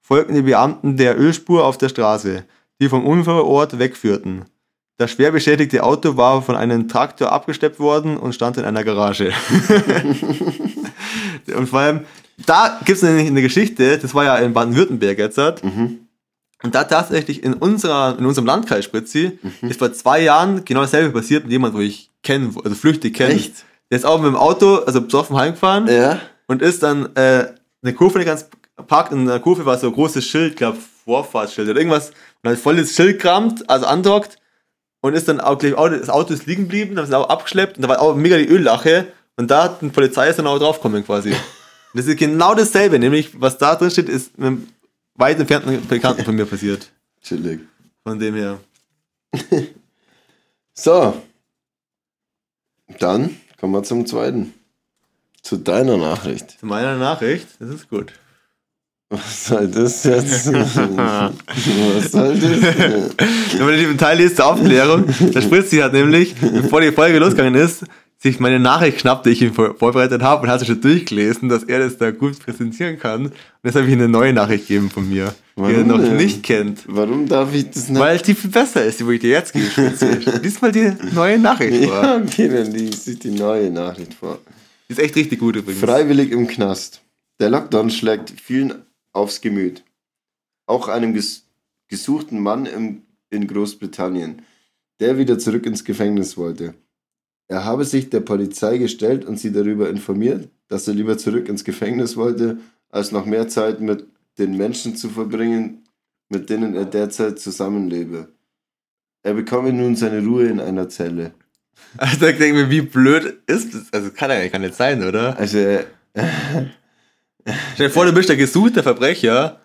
folgten 0.00 0.34
die 0.34 0.42
Beamten 0.42 0.96
der 0.96 1.18
Ölspur 1.18 1.64
auf 1.64 1.78
der 1.78 1.88
Straße, 1.88 2.44
die 2.80 2.88
vom 2.88 3.06
Unfallort 3.06 3.78
wegführten. 3.78 4.44
Das 4.98 5.12
schwer 5.12 5.30
beschädigte 5.30 5.84
Auto 5.84 6.16
war 6.16 6.42
von 6.42 6.56
einem 6.56 6.88
Traktor 6.88 7.30
abgeschleppt 7.30 7.78
worden 7.78 8.16
und 8.16 8.34
stand 8.34 8.56
in 8.56 8.64
einer 8.64 8.82
Garage. 8.82 9.32
und 11.56 11.68
vor 11.68 11.78
allem, 11.80 12.00
da 12.46 12.80
gibt 12.84 12.96
es 12.96 13.02
nämlich 13.02 13.28
eine 13.28 13.42
Geschichte, 13.42 13.98
das 13.98 14.12
war 14.14 14.24
ja 14.24 14.36
in 14.38 14.52
Baden-Württemberg 14.52 15.18
jetzt. 15.18 15.38
hat. 15.38 15.62
Und 15.62 16.74
da 16.74 16.82
tatsächlich 16.82 17.44
in, 17.44 17.54
unserer, 17.54 18.16
in 18.18 18.26
unserem 18.26 18.46
Landkreis 18.46 18.84
Spritzi 18.84 19.38
ist 19.62 19.78
vor 19.78 19.92
zwei 19.92 20.20
Jahren 20.20 20.64
genau 20.64 20.80
dasselbe 20.80 21.10
passiert 21.16 21.44
mit 21.44 21.52
jemandem, 21.52 21.78
wo 21.78 21.82
ich 21.82 22.10
kenne, 22.24 22.50
also 22.64 22.74
flüchtig 22.74 23.14
kenne. 23.14 23.34
Echt? 23.34 23.64
Der 23.90 23.98
ist 23.98 24.04
auch 24.04 24.18
mit 24.18 24.26
dem 24.26 24.36
Auto, 24.36 24.78
also 24.84 25.00
besoffen 25.00 25.36
heimgefahren 25.36 25.86
Ja. 25.86 26.18
und 26.48 26.60
ist 26.60 26.82
dann 26.82 27.14
äh, 27.14 27.46
eine 27.82 27.92
Kurve 27.94 28.18
nicht 28.18 28.26
ganz 28.26 28.46
parkt 28.88 29.12
in 29.12 29.26
der 29.26 29.38
Kurve 29.38 29.64
war 29.64 29.78
so 29.78 29.86
ein 29.86 29.92
großes 29.92 30.24
Schild, 30.26 30.56
glaub 30.56 30.76
Vorfahrtsschild 31.04 31.68
oder 31.68 31.78
irgendwas 31.78 32.10
und 32.42 32.50
hat 32.50 32.58
voll 32.58 32.76
das 32.76 32.92
Schild 32.94 33.20
kramt, 33.20 33.68
also 33.70 33.86
andockt 33.86 34.36
und 35.00 35.14
ist 35.14 35.28
dann 35.28 35.40
auch 35.40 35.58
gleich, 35.58 35.74
Auto, 35.74 35.96
das 35.96 36.10
Auto 36.10 36.34
ist 36.34 36.46
liegen 36.46 36.62
geblieben, 36.62 36.94
dann 36.94 37.04
ist 37.04 37.10
es 37.10 37.14
auch 37.14 37.28
abgeschleppt 37.28 37.76
und 37.76 37.82
da 37.82 37.88
war 37.88 38.00
auch 38.00 38.14
mega 38.14 38.36
die 38.36 38.48
Öllache 38.48 39.12
und 39.36 39.50
da 39.50 39.64
hat 39.64 39.82
die 39.82 39.88
Polizei 39.88 40.28
ist 40.28 40.38
dann 40.38 40.46
auch 40.46 40.58
draufgekommen 40.58 41.04
quasi. 41.04 41.30
Und 41.30 41.40
das 41.94 42.06
ist 42.06 42.18
genau 42.18 42.54
dasselbe, 42.54 42.98
nämlich 42.98 43.40
was 43.40 43.58
da 43.58 43.74
drin 43.74 43.90
steht, 43.90 44.08
ist 44.08 44.36
mit 44.38 44.46
einem 44.46 44.68
weit 45.14 45.38
entfernten 45.38 45.86
Bekannten 45.86 46.24
von 46.24 46.34
mir 46.34 46.46
passiert. 46.46 46.90
Chillig. 47.22 47.60
Von 48.04 48.18
dem 48.18 48.34
her. 48.34 48.58
So. 50.80 51.20
Dann 53.00 53.36
kommen 53.58 53.72
wir 53.72 53.82
zum 53.82 54.06
zweiten. 54.06 54.54
Zu 55.42 55.56
deiner 55.56 55.96
Nachricht. 55.96 56.52
Zu 56.60 56.66
meiner 56.66 56.96
Nachricht, 56.96 57.48
das 57.58 57.70
ist 57.70 57.90
gut. 57.90 58.12
Was 59.10 59.46
soll 59.46 59.68
das 59.68 60.04
jetzt? 60.04 60.52
Was 60.52 62.12
soll 62.12 62.34
das? 62.38 62.60
Wenn 63.56 63.64
man 63.66 63.76
den 63.76 63.96
Teil 63.98 64.18
liest 64.18 64.36
zur 64.36 64.46
Aufklärung, 64.46 65.04
der 65.32 65.40
Spritzi 65.40 65.76
hat 65.78 65.94
nämlich, 65.94 66.34
bevor 66.34 66.80
die 66.82 66.92
Folge 66.92 67.18
losgegangen 67.18 67.54
ist, 67.54 67.84
sich 68.20 68.38
meine 68.40 68.58
Nachricht 68.58 68.94
geschnappt, 68.94 69.24
die 69.26 69.30
ich 69.30 69.40
ihm 69.42 69.54
vor- 69.54 69.76
vorbereitet 69.78 70.20
habe 70.22 70.42
und 70.42 70.50
hat 70.50 70.58
sich 70.58 70.68
schon 70.68 70.80
durchgelesen, 70.80 71.48
dass 71.48 71.62
er 71.62 71.78
das 71.78 71.96
da 71.98 72.10
gut 72.10 72.38
präsentieren 72.44 72.98
kann. 72.98 73.26
Und 73.26 73.32
jetzt 73.62 73.76
habe 73.76 73.86
ich 73.86 73.92
ihm 73.92 74.00
eine 74.00 74.08
neue 74.08 74.32
Nachricht 74.32 74.66
gegeben 74.66 74.90
von 74.90 75.08
mir, 75.08 75.32
die 75.56 75.60
er 75.62 75.66
Warum 75.76 75.86
noch 75.86 75.98
denn? 76.00 76.16
nicht 76.16 76.42
kennt. 76.42 76.80
Warum 76.86 77.28
darf 77.28 77.54
ich 77.54 77.70
das 77.70 77.88
nicht? 77.88 78.00
Weil 78.00 78.18
die 78.18 78.34
viel 78.34 78.50
besser 78.50 78.84
ist, 78.84 78.98
die 79.00 79.06
wo 79.06 79.10
ich 79.12 79.20
dir 79.20 79.30
jetzt 79.30 79.52
gebe. 79.52 79.66
Spritzi. 79.70 80.06
Lies 80.42 80.60
mal 80.60 80.72
die 80.72 80.92
neue 81.14 81.38
Nachricht 81.38 81.84
vor. 81.88 82.02
ja, 82.02 82.16
okay, 82.16 82.48
dann 82.48 82.72
liest 82.72 83.06
ich 83.08 83.20
die 83.20 83.30
neue 83.30 83.70
Nachricht 83.70 84.14
vor. 84.14 84.38
Die 84.88 84.92
ist 84.94 84.98
echt 84.98 85.14
richtig 85.16 85.38
gut 85.38 85.54
übrigens. 85.56 85.80
Freiwillig 85.82 86.32
im 86.32 86.46
Knast. 86.48 87.00
Der 87.40 87.50
Lockdown 87.50 87.88
schlägt 87.90 88.32
vielen 88.42 88.74
aufs 89.12 89.40
Gemüt. 89.40 89.84
Auch 90.66 90.88
einem 90.88 91.14
ges 91.14 91.44
gesuchten 91.88 92.40
Mann 92.40 92.66
im, 92.66 93.02
in 93.30 93.46
Großbritannien, 93.46 94.42
der 95.00 95.16
wieder 95.16 95.38
zurück 95.38 95.64
ins 95.66 95.84
Gefängnis 95.84 96.36
wollte. 96.36 96.74
Er 97.48 97.64
habe 97.64 97.84
sich 97.86 98.10
der 98.10 98.20
Polizei 98.20 98.76
gestellt 98.76 99.24
und 99.24 99.38
sie 99.38 99.52
darüber 99.52 99.88
informiert, 99.88 100.50
dass 100.68 100.86
er 100.86 100.92
lieber 100.94 101.16
zurück 101.16 101.48
ins 101.48 101.64
Gefängnis 101.64 102.16
wollte, 102.18 102.58
als 102.90 103.10
noch 103.10 103.24
mehr 103.24 103.48
Zeit 103.48 103.80
mit 103.80 104.06
den 104.36 104.56
Menschen 104.56 104.96
zu 104.96 105.08
verbringen, 105.08 105.84
mit 106.28 106.50
denen 106.50 106.74
er 106.74 106.84
derzeit 106.84 107.38
zusammenlebe. 107.38 108.28
Er 109.22 109.34
bekomme 109.34 109.72
nun 109.72 109.96
seine 109.96 110.22
Ruhe 110.24 110.46
in 110.46 110.60
einer 110.60 110.88
Zelle. 110.88 111.32
Also 111.96 112.26
ich 112.26 112.36
denke 112.38 112.54
mir, 112.64 112.70
wie 112.70 112.80
blöd 112.82 113.40
ist 113.46 113.72
das? 113.72 113.92
Also 113.92 114.10
kann 114.10 114.30
ja 114.30 114.36
eigentlich 114.36 114.52
gar 114.52 114.58
nicht 114.58 114.74
sein, 114.74 115.04
oder? 115.04 115.38
Also, 115.38 115.58
er- 115.58 115.86
Stell 117.74 117.88
dir 117.88 117.92
vor, 117.92 118.04
du 118.04 118.12
bist 118.12 118.28
der 118.28 118.36
gesuchte 118.36 118.82
Verbrecher 118.82 119.60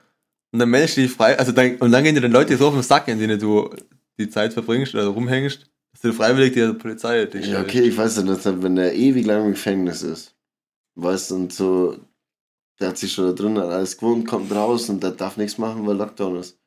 und 0.52 0.60
dann 0.60 0.69
meldest 0.69 0.98
du 0.98 1.02
dich 1.02 1.12
frei, 1.12 1.38
also 1.38 1.52
dann, 1.52 1.78
und 1.78 1.91
dann 1.91 2.04
gehen 2.04 2.15
dir 2.15 2.22
dann 2.22 2.32
Leute 2.32 2.56
so 2.58 2.67
auf 2.67 2.74
den 2.74 2.84
Sack, 2.84 3.08
in 3.08 3.19
denen 3.19 3.39
du 3.39 3.69
die 4.19 4.30
Zeit 4.30 4.54
verbringst 4.54 4.93
oder 4.93 5.08
rumhängst, 5.08 5.69
dass 5.91 6.02
du 6.02 6.13
freiwillig 6.13 6.54
die 6.54 6.74
Polizei 6.74 7.26
dich 7.26 7.48
Ja, 7.48 7.62
okay, 7.62 7.82
ich 7.82 7.98
weiß 7.98 8.17
ja 8.17 8.24
nicht, 8.24 8.46
wenn 8.46 8.76
der 8.76 8.93
ewig 8.93 9.26
lang 9.26 9.46
im 9.46 9.52
Gefängnis 9.52 10.04
ist, 10.04 10.36
weißt 10.96 11.32
du, 11.32 11.36
und 11.36 11.54
so, 11.54 11.98
der 12.80 12.89
hat 12.89 12.98
sich 12.98 13.12
schon 13.12 13.26
da 13.26 13.34
drin, 13.34 13.58
hat 13.58 13.69
alles 13.69 13.98
gewohnt, 13.98 14.28
kommt 14.28 14.52
raus 14.52 14.89
und 14.89 15.02
der 15.02 15.12
darf 15.12 15.38
nichts 15.38 15.58
machen, 15.58 15.86
weil 15.88 15.98
Lockdown 15.98 16.38
ist. 16.38 16.60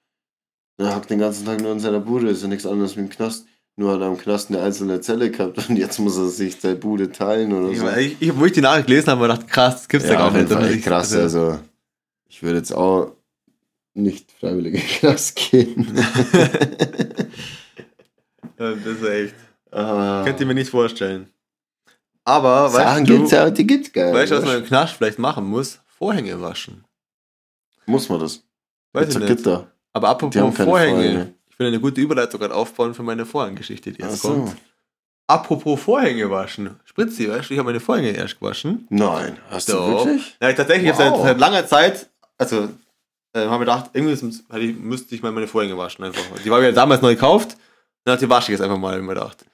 Der 0.78 0.94
hockt 0.94 1.10
den 1.10 1.20
ganzen 1.20 1.46
Tag 1.46 1.60
nur 1.62 1.72
in 1.72 1.80
seiner 1.80 2.00
Bude, 2.00 2.28
ist 2.28 2.42
ja 2.42 2.48
nichts 2.48 2.66
anderes 2.66 2.96
wie 2.96 3.00
im 3.00 3.08
Knast. 3.08 3.46
Nur 3.78 3.92
hat 3.92 4.00
er 4.00 4.08
im 4.08 4.16
Knast 4.16 4.48
eine 4.50 4.62
einzelne 4.62 5.02
Zelle 5.02 5.30
gehabt 5.30 5.68
und 5.68 5.76
jetzt 5.76 5.98
muss 5.98 6.16
er 6.16 6.28
sich 6.28 6.58
seine 6.58 6.76
Bude 6.76 7.12
teilen 7.12 7.52
oder 7.52 7.68
Ich, 7.70 7.78
so. 7.78 7.88
ich, 7.90 8.16
ich, 8.20 8.34
wo 8.36 8.46
ich 8.46 8.52
die 8.52 8.62
Nachricht 8.62 8.86
gelesen 8.86 9.10
habe, 9.10 9.28
gedacht, 9.28 9.46
krass, 9.46 9.74
das 9.76 9.88
gibt's 9.88 10.06
ja, 10.06 10.14
ja, 10.14 10.18
gar 10.18 10.30
nicht. 10.30 10.50
Fall 10.50 10.72
echt 10.72 10.84
krass, 10.84 11.12
also, 11.12 11.40
also 11.40 11.58
ich 12.26 12.42
würde 12.42 12.56
jetzt 12.56 12.72
auch 12.72 13.12
nicht 13.92 14.32
freiwillig 14.32 14.74
in 14.74 14.80
den 14.80 14.88
Knast 14.88 15.36
gehen. 15.36 15.94
das 18.56 18.78
ist 18.78 19.04
echt. 19.04 19.34
Ah. 19.70 20.22
Könnt 20.24 20.40
ihr 20.40 20.46
mir 20.46 20.54
nicht 20.54 20.70
vorstellen. 20.70 21.28
Aber, 22.24 22.70
Sachen 22.70 23.00
weißt 23.02 23.10
du, 23.10 23.16
gibt's 23.16 23.30
ja, 23.30 23.50
die 23.50 23.66
gibt's 23.66 23.92
gar 23.92 24.12
weißt 24.12 24.32
du, 24.32 24.36
was 24.36 24.44
man 24.44 24.56
im 24.58 24.64
Knast 24.64 24.94
vielleicht 24.94 25.18
machen 25.18 25.44
muss? 25.44 25.80
Vorhänge 25.86 26.40
waschen. 26.40 26.84
Muss 27.86 28.08
man 28.08 28.20
das? 28.20 28.42
Weiß 28.92 29.06
Mit 29.06 29.14
ich 29.14 29.20
nicht. 29.20 29.36
Gitter. 29.36 29.70
Aber 29.92 30.08
apropos 30.08 30.34
Vorhänge. 30.56 30.64
Vorhänge. 30.64 31.34
Ich 31.56 31.60
will 31.60 31.68
eine 31.68 31.80
gute 31.80 32.02
Überleitung 32.02 32.38
gerade 32.38 32.54
aufbauen 32.54 32.92
für 32.92 33.02
meine 33.02 33.24
Vorhanggeschichte, 33.24 33.90
die 33.90 34.02
jetzt 34.02 34.20
so. 34.20 34.28
kommt. 34.28 34.56
Apropos 35.26 35.80
Vorhänge 35.80 36.30
waschen. 36.30 36.78
Spritzi, 36.84 37.30
weißt 37.30 37.48
du, 37.48 37.54
ich 37.54 37.58
habe 37.58 37.68
meine 37.70 37.80
Vorhänge 37.80 38.10
erst 38.10 38.38
gewaschen. 38.38 38.86
Nein, 38.90 39.38
hast 39.48 39.70
Doch. 39.70 40.04
du 40.04 40.10
wirklich? 40.10 40.36
Ja, 40.38 40.50
ich 40.50 40.56
tatsächlich 40.56 40.90
Wow. 40.92 40.98
habe 41.00 41.16
seit, 41.16 41.22
seit 41.24 41.38
langer 41.40 41.66
Zeit, 41.66 42.10
also 42.36 42.68
äh, 43.32 43.40
habe 43.46 43.52
mir 43.54 43.58
gedacht, 43.60 43.90
irgendwie 43.94 44.72
müsste 44.74 45.14
ich 45.14 45.22
mal 45.22 45.32
meine 45.32 45.48
Vorhänge 45.48 45.78
waschen 45.78 46.04
einfach. 46.04 46.22
Die 46.44 46.50
war 46.50 46.62
ja 46.62 46.72
damals 46.72 47.00
neu 47.00 47.14
gekauft, 47.14 47.56
dann 48.04 48.12
hat 48.12 48.20
die 48.20 48.28
wasche 48.28 48.52
ich 48.52 48.58
jetzt 48.58 48.60
einfach 48.62 48.76
mal, 48.76 48.92
hab 48.92 49.00
ich 49.00 49.06
mir 49.06 49.14
gedacht. 49.14 49.46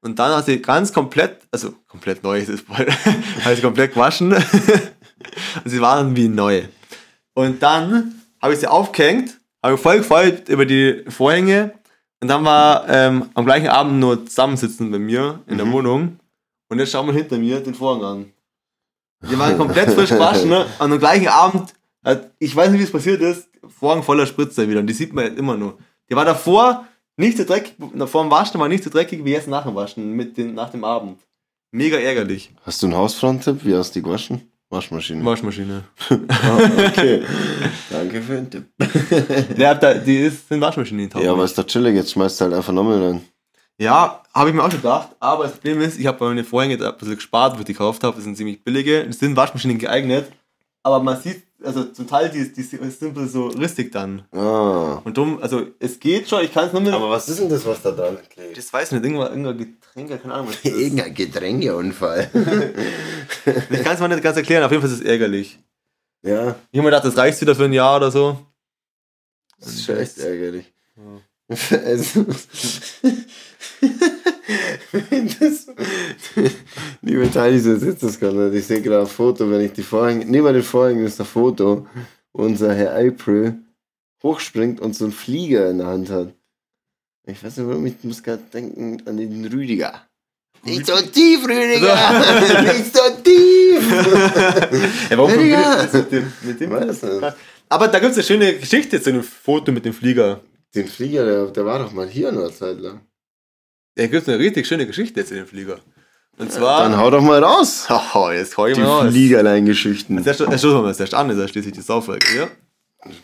Und 0.00 0.18
dann 0.18 0.32
hat 0.34 0.46
sie 0.46 0.62
ganz 0.62 0.90
komplett, 0.90 1.42
also 1.50 1.74
komplett 1.86 2.22
neu 2.24 2.38
ist 2.38 2.48
es 2.48 2.62
hat 3.44 3.54
sie 3.56 3.60
komplett 3.62 3.92
gewaschen 3.92 4.32
und 5.64 5.70
sie 5.70 5.82
waren 5.82 6.16
wie 6.16 6.28
neu. 6.28 6.64
Und 7.34 7.62
dann 7.62 8.22
habe 8.40 8.54
ich 8.54 8.60
sie 8.60 8.66
aufgehängt, 8.66 9.38
habe 9.62 9.78
voll 9.78 9.98
gefreut 9.98 10.48
über 10.48 10.66
die 10.66 11.04
Vorhänge 11.08 11.72
und 12.20 12.28
dann 12.28 12.44
war 12.44 12.88
ähm, 12.88 13.30
am 13.34 13.44
gleichen 13.44 13.68
Abend 13.68 14.00
nur 14.00 14.26
zusammensitzen 14.26 14.90
bei 14.90 14.98
mir 14.98 15.40
in 15.46 15.58
der 15.58 15.70
Wohnung 15.70 16.18
und 16.68 16.78
jetzt 16.78 16.90
schauen 16.90 17.06
wir 17.06 17.14
hinter 17.14 17.38
mir 17.38 17.60
den 17.60 17.74
Vorhang 17.74 18.02
an. 18.02 18.32
Die 19.30 19.38
waren 19.38 19.56
komplett 19.58 19.90
frisch 19.90 20.10
gewaschen, 20.10 20.48
ne? 20.48 20.66
Und 20.78 20.92
am 20.92 20.98
gleichen 20.98 21.28
Abend, 21.28 21.74
ich 22.38 22.56
weiß 22.56 22.70
nicht, 22.70 22.80
wie 22.80 22.84
es 22.84 22.92
passiert 22.92 23.20
ist, 23.20 23.48
Vorhang 23.68 24.02
voller 24.02 24.26
Spritzer 24.26 24.68
wieder. 24.68 24.80
Und 24.80 24.86
die 24.86 24.94
sieht 24.94 25.12
man 25.12 25.26
jetzt 25.26 25.38
immer 25.38 25.56
nur. 25.56 25.78
Die 26.10 26.16
war 26.16 26.24
davor 26.24 26.86
nicht 27.16 27.36
so 27.36 27.44
dreckig, 27.44 27.74
vor 28.06 28.24
dem 28.24 28.30
Waschen 28.30 28.60
war 28.60 28.68
nicht 28.68 28.84
so 28.84 28.90
dreckig 28.90 29.24
wie 29.24 29.32
jetzt 29.32 29.48
nach 29.48 29.64
dem 29.64 29.74
Waschen, 29.74 30.12
mit 30.12 30.36
den, 30.36 30.54
nach 30.54 30.70
dem 30.70 30.84
Abend. 30.84 31.20
Mega 31.70 31.96
ärgerlich. 31.96 32.52
Hast 32.62 32.82
du 32.82 32.86
einen 32.86 32.96
Hausfrauentipp? 32.96 33.64
Wie 33.64 33.74
hast 33.74 33.94
du 33.94 34.00
die 34.00 34.04
gewaschen? 34.04 34.51
Waschmaschine. 34.72 35.24
Waschmaschine. 35.24 35.84
Ah, 36.28 36.58
okay. 36.88 37.22
Danke 37.90 38.22
für 38.22 38.34
den 38.36 38.50
Tipp. 38.50 38.64
Ja, 39.58 39.74
da, 39.74 39.94
die 39.94 40.16
ist, 40.16 40.48
sind 40.48 40.60
Waschmaschinen 40.60 41.10
tauglich. 41.10 41.26
Ja, 41.26 41.32
aber 41.34 41.44
ist 41.44 41.58
doch 41.58 41.66
chillig, 41.66 41.94
jetzt 41.94 42.12
schmeißt 42.12 42.40
du 42.40 42.44
halt 42.46 42.54
einfach 42.54 42.72
nochmal 42.72 43.02
rein. 43.02 43.20
Ja, 43.78 44.22
habe 44.32 44.48
ich 44.48 44.54
mir 44.54 44.62
auch 44.62 44.70
schon 44.70 44.80
gedacht. 44.80 45.10
Aber 45.20 45.44
das 45.44 45.52
Problem 45.52 45.80
ist, 45.82 45.98
ich 45.98 46.06
habe 46.06 46.24
meine 46.24 46.42
Vorhänge 46.44 46.78
da 46.78 46.90
ein 46.90 46.96
bisschen 46.96 47.16
gespart, 47.16 47.56
wo 47.56 47.60
ich 47.60 47.66
die 47.66 47.72
gekauft 47.72 48.02
habe. 48.02 48.14
Das 48.14 48.24
sind 48.24 48.36
ziemlich 48.36 48.64
billige. 48.64 49.04
Das 49.06 49.18
sind 49.18 49.36
Waschmaschinen 49.36 49.78
geeignet. 49.78 50.30
Aber 50.82 51.00
man 51.00 51.20
sieht, 51.20 51.42
also 51.64 51.84
zum 51.84 52.06
Teil, 52.06 52.30
die, 52.30 52.52
die 52.52 52.62
bisschen 52.62 53.28
so 53.28 53.46
ristig 53.48 53.92
dann. 53.92 54.22
Ah. 54.32 55.00
Und 55.04 55.16
drum, 55.16 55.40
also 55.42 55.66
es 55.78 55.98
geht 55.98 56.28
schon, 56.28 56.44
ich 56.44 56.52
kann 56.52 56.66
es 56.66 56.72
nur 56.72 56.82
mit. 56.82 56.92
Aber 56.92 57.10
was 57.10 57.28
ist 57.28 57.40
denn 57.40 57.48
das, 57.48 57.64
was 57.66 57.82
da 57.82 57.90
dran 57.90 58.18
klebt? 58.28 58.56
das 58.56 58.72
weiß 58.72 58.88
ich 58.88 58.92
nicht, 58.92 59.04
irgendwann, 59.04 59.28
irgendein 59.44 59.58
Getränk, 59.58 60.22
keine 60.22 60.34
Ahnung. 60.34 60.48
Was. 60.48 60.64
Irgendein 60.64 61.14
Getränkeunfall. 61.14 62.30
Ich 63.70 63.82
kann 63.82 63.94
es 63.94 64.00
mal 64.00 64.08
nicht 64.08 64.22
ganz 64.22 64.36
erklären, 64.36 64.62
auf 64.62 64.70
jeden 64.70 64.82
Fall 64.82 64.90
ist 64.92 65.00
es 65.00 65.04
ärgerlich. 65.04 65.58
ja, 66.22 66.54
Ich 66.70 66.78
habe 66.78 66.84
mir 66.84 66.84
gedacht, 66.84 67.04
das 67.04 67.16
reicht 67.16 67.40
wieder 67.40 67.56
für 67.56 67.64
ein 67.64 67.72
Jahr 67.72 67.96
oder 67.96 68.10
so. 68.10 68.38
das 69.58 69.70
ist 69.74 69.84
schon 69.84 69.96
echt 69.96 70.18
ärgerlich. 70.18 70.72
Also, 71.84 72.24
wenn 74.92 75.28
das, 75.40 75.66
liebe 77.02 77.30
Teil, 77.30 77.60
gerade 77.60 78.50
nicht. 78.50 78.58
Ich 78.58 78.66
sehe 78.66 78.80
gerade 78.80 79.02
ein 79.02 79.06
Foto, 79.06 79.50
wenn 79.50 79.60
ich 79.60 79.72
die 79.72 79.82
Vorhänge, 79.82 80.24
neben 80.24 80.52
den 80.52 80.62
Vorhängen 80.62 81.04
ist 81.04 81.20
ein 81.20 81.26
Foto, 81.26 81.86
wo 82.32 82.44
unser 82.44 82.74
Herr 82.74 82.96
April 82.96 83.58
hochspringt 84.22 84.80
und 84.80 84.94
so 84.94 85.04
einen 85.04 85.12
Flieger 85.12 85.70
in 85.70 85.78
der 85.78 85.88
Hand 85.88 86.10
hat. 86.10 86.34
Ich 87.26 87.42
weiß 87.42 87.56
nicht 87.56 87.68
warum, 87.68 87.86
ich 87.86 88.02
muss 88.02 88.22
gerade 88.22 88.42
denken 88.52 89.02
an 89.06 89.16
den 89.16 89.44
Rüdiger. 89.46 90.06
Nicht 90.64 90.86
so 90.86 90.94
tief, 90.96 91.44
Rüdiger! 91.44 92.62
nicht 92.72 92.96
so 92.96 93.02
tief! 93.22 93.82
Ja, 95.10 95.18
warum 95.18 95.32
Rüdiger! 95.32 95.88
mit 95.92 96.12
dem, 96.12 96.32
mit 96.42 96.60
dem 96.60 96.70
Weiß 96.70 97.02
nicht. 97.02 97.34
Aber 97.68 97.88
da 97.88 97.98
gibt 97.98 98.12
es 98.12 98.18
eine 98.18 98.24
schöne 98.24 98.58
Geschichte 98.58 99.00
zu 99.02 99.10
einem 99.10 99.24
Foto 99.24 99.72
mit 99.72 99.84
dem 99.84 99.92
Flieger. 99.92 100.40
Den 100.74 100.86
Flieger, 100.86 101.24
der, 101.24 101.46
der 101.46 101.64
war 101.64 101.78
doch 101.80 101.92
mal 101.92 102.08
hier 102.08 102.28
eine 102.28 102.52
Zeit 102.52 102.78
lang. 102.78 103.00
Da 103.96 104.06
gibt 104.06 104.22
es 104.22 104.28
eine 104.28 104.38
richtig 104.38 104.66
schöne 104.66 104.86
Geschichte 104.86 105.20
jetzt 105.20 105.32
in 105.32 105.38
dem 105.38 105.46
Flieger. 105.46 105.80
Und 106.38 106.50
zwar. 106.50 106.82
Dann 106.82 106.96
hau 106.96 107.10
doch 107.10 107.20
mal 107.20 107.42
raus. 107.42 107.86
Oh, 108.14 108.30
jetzt 108.30 108.56
hau 108.56 108.66
ich 108.66 108.74
Die 108.74 108.80
mal 108.80 108.86
raus. 108.86 109.10
Fliegerlein-Geschichten. 109.10 110.22
Jetzt 110.22 110.36
stoßen 110.36 110.70
wir 110.70 110.82
mal 110.82 110.94
erst 110.98 111.14
an, 111.14 111.28
das 111.28 111.38
ist 111.38 111.50
schließlich 111.50 111.74
die 111.74 111.80
Sauffolge 111.82 112.26
hier. 112.30 112.50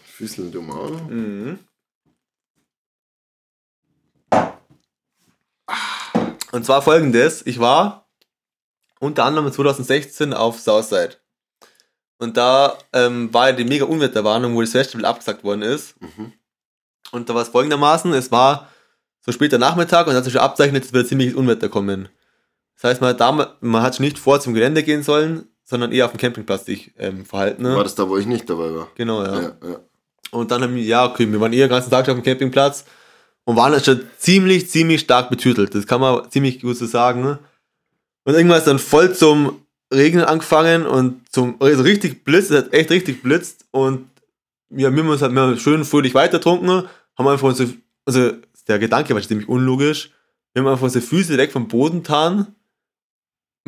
Füßeln 0.05 0.51
du 0.51 0.63
mal. 0.63 0.91
Mhm. 0.91 1.59
Und 6.53 6.65
zwar 6.65 6.83
folgendes: 6.83 7.43
Ich 7.47 7.59
war 7.59 8.09
unter 9.01 9.25
anderem 9.25 9.53
2016 9.53 10.35
auf 10.35 10.59
Southside. 10.59 11.17
Und 12.19 12.37
da 12.37 12.77
ähm, 12.93 13.33
war 13.33 13.51
ja 13.51 13.55
die 13.55 13.65
mega 13.65 13.85
Unwetterwarnung, 13.85 14.57
wo 14.57 14.61
das 14.61 14.73
Festival 14.73 15.05
abgesagt 15.05 15.45
worden 15.45 15.63
ist. 15.63 15.95
Und 17.13 17.29
da 17.29 17.35
war 17.35 17.43
es 17.43 17.49
folgendermaßen: 17.49 18.13
Es 18.13 18.33
war 18.33 18.69
so 19.21 19.31
später 19.31 19.59
Nachmittag 19.59 20.07
und 20.07 20.15
hat 20.15 20.25
sich 20.25 20.33
schon 20.33 20.43
abzeichnet, 20.43 20.85
es 20.85 20.93
wird 20.93 21.07
ziemliches 21.07 21.35
Unwetter 21.35 21.69
kommen. 21.69 22.09
Das 22.81 22.91
heißt, 22.93 23.01
man 23.01 23.11
hat, 23.11 23.21
da, 23.21 23.57
man 23.61 23.83
hat 23.83 23.99
nicht 24.01 24.19
vor 24.19 24.41
zum 24.41 24.55
Gelände 24.55 24.83
gehen 24.83 25.03
sollen, 25.03 25.49
sondern 25.65 25.93
eher 25.93 26.07
auf 26.07 26.13
dem 26.13 26.19
Campingplatz 26.19 26.65
sich 26.67 26.93
ähm, 26.99 27.25
verhalten. 27.25 27.63
Ne? 27.63 27.75
War 27.75 27.83
das 27.83 27.95
da, 27.95 28.09
wo 28.09 28.17
ich 28.17 28.27
nicht 28.27 28.49
dabei 28.49 28.75
war? 28.75 28.89
Genau, 28.95 29.25
Ja, 29.25 29.41
ja. 29.43 29.81
und 30.31 30.51
dann 30.51 30.63
haben 30.63 30.75
wir, 30.75 30.83
ja, 30.83 31.05
okay, 31.07 31.31
wir 31.31 31.41
waren 31.41 31.53
eh 31.53 31.59
den 31.59 31.69
ganzen 31.69 31.91
Tag 31.91 32.07
schon 32.07 32.17
auf 32.17 32.23
dem 32.23 32.25
Campingplatz 32.25 32.85
und 33.45 33.57
waren 33.57 33.73
jetzt 33.73 33.87
schon 33.87 34.01
ziemlich, 34.19 34.71
ziemlich 34.71 35.01
stark 35.01 35.29
betütelt. 35.29 35.75
Das 35.75 35.87
kann 35.87 36.01
man 36.01 36.31
ziemlich 36.31 36.61
gut 36.61 36.77
so 36.77 36.87
sagen. 36.87 37.23
ne? 37.23 37.39
Und 38.25 38.35
irgendwann 38.35 38.59
ist 38.59 38.67
dann 38.67 38.79
voll 38.79 39.13
zum 39.15 39.63
Regnen 39.93 40.25
angefangen 40.25 40.87
und 40.87 41.23
zum 41.33 41.57
also 41.61 41.83
richtig 41.83 42.25
blitzt, 42.25 42.51
es 42.51 42.59
hat 42.59 42.75
echt 42.75 42.91
richtig 42.91 43.23
blitzt 43.23 43.65
und 43.71 44.07
ja, 44.71 44.95
wir 44.95 45.03
haben 45.03 45.09
uns 45.09 45.23
halt 45.23 45.33
wir 45.33 45.41
haben 45.41 45.59
schön 45.59 45.83
fröhlich 45.85 46.15
weitertrunken, 46.15 46.85
haben 47.17 47.29
einfach 47.29 47.49
unsere, 47.49 47.71
also 48.05 48.33
der 48.69 48.79
Gedanke 48.79 49.15
war 49.15 49.23
ziemlich 49.23 49.49
unlogisch, 49.49 50.11
wir 50.53 50.61
haben 50.63 50.69
einfach 50.69 50.85
unsere 50.85 51.03
Füße 51.05 51.39
weg 51.39 51.53
vom 51.53 51.69
Boden 51.69 52.03
getan, 52.03 52.55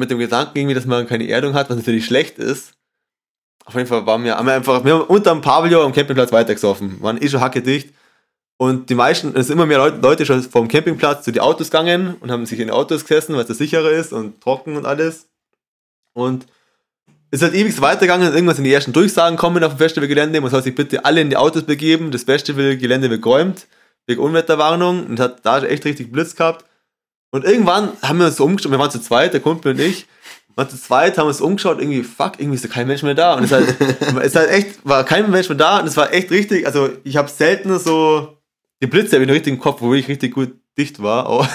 mit 0.01 0.11
dem 0.11 0.18
Gedanken 0.18 0.59
irgendwie, 0.59 0.74
dass 0.74 0.86
man 0.86 1.07
keine 1.07 1.28
Erdung 1.28 1.55
hat, 1.55 1.70
was 1.70 1.76
natürlich 1.76 2.07
schlecht 2.07 2.38
ist. 2.38 2.72
Auf 3.64 3.74
jeden 3.74 3.86
Fall 3.86 4.05
waren 4.07 4.24
wir, 4.24 4.36
haben 4.36 4.46
wir 4.46 4.55
einfach, 4.55 4.84
wir 4.84 4.94
haben 4.94 5.03
unterm 5.03 5.42
Pavillon 5.42 5.84
am 5.84 5.92
Campingplatz 5.92 6.32
weitergesoffen, 6.32 7.01
waren 7.01 7.22
eh 7.22 7.28
schon 7.28 7.40
hackedicht. 7.40 7.94
Und 8.57 8.90
die 8.90 8.94
meisten, 8.94 9.34
es 9.36 9.46
sind 9.46 9.57
immer 9.57 9.66
mehr 9.66 9.78
Leute, 9.78 9.98
Leute 9.98 10.26
schon 10.26 10.42
vom 10.42 10.68
Campingplatz 10.68 11.24
zu 11.24 11.32
den 11.32 11.40
Autos 11.40 11.70
gegangen 11.70 12.16
und 12.20 12.30
haben 12.30 12.44
sich 12.46 12.59
in 12.59 12.66
die 12.66 12.72
Autos 12.72 13.03
gesessen, 13.03 13.34
weil 13.34 13.42
es 13.42 13.48
da 13.48 13.55
sicherer 13.55 13.90
ist 13.90 14.12
und 14.12 14.40
trocken 14.40 14.76
und 14.76 14.86
alles. 14.86 15.28
Und 16.14 16.46
es 17.30 17.40
ist 17.40 17.42
halt 17.42 17.55
ewig 17.55 17.80
weitergegangen 17.80 18.26
und 18.26 18.34
irgendwann 18.34 18.57
sind 18.57 18.64
die 18.64 18.72
ersten 18.72 18.92
Durchsagen 18.92 19.36
kommen 19.36 19.62
auf 19.62 19.74
dem 19.74 19.78
Festivalgelände. 19.78 20.40
Man 20.40 20.51
soll 20.51 20.62
sich 20.62 20.74
bitte 20.74 21.05
alle 21.05 21.20
in 21.20 21.30
die 21.30 21.36
Autos 21.36 21.62
begeben. 21.62 22.11
Das 22.11 22.24
Festivalgelände 22.24 23.09
wird 23.09 23.22
geräumt, 23.22 23.66
wegen 24.07 24.20
Unwetterwarnung 24.20 25.07
und 25.07 25.20
hat 25.20 25.44
da 25.44 25.62
echt 25.62 25.84
richtig 25.84 26.11
Blitz 26.11 26.34
gehabt. 26.34 26.64
Und 27.31 27.45
irgendwann 27.45 27.93
haben 28.03 28.18
wir 28.18 28.26
uns 28.26 28.37
so 28.37 28.45
umgeschaut, 28.45 28.72
wir 28.72 28.78
waren 28.78 28.91
zu 28.91 29.01
zweit, 29.01 29.33
der 29.33 29.41
Kumpel 29.41 29.72
und 29.72 29.81
ich, 29.81 30.07
waren 30.57 30.68
zu 30.68 30.76
zweit, 30.81 31.16
haben 31.16 31.28
uns 31.28 31.41
umgeschaut, 31.41 31.78
irgendwie, 31.78 32.03
fuck, 32.03 32.33
irgendwie 32.39 32.57
ist 32.57 32.64
da 32.64 32.68
kein 32.68 32.87
Mensch 32.87 33.03
mehr 33.03 33.14
da. 33.14 33.35
Und 33.35 33.45
es 33.45 33.53
halt, 33.53 33.76
es 34.22 34.35
halt 34.35 34.51
echt, 34.51 34.85
war 34.85 35.05
kein 35.05 35.31
Mensch 35.31 35.49
mehr 35.49 35.59
da 35.59 35.81
und 35.81 35.87
es 35.87 35.97
war 35.97 36.12
echt 36.12 36.31
richtig, 36.31 36.66
also 36.66 36.91
ich 37.05 37.16
habe 37.16 37.28
selten 37.28 37.78
so 37.78 38.37
geblitzt, 38.81 39.12
habe 39.12 39.22
ich 39.22 39.28
noch 39.28 39.35
richtig 39.35 39.53
im 39.53 39.61
Kopf, 39.61 39.81
wo 39.81 39.95
ich 39.95 40.09
richtig 40.09 40.35
gut 40.35 40.53
dicht 40.76 41.03
war. 41.03 41.28
auch. 41.28 41.47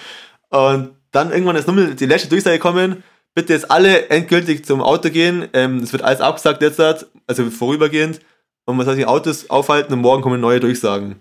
Und 0.50 0.90
dann 1.10 1.32
irgendwann 1.32 1.56
ist 1.56 1.66
nur 1.66 1.86
die 1.94 2.06
letzte 2.06 2.28
Durchsage 2.28 2.58
gekommen, 2.58 3.02
bitte 3.34 3.52
jetzt 3.52 3.70
alle 3.70 4.08
endgültig 4.08 4.64
zum 4.64 4.80
Auto 4.80 5.10
gehen, 5.10 5.48
ähm, 5.52 5.78
es 5.78 5.92
wird 5.92 6.02
alles 6.02 6.20
abgesagt 6.20 6.62
jetzt, 6.62 6.80
also 7.26 7.50
vorübergehend, 7.50 8.20
und 8.66 8.76
man 8.76 8.86
soll 8.86 8.94
sich 8.94 9.06
Autos 9.06 9.50
aufhalten 9.50 9.92
und 9.92 10.00
morgen 10.00 10.22
kommen 10.22 10.40
neue 10.40 10.60
Durchsagen. 10.60 11.16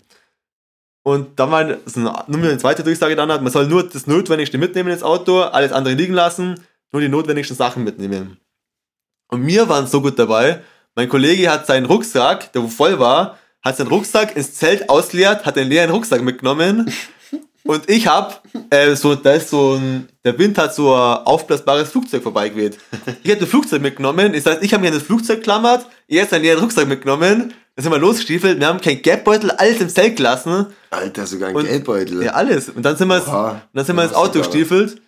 Und 1.03 1.37
dann 1.37 1.51
war 1.51 1.59
eine, 1.59 1.79
nur 1.95 2.41
eine 2.41 2.57
zweite 2.57 2.83
Durchsage 2.83 3.15
dann 3.15 3.31
hat, 3.31 3.41
man 3.41 3.51
soll 3.51 3.67
nur 3.67 3.83
das 3.87 4.07
Notwendigste 4.07 4.57
mitnehmen 4.57 4.89
ins 4.89 5.03
Auto, 5.03 5.41
alles 5.41 5.73
andere 5.73 5.93
liegen 5.95 6.13
lassen, 6.13 6.61
nur 6.91 7.01
die 7.01 7.09
notwendigsten 7.09 7.57
Sachen 7.57 7.83
mitnehmen. 7.83 8.37
Und 9.27 9.45
wir 9.45 9.67
waren 9.67 9.85
so 9.87 10.01
gut 10.01 10.17
dabei. 10.17 10.61
Mein 10.95 11.09
Kollege 11.09 11.49
hat 11.49 11.67
seinen 11.67 11.85
Rucksack, 11.85 12.53
der 12.53 12.63
wo 12.63 12.67
voll 12.67 12.99
war, 12.99 13.37
hat 13.61 13.77
seinen 13.77 13.87
Rucksack 13.87 14.35
ins 14.37 14.53
Zelt 14.53 14.89
ausleert, 14.89 15.45
hat 15.45 15.55
den 15.55 15.67
leeren 15.67 15.89
Rucksack 15.91 16.21
mitgenommen. 16.21 16.91
Und 17.65 17.89
ich 17.89 18.07
hab, 18.07 18.43
äh, 18.69 18.93
so, 18.95 19.15
da 19.15 19.33
ist 19.33 19.49
so 19.49 19.75
ein, 19.75 20.09
der 20.25 20.37
Wind 20.37 20.57
hat 20.57 20.75
so 20.75 20.93
ein 20.93 21.25
aufblasbares 21.25 21.89
Flugzeug 21.89 22.21
vorbeigeweht. 22.21 22.77
Ich 23.23 23.31
hab 23.31 23.39
das 23.39 23.49
Flugzeug 23.49 23.81
mitgenommen, 23.81 24.33
das 24.33 24.45
heißt, 24.45 24.63
ich 24.63 24.73
habe 24.73 24.81
mir 24.81 24.89
an 24.89 24.95
das 24.95 25.03
Flugzeug 25.03 25.37
geklammert, 25.37 25.85
er 26.07 26.23
hat 26.23 26.29
seinen 26.29 26.41
leeren 26.41 26.59
Rucksack 26.59 26.87
mitgenommen, 26.87 27.53
dann 27.75 27.83
sind 27.83 27.91
wir 27.91 27.99
losgestiefelt, 27.99 28.59
wir 28.59 28.67
haben 28.67 28.81
kein 28.81 29.01
Geldbeutel, 29.01 29.51
alles 29.51 29.81
im 29.81 29.89
Zelt 29.89 30.15
gelassen. 30.17 30.67
Alter, 30.91 31.25
sogar 31.25 31.49
ein 31.49 31.55
Und- 31.55 31.65
Geldbeutel. 31.65 32.23
Ja, 32.23 32.33
alles. 32.33 32.69
Und 32.69 32.83
dann 32.83 32.95
sind 32.97 33.07
wir, 33.07 33.17
Oha. 33.27 33.61
dann 33.73 33.85
sind 33.85 33.95
wir 33.95 34.03
ins 34.03 34.13
Auto 34.13 34.39
gestiefelt 34.39 35.01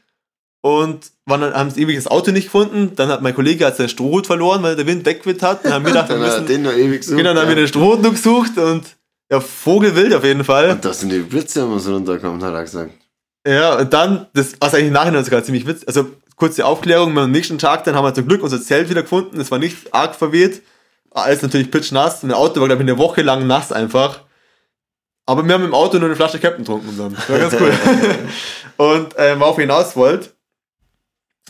und 0.62 1.12
waren 1.26 1.42
dann, 1.42 1.54
haben 1.54 1.72
ewig 1.76 1.96
das 1.96 2.08
Auto 2.08 2.32
nicht 2.32 2.46
gefunden. 2.46 2.94
Dann 2.96 3.10
hat 3.10 3.22
mein 3.22 3.36
Kollege 3.36 3.66
hat 3.66 3.78
seinen 3.78 3.90
Strohhut 3.90 4.26
verloren, 4.28 4.64
weil 4.64 4.76
der 4.76 4.88
Wind 4.88 5.06
weggeweht 5.06 5.44
hat. 5.44 5.64
Dann 5.64 5.74
haben 5.74 5.86
wir 5.86 5.92
gedacht, 5.92 6.10
wir 6.10 6.16
Dann 6.18 6.24
er 6.26 6.32
müssen, 6.42 6.48
den 6.48 6.62
noch 6.64 6.74
ewig 6.74 7.04
so. 7.04 7.16
genau, 7.16 7.34
dann 7.34 7.44
haben 7.44 7.50
wir 7.50 7.56
den 7.56 7.68
Strohhut 7.68 8.02
noch 8.02 8.12
gesucht 8.12 8.58
und 8.58 8.84
ja, 9.32 9.40
Vogelwild 9.40 10.14
auf 10.14 10.24
jeden 10.24 10.44
Fall. 10.44 10.72
Und 10.72 10.86
dass 10.86 11.00
sind 11.02 11.10
die 11.12 11.20
Blitze 11.20 11.62
immer 11.62 11.80
so 11.80 11.94
runterkommen, 11.94 12.44
hat 12.44 12.54
er 12.54 12.62
gesagt. 12.64 12.92
Ja, 13.48 13.78
und 13.80 13.94
dann, 13.94 14.26
das, 14.34 14.54
also 14.60 14.78
eigentlich 14.78 14.88
im 14.88 14.94
Nachhinein 14.94 15.24
sogar 15.24 15.44
ziemlich 15.44 15.68
witzig. 15.68 15.88
Also, 15.88 16.10
kurze 16.36 16.66
Aufklärung, 16.66 17.16
am 17.18 17.32
nächsten 17.32 17.60
Tag, 17.60 17.84
dann 17.84 17.96
haben 17.96 18.04
wir 18.06 18.14
zum 18.14 18.28
Glück 18.28 18.42
unser 18.42 18.60
Zelt 18.62 18.90
wieder 18.90 19.04
gefunden. 19.04 19.40
Es 19.40 19.52
war 19.52 19.60
nicht 19.60 19.94
arg 19.94 20.16
verweht. 20.16 20.64
Alles 21.16 21.42
natürlich 21.42 21.72
pitchnass. 21.72 22.24
Und 22.24 22.30
das 22.30 22.38
Auto 22.38 22.60
war, 22.60 22.68
glaube 22.68 22.84
ich, 22.84 22.90
eine 22.90 22.98
Woche 22.98 23.22
lang 23.22 23.48
nass 23.48 23.72
einfach. 23.72 24.22
Aber 25.26 25.46
wir 25.46 25.54
haben 25.54 25.66
im 25.66 25.74
Auto 25.74 25.98
nur 25.98 26.08
eine 26.08 26.16
Flasche 26.16 26.40
Captain 26.40 26.64
getrunken 26.64 26.96
dann. 26.98 27.16
Das 27.16 27.30
war 27.30 27.40
ganz 27.40 27.56
cool. 27.60 27.74
und 28.78 29.16
ähm, 29.18 29.40
worauf 29.40 29.58
ich 29.58 29.64
hinaus 29.64 29.96
wollte, 29.96 30.30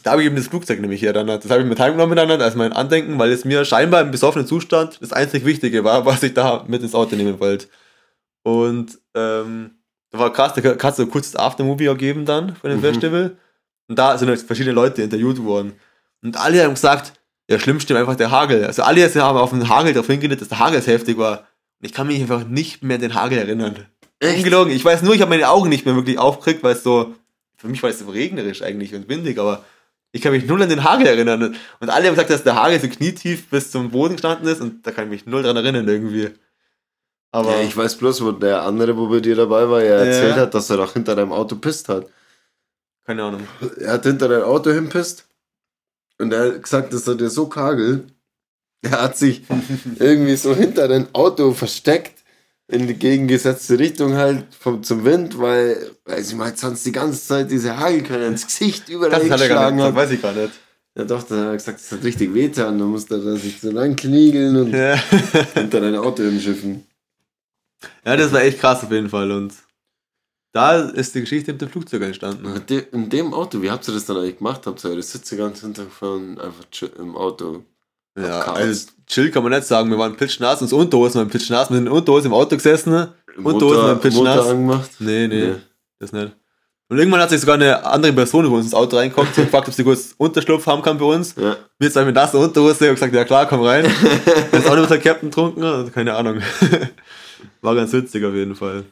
da 0.03 0.11
habe 0.11 0.21
ich 0.21 0.27
eben 0.27 0.35
das 0.35 0.47
Flugzeug 0.47 0.79
nämlich 0.79 0.99
hier 0.99 1.13
dann. 1.13 1.27
Das 1.27 1.49
habe 1.49 1.61
ich 1.61 1.67
mit 1.67 1.79
heimgenommen 1.79 2.15
dann 2.15 2.29
als 2.41 2.55
mein 2.55 2.73
Andenken, 2.73 3.17
weil 3.17 3.31
es 3.31 3.43
mir 3.43 3.65
scheinbar 3.65 4.01
im 4.01 4.11
besoffenen 4.11 4.45
Zustand 4.47 4.99
das 5.01 5.11
einzig 5.11 5.45
Wichtige 5.45 5.83
war, 5.83 6.05
was 6.05 6.21
ich 6.23 6.33
da 6.35 6.63
mit 6.67 6.83
ins 6.83 6.93
Auto 6.93 7.15
nehmen 7.15 7.39
wollte. 7.39 7.67
Und 8.43 8.99
ähm, 9.15 9.71
da 10.11 10.19
war 10.19 10.31
krass, 10.31 10.53
da 10.53 10.61
hat 10.61 10.83
es 10.83 10.97
so 10.97 11.03
ein 11.03 11.09
kurzes 11.09 11.35
Aftermovie 11.35 11.85
gegeben 11.85 12.25
dann 12.25 12.55
von 12.55 12.69
dem 12.69 12.79
Mhm. 12.79 12.83
Festival. 12.83 13.37
Und 13.87 13.97
da 13.99 14.17
sind 14.17 14.29
halt 14.29 14.41
verschiedene 14.41 14.75
Leute 14.75 15.01
interviewt 15.01 15.43
worden. 15.43 15.73
Und 16.23 16.37
alle 16.37 16.63
haben 16.63 16.75
gesagt, 16.75 17.13
ja, 17.49 17.59
schlimmste 17.59 17.93
war 17.93 18.01
einfach 18.01 18.15
der 18.15 18.31
Hagel. 18.31 18.65
Also 18.65 18.83
alle 18.83 19.01
jetzt 19.01 19.15
haben 19.15 19.37
auf 19.37 19.51
den 19.51 19.69
Hagel 19.69 19.93
darauf 19.93 20.07
hingeleitet, 20.07 20.41
dass 20.41 20.49
der 20.49 20.59
Hagel 20.59 20.81
so 20.81 20.91
heftig 20.91 21.17
war. 21.17 21.39
Und 21.79 21.85
ich 21.87 21.93
kann 21.93 22.07
mich 22.07 22.19
einfach 22.21 22.45
nicht 22.45 22.83
mehr 22.83 22.95
an 22.95 23.01
den 23.01 23.13
Hagel 23.15 23.37
erinnern. 23.37 23.85
Echt? 24.19 24.37
Ungelogen. 24.37 24.73
Ich 24.73 24.83
weiß 24.83 25.01
nur, 25.03 25.13
ich 25.13 25.21
habe 25.21 25.29
meine 25.29 25.47
Augen 25.49 25.69
nicht 25.69 25.85
mehr 25.85 25.95
wirklich 25.95 26.17
aufgekriegt, 26.17 26.63
weil 26.63 26.73
es 26.73 26.83
so, 26.83 27.13
für 27.57 27.67
mich 27.67 27.83
war 27.83 27.89
es 27.89 27.99
so 27.99 28.09
regnerisch 28.09 28.61
eigentlich 28.61 28.95
und 28.95 29.07
windig, 29.09 29.37
aber 29.39 29.63
ich 30.11 30.21
kann 30.21 30.31
mich 30.31 30.45
null 30.45 30.61
an 30.63 30.69
den 30.69 30.83
Hagel 30.83 31.05
erinnern. 31.07 31.55
Und 31.79 31.89
alle 31.89 32.05
haben 32.07 32.13
gesagt, 32.13 32.29
dass 32.29 32.43
der 32.43 32.55
Hagel 32.55 32.79
so 32.79 32.87
knietief 32.87 33.49
bis 33.49 33.69
zum 33.71 33.91
Boden 33.91 34.13
gestanden 34.13 34.47
ist 34.47 34.61
und 34.61 34.87
da 34.87 34.91
kann 34.91 35.05
ich 35.05 35.09
mich 35.11 35.25
null 35.25 35.43
dran 35.43 35.57
erinnern 35.57 35.87
irgendwie. 35.87 36.29
Aber 37.31 37.51
Ja, 37.57 37.61
ich 37.63 37.75
weiß 37.75 37.97
bloß, 37.97 38.23
wo 38.23 38.31
der 38.31 38.61
andere, 38.63 38.95
wo 38.95 39.07
bei 39.09 39.19
dir 39.19 39.35
dabei 39.35 39.69
war, 39.69 39.83
ja 39.83 39.95
erzählt 39.97 40.37
Ja. 40.37 40.43
hat, 40.43 40.53
dass 40.53 40.69
er 40.69 40.77
doch 40.77 40.93
hinter 40.93 41.15
deinem 41.15 41.33
Auto 41.33 41.57
pisst 41.57 41.89
hat. 41.89 42.07
keine 43.05 43.23
Ahnung. 43.23 43.41
Er 43.79 43.93
hat 43.93 44.03
hinter 44.05 44.29
dein 44.29 44.41
Auto 44.43 44.71
hinpisst 44.71 45.27
und 46.19 46.33
er 46.33 46.53
hat 46.53 46.63
gesagt, 46.63 46.93
das 46.93 47.07
hat 47.07 47.19
dir 47.19 47.29
so 47.29 47.47
kagel. 47.47 48.05
Er 48.81 49.01
hat 49.01 49.17
sich 49.17 49.41
irgendwie 49.99 50.35
so 50.35 50.55
hinter 50.55 50.87
dein 50.87 51.07
Auto 51.13 51.53
versteckt 51.53 52.23
in 52.67 52.87
die 52.87 52.93
gegengesetzte 52.95 53.77
Richtung 53.79 54.15
halt 54.15 54.45
vom, 54.59 54.83
zum 54.83 55.03
Wind, 55.05 55.39
weil, 55.39 55.91
weil 56.05 56.23
sie 56.23 56.35
mal 56.35 56.55
sonst 56.55 56.85
die 56.85 56.91
ganze 56.91 57.25
Zeit 57.25 57.49
diese 57.51 57.77
Hagelkörner 57.77 58.27
ins 58.27 58.45
Gesicht 58.45 58.89
überall 58.89 59.11
Das 59.11 59.29
hat 59.29 59.41
er 59.41 59.47
gar 59.49 59.71
nicht, 59.71 59.83
das 59.85 59.95
weiß 59.95 60.11
ich 60.11 60.21
gar 60.21 60.33
nicht. 60.33 60.51
Ja 60.97 61.03
doch, 61.03 61.23
dann 61.23 61.39
hat 61.39 61.47
er 61.47 61.53
gesagt, 61.53 61.79
das 61.81 61.91
hat 61.91 62.03
richtig 62.03 62.33
wehtan, 62.33 62.79
dann 62.79 62.87
musste 62.87 63.15
er 63.15 63.35
sich 63.37 63.59
so 63.59 63.69
lang 63.71 63.95
kniegeln 63.95 64.55
und 64.55 64.71
Ja. 64.73 64.95
hinter 65.53 65.81
dein 65.81 65.95
Auto 65.95 66.23
hinschiffen. 66.23 66.85
ja, 68.05 68.15
das 68.15 68.31
war 68.31 68.41
echt 68.43 68.59
krass 68.59 68.83
auf 68.83 68.91
jeden 68.91 69.09
Fall 69.09 69.31
und 69.31 69.53
da 70.55 70.79
ist 70.79 71.13
die 71.13 71.19
Geschichte 71.19 71.51
mit 71.51 71.61
dem 71.61 71.69
Flugzeug 71.69 72.01
entstanden. 72.01 72.53
Mit 72.53 72.69
de, 72.69 72.85
in 72.93 73.09
dem 73.09 73.33
Auto, 73.33 73.61
wie 73.61 73.69
habt 73.69 73.85
ihr 73.89 73.93
das 73.93 74.05
dann 74.05 74.15
eigentlich 74.15 74.37
gemacht? 74.37 74.61
Habt 74.65 74.81
ihr 74.85 74.89
eure 74.91 75.01
Sitze 75.03 75.35
ganz 75.35 75.59
hintergefahren, 75.59 76.39
einfach 76.39 76.63
im 76.97 77.17
Auto? 77.17 77.65
Ja, 78.17 78.39
also 78.53 78.87
chill 79.05 79.31
kann 79.31 79.43
man 79.43 79.51
nicht 79.51 79.65
sagen. 79.67 79.89
Wir 79.89 79.97
waren 79.97 80.15
pitchnass, 80.15 80.61
uns 80.61 80.71
Unterhosen 80.71 81.19
waren 81.19 81.29
pitchnass, 81.29 81.69
wir 81.69 81.75
sind 81.75 81.87
in 81.87 81.91
Unterhosen 81.91 82.27
im 82.27 82.33
Auto 82.33 82.55
gesessen. 82.55 83.09
Im 83.35 83.45
Und 83.45 83.59
Dosen 83.61 83.91
im 83.91 83.99
Pitch 83.99 84.15
Motor 84.15 84.35
nass. 84.35 84.47
angemacht? 84.47 84.89
Nee, 84.99 85.27
nee, 85.27 85.47
Nee. 85.47 85.55
das 85.99 86.13
nicht. 86.13 86.31
Und 86.87 86.99
irgendwann 86.99 87.19
hat 87.19 87.31
sich 87.31 87.41
sogar 87.41 87.55
eine 87.55 87.83
andere 87.85 88.13
Person, 88.13 88.49
wo 88.49 88.55
uns 88.55 88.67
ins 88.67 88.73
Auto 88.73 88.95
reinkommt, 88.95 89.35
sie 89.35 89.41
hat 89.41 89.47
gefragt, 89.47 89.67
ob 89.67 89.73
sie 89.73 89.83
kurz 89.83 90.15
Unterschlupf 90.17 90.65
haben 90.67 90.81
kann 90.81 90.97
bei 90.97 91.05
uns. 91.05 91.35
Ja. 91.35 91.57
Wir 91.79 91.87
jetzt 91.89 91.95
mit 91.97 92.15
nasser 92.15 92.39
Unterhose, 92.39 92.85
ich 92.85 92.93
gesagt, 92.93 93.13
ja 93.13 93.25
klar, 93.25 93.45
komm 93.45 93.61
rein. 93.63 93.85
Er 94.53 94.59
ist 94.59 94.69
auch 94.69 94.77
mit 94.79 94.89
der 94.89 94.99
Captain 94.99 95.29
getrunken, 95.31 95.63
also 95.63 95.91
keine 95.91 96.13
Ahnung. 96.13 96.41
War 97.61 97.75
ganz 97.75 97.91
witzig 97.91 98.23
auf 98.23 98.33
jeden 98.33 98.55
Fall. 98.55 98.85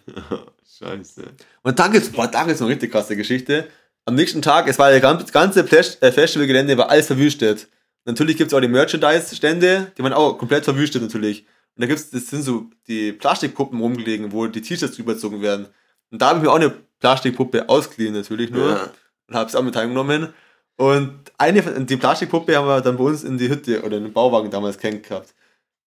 Scheiße. 0.83 1.23
Und 1.63 1.79
da 1.79 1.87
gibt's, 1.87 2.09
boah, 2.09 2.27
da 2.27 2.43
gibt's 2.43 2.61
eine 2.61 2.71
richtig 2.71 2.91
krasse 2.91 3.15
Geschichte. 3.15 3.67
Am 4.05 4.15
nächsten 4.15 4.41
Tag, 4.41 4.67
es 4.67 4.77
war 4.79 4.91
der 4.91 4.99
ganze, 4.99 5.61
äh, 5.61 6.11
Festivalgelände, 6.11 6.77
war 6.77 6.89
alles 6.89 7.07
verwüstet. 7.07 7.69
Natürlich 8.05 8.37
gibt's 8.37 8.53
auch 8.53 8.59
die 8.59 8.67
Merchandise-Stände, 8.67 9.91
die 9.97 10.03
waren 10.03 10.13
auch 10.13 10.37
komplett 10.37 10.65
verwüstet 10.65 11.01
natürlich. 11.01 11.45
Und 11.75 11.81
da 11.83 11.87
gibt's, 11.87 12.09
das 12.09 12.27
sind 12.27 12.43
so 12.43 12.69
die 12.87 13.13
Plastikpuppen 13.13 13.79
rumgelegen, 13.79 14.31
wo 14.31 14.47
die 14.47 14.61
T-Shirts 14.61 14.99
überzogen 14.99 15.41
werden. 15.41 15.67
Und 16.11 16.21
da 16.21 16.27
habe 16.29 16.39
ich 16.39 16.43
mir 16.43 16.51
auch 16.51 16.57
eine 16.57 16.73
Plastikpuppe 16.99 17.67
ausgeliehen 17.69 18.13
natürlich 18.13 18.51
nur 18.51 18.69
Ja. 18.69 18.91
und 19.27 19.35
habe 19.35 19.49
es 19.49 19.55
auch 19.55 19.63
mit 19.63 19.75
heimgenommen. 19.75 20.33
Und 20.75 21.31
eine 21.37 21.61
die 21.85 21.97
Plastikpuppe 21.97 22.55
haben 22.57 22.67
wir 22.67 22.81
dann 22.81 22.97
bei 22.97 23.03
uns 23.03 23.23
in 23.23 23.37
die 23.37 23.49
Hütte 23.49 23.83
oder 23.83 23.97
in 23.97 24.03
den 24.03 24.13
Bauwagen 24.13 24.51
damals 24.51 24.77
kennengelernt 24.77 25.27
gehabt. 25.27 25.35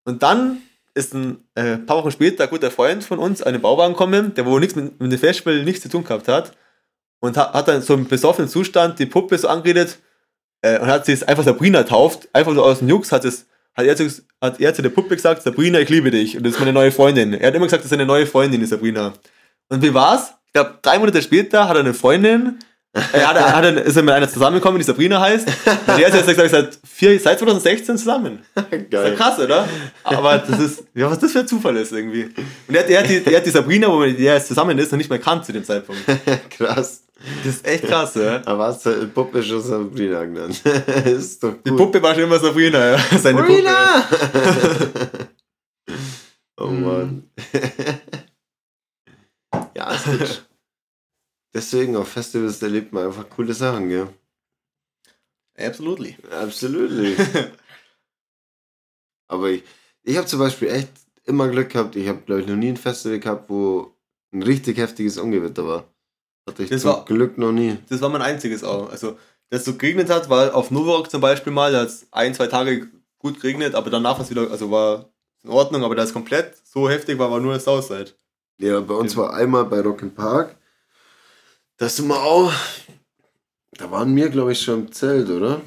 Und 0.04 0.22
dann 0.22 0.62
ist 0.96 1.14
ein 1.14 1.44
äh, 1.54 1.76
paar 1.76 1.98
Wochen 1.98 2.10
später 2.10 2.44
ein 2.44 2.50
guter 2.50 2.70
Freund 2.70 3.04
von 3.04 3.18
uns 3.18 3.42
einen 3.42 3.60
Bauwagen 3.60 3.92
gekommen, 3.92 4.34
der 4.34 4.46
wo 4.46 4.58
nichts 4.58 4.74
mit, 4.74 4.98
mit 5.00 5.12
dem 5.12 5.18
Festival 5.18 5.62
nichts 5.62 5.82
zu 5.82 5.88
tun 5.88 6.04
gehabt 6.04 6.26
hat. 6.28 6.52
Und 7.20 7.36
hat, 7.36 7.52
hat 7.52 7.68
dann 7.68 7.82
so 7.82 7.94
im 7.94 8.06
besoffenen 8.06 8.48
Zustand 8.48 8.98
die 8.98 9.06
Puppe 9.06 9.36
so 9.36 9.48
angeredet 9.48 9.98
äh, 10.62 10.78
und 10.78 10.86
hat 10.86 11.06
sie 11.06 11.12
einfach 11.26 11.44
Sabrina 11.44 11.82
tauft. 11.82 12.28
Einfach 12.32 12.54
so 12.54 12.64
aus 12.64 12.78
dem 12.78 12.88
Jux 12.88 13.12
hat 13.12 13.24
es 13.24 13.46
hat 13.76 13.84
er, 13.84 13.96
zu, 13.96 14.10
hat 14.40 14.58
er 14.58 14.74
zu 14.74 14.82
der 14.82 14.88
Puppe 14.88 15.16
gesagt, 15.16 15.42
Sabrina, 15.42 15.78
ich 15.78 15.90
liebe 15.90 16.10
dich. 16.10 16.36
Und 16.36 16.44
das 16.44 16.54
ist 16.54 16.60
meine 16.60 16.72
neue 16.72 16.90
Freundin. 16.90 17.34
Er 17.34 17.48
hat 17.48 17.54
immer 17.54 17.66
gesagt, 17.66 17.84
das 17.84 17.92
ist 17.92 17.92
eine 17.92 18.06
neue 18.06 18.26
Freundin, 18.26 18.60
die 18.60 18.66
Sabrina. 18.66 19.12
Und 19.68 19.82
wie 19.82 19.92
war's? 19.92 20.32
Ich 20.46 20.52
glaube, 20.54 20.78
drei 20.80 20.98
Monate 20.98 21.20
später 21.20 21.68
hat 21.68 21.76
er 21.76 21.80
eine 21.80 21.92
Freundin. 21.92 22.58
Er 23.12 23.28
hat, 23.28 23.36
hat 23.54 23.64
er, 23.64 23.82
ist 23.84 23.96
er 23.96 24.02
mit 24.02 24.14
einer 24.14 24.28
zusammengekommen, 24.28 24.78
die 24.78 24.84
Sabrina 24.84 25.20
heißt. 25.20 25.46
Und 25.46 25.98
er 26.00 26.08
ist 26.08 26.14
jetzt, 26.14 26.24
glaube 26.26 26.44
ich, 26.46 26.50
seit, 26.50 26.78
vier, 26.86 27.20
seit 27.20 27.38
2016 27.38 27.98
zusammen. 27.98 28.40
Ist 28.54 28.66
ja 28.72 28.78
Geil. 29.02 29.14
krass, 29.16 29.38
oder? 29.38 29.68
Aber 30.04 30.38
das 30.38 30.58
ist, 30.60 30.84
ja, 30.94 31.10
was 31.10 31.18
das 31.18 31.32
für 31.32 31.40
ein 31.40 31.48
Zufall 31.48 31.76
ist 31.76 31.92
irgendwie. 31.92 32.24
Und 32.24 32.74
er, 32.74 32.80
hat- 32.82 32.90
er, 32.90 33.00
hat, 33.02 33.08
die, 33.10 33.22
er 33.26 33.36
hat 33.36 33.46
die 33.46 33.50
Sabrina, 33.50 33.88
wo 33.88 34.00
der 34.02 34.18
er 34.18 34.34
jetzt 34.36 34.48
zusammen 34.48 34.78
ist, 34.78 34.90
noch 34.92 34.96
nicht 34.98 35.10
mehr 35.10 35.18
kannt 35.18 35.44
zu 35.44 35.52
dem 35.52 35.64
Zeitpunkt. 35.64 36.02
Krass. 36.50 37.02
Das 37.44 37.54
ist 37.54 37.66
echt 37.66 37.84
krass, 37.86 38.14
ja. 38.14 38.42
Aber 38.44 38.66
hast 38.66 38.84
du 38.84 39.08
Puppe 39.08 39.42
schon 39.42 39.62
Sabrina 39.62 40.22
genannt? 40.24 40.60
ist 41.06 41.42
doch 41.42 41.52
gut. 41.52 41.66
Die 41.66 41.70
Puppe 41.72 42.02
war 42.02 42.14
schon 42.14 42.24
immer 42.24 42.38
Sabrina, 42.38 42.90
ja. 42.92 42.98
Seine 43.18 43.38
Sabrina! 43.38 44.04
oh. 46.60 46.66
Mann. 46.66 47.22
ja, 49.74 49.92
ist 49.94 50.04
gut. 50.04 50.45
Deswegen 51.56 51.96
auf 51.96 52.08
Festivals 52.08 52.60
erlebt 52.60 52.92
man 52.92 53.06
einfach 53.06 53.30
coole 53.30 53.54
Sachen, 53.54 53.88
gell? 53.88 54.08
Absolutely. 55.56 56.14
Absolut. 56.30 56.90
Aber 59.28 59.48
ich, 59.48 59.62
ich 60.02 60.16
habe 60.18 60.26
zum 60.26 60.38
Beispiel 60.38 60.68
echt 60.68 60.90
immer 61.24 61.48
Glück 61.48 61.70
gehabt. 61.70 61.96
Ich 61.96 62.06
habe, 62.08 62.20
glaube 62.26 62.42
ich, 62.42 62.46
noch 62.46 62.56
nie 62.56 62.68
ein 62.68 62.76
Festival 62.76 63.18
gehabt, 63.20 63.48
wo 63.48 63.94
ein 64.32 64.42
richtig 64.42 64.76
heftiges 64.76 65.16
Ungewitter 65.16 65.66
war. 65.66 65.84
Hatte 66.46 66.64
ich 66.64 66.68
Das 66.68 66.82
zum 66.82 66.90
war- 66.90 67.04
Glück 67.06 67.38
noch 67.38 67.52
nie. 67.52 67.78
Das 67.88 68.02
war 68.02 68.10
mein 68.10 68.20
einziges 68.22 68.62
auch. 68.62 68.90
Also, 68.90 69.18
dass 69.48 69.60
es 69.60 69.64
so 69.66 69.76
geregnet 69.76 70.10
hat, 70.10 70.28
war 70.28 70.54
auf 70.54 70.70
Novorok 70.70 71.10
zum 71.10 71.22
Beispiel 71.22 71.52
mal, 71.54 71.72
da 71.72 71.80
hat 71.80 71.88
es 71.88 72.06
ein, 72.12 72.34
zwei 72.34 72.48
Tage 72.48 72.88
gut 73.18 73.40
geregnet, 73.40 73.74
aber 73.74 73.88
danach 73.88 74.18
war 74.18 74.24
es 74.24 74.30
wieder, 74.30 74.50
also 74.50 74.70
war 74.70 75.08
in 75.42 75.48
Ordnung, 75.50 75.84
aber 75.84 75.94
da 75.94 76.02
es 76.02 76.12
komplett 76.12 76.54
so 76.66 76.90
heftig 76.90 77.18
war, 77.18 77.30
war 77.30 77.40
nur 77.40 77.54
das 77.54 77.64
Southside. 77.64 78.12
Ja, 78.58 78.78
bei 78.80 78.94
uns 78.94 79.16
war 79.16 79.32
einmal 79.34 79.64
bei 79.64 79.80
Rock 79.80 80.14
Park. 80.14 80.56
Da 81.78 81.88
sind 81.88 82.08
wir 82.08 82.22
auch. 82.22 82.52
Da 83.72 83.90
waren 83.90 84.16
wir, 84.16 84.30
glaube 84.30 84.52
ich, 84.52 84.62
schon 84.62 84.86
im 84.86 84.92
Zelt, 84.92 85.28
oder? 85.28 85.60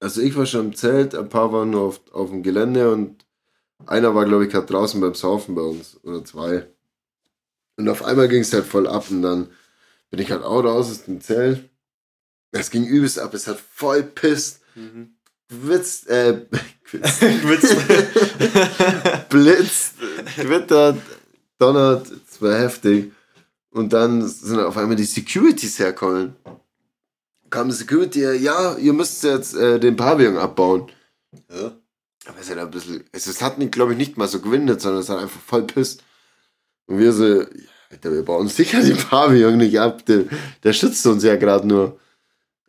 Also 0.00 0.20
ich 0.20 0.36
war 0.36 0.44
schon 0.44 0.66
im 0.66 0.76
Zelt, 0.76 1.14
ein 1.14 1.30
paar 1.30 1.52
waren 1.52 1.70
nur 1.70 1.82
auf, 1.82 2.00
auf 2.12 2.28
dem 2.28 2.42
Gelände 2.42 2.92
und 2.92 3.24
einer 3.86 4.14
war, 4.14 4.26
glaube 4.26 4.44
ich, 4.44 4.52
gerade 4.52 4.66
draußen 4.66 5.00
beim 5.00 5.14
Saufen 5.14 5.54
bei 5.54 5.62
uns. 5.62 5.98
Oder 6.02 6.22
zwei. 6.24 6.66
Und 7.76 7.88
auf 7.88 8.04
einmal 8.04 8.28
ging 8.28 8.40
es 8.40 8.52
halt 8.52 8.66
voll 8.66 8.86
ab 8.86 9.10
und 9.10 9.22
dann 9.22 9.48
bin 10.10 10.20
ich 10.20 10.30
halt 10.30 10.42
auch 10.42 10.62
raus 10.62 10.90
aus 10.90 11.04
dem 11.04 11.22
Zelt. 11.22 11.70
Es 12.52 12.70
ging 12.70 12.84
übelst 12.84 13.18
ab, 13.18 13.32
es 13.32 13.46
hat 13.46 13.58
voll 13.58 14.02
pisst. 14.02 14.60
Gewitzt, 15.48 16.08
äh, 16.08 16.46
gewitzt. 16.90 17.20
blitzt, 19.30 19.94
gewittert, 20.36 20.98
donnert, 21.58 22.10
es 22.10 22.42
war 22.42 22.58
heftig. 22.58 23.12
Und 23.76 23.92
dann 23.92 24.26
sind 24.26 24.58
auf 24.58 24.78
einmal 24.78 24.96
die 24.96 25.04
Securities 25.04 25.78
herkommen. 25.78 26.34
Kam 27.50 27.68
die 27.68 27.74
Security, 27.74 28.22
ja, 28.22 28.74
ihr 28.78 28.94
müsst 28.94 29.22
jetzt 29.22 29.54
äh, 29.54 29.78
den 29.78 29.96
Pavillon 29.96 30.38
abbauen. 30.38 30.90
Ja. 31.50 31.72
Aber 32.26 32.40
es 32.40 32.50
hat 32.50 32.56
ein 32.56 32.70
bisschen, 32.70 33.04
es, 33.12 33.26
es 33.26 33.42
hat 33.42 33.58
nicht, 33.58 33.72
glaube 33.72 33.92
ich, 33.92 33.98
nicht 33.98 34.16
mal 34.16 34.28
so 34.28 34.40
gewindet, 34.40 34.80
sondern 34.80 35.02
es 35.02 35.10
hat 35.10 35.18
einfach 35.18 35.40
voll 35.40 35.64
pisst. 35.64 36.02
Und 36.86 36.98
wir 37.00 37.12
so, 37.12 37.42
ja, 37.42 37.46
Alter, 37.90 38.12
wir 38.14 38.24
bauen 38.24 38.48
sicher 38.48 38.80
den 38.80 38.96
Pavillon 38.96 39.58
nicht 39.58 39.78
ab, 39.78 40.06
der, 40.06 40.24
der 40.64 40.72
schützt 40.72 41.06
uns 41.06 41.22
ja 41.22 41.36
gerade 41.36 41.68
nur. 41.68 42.00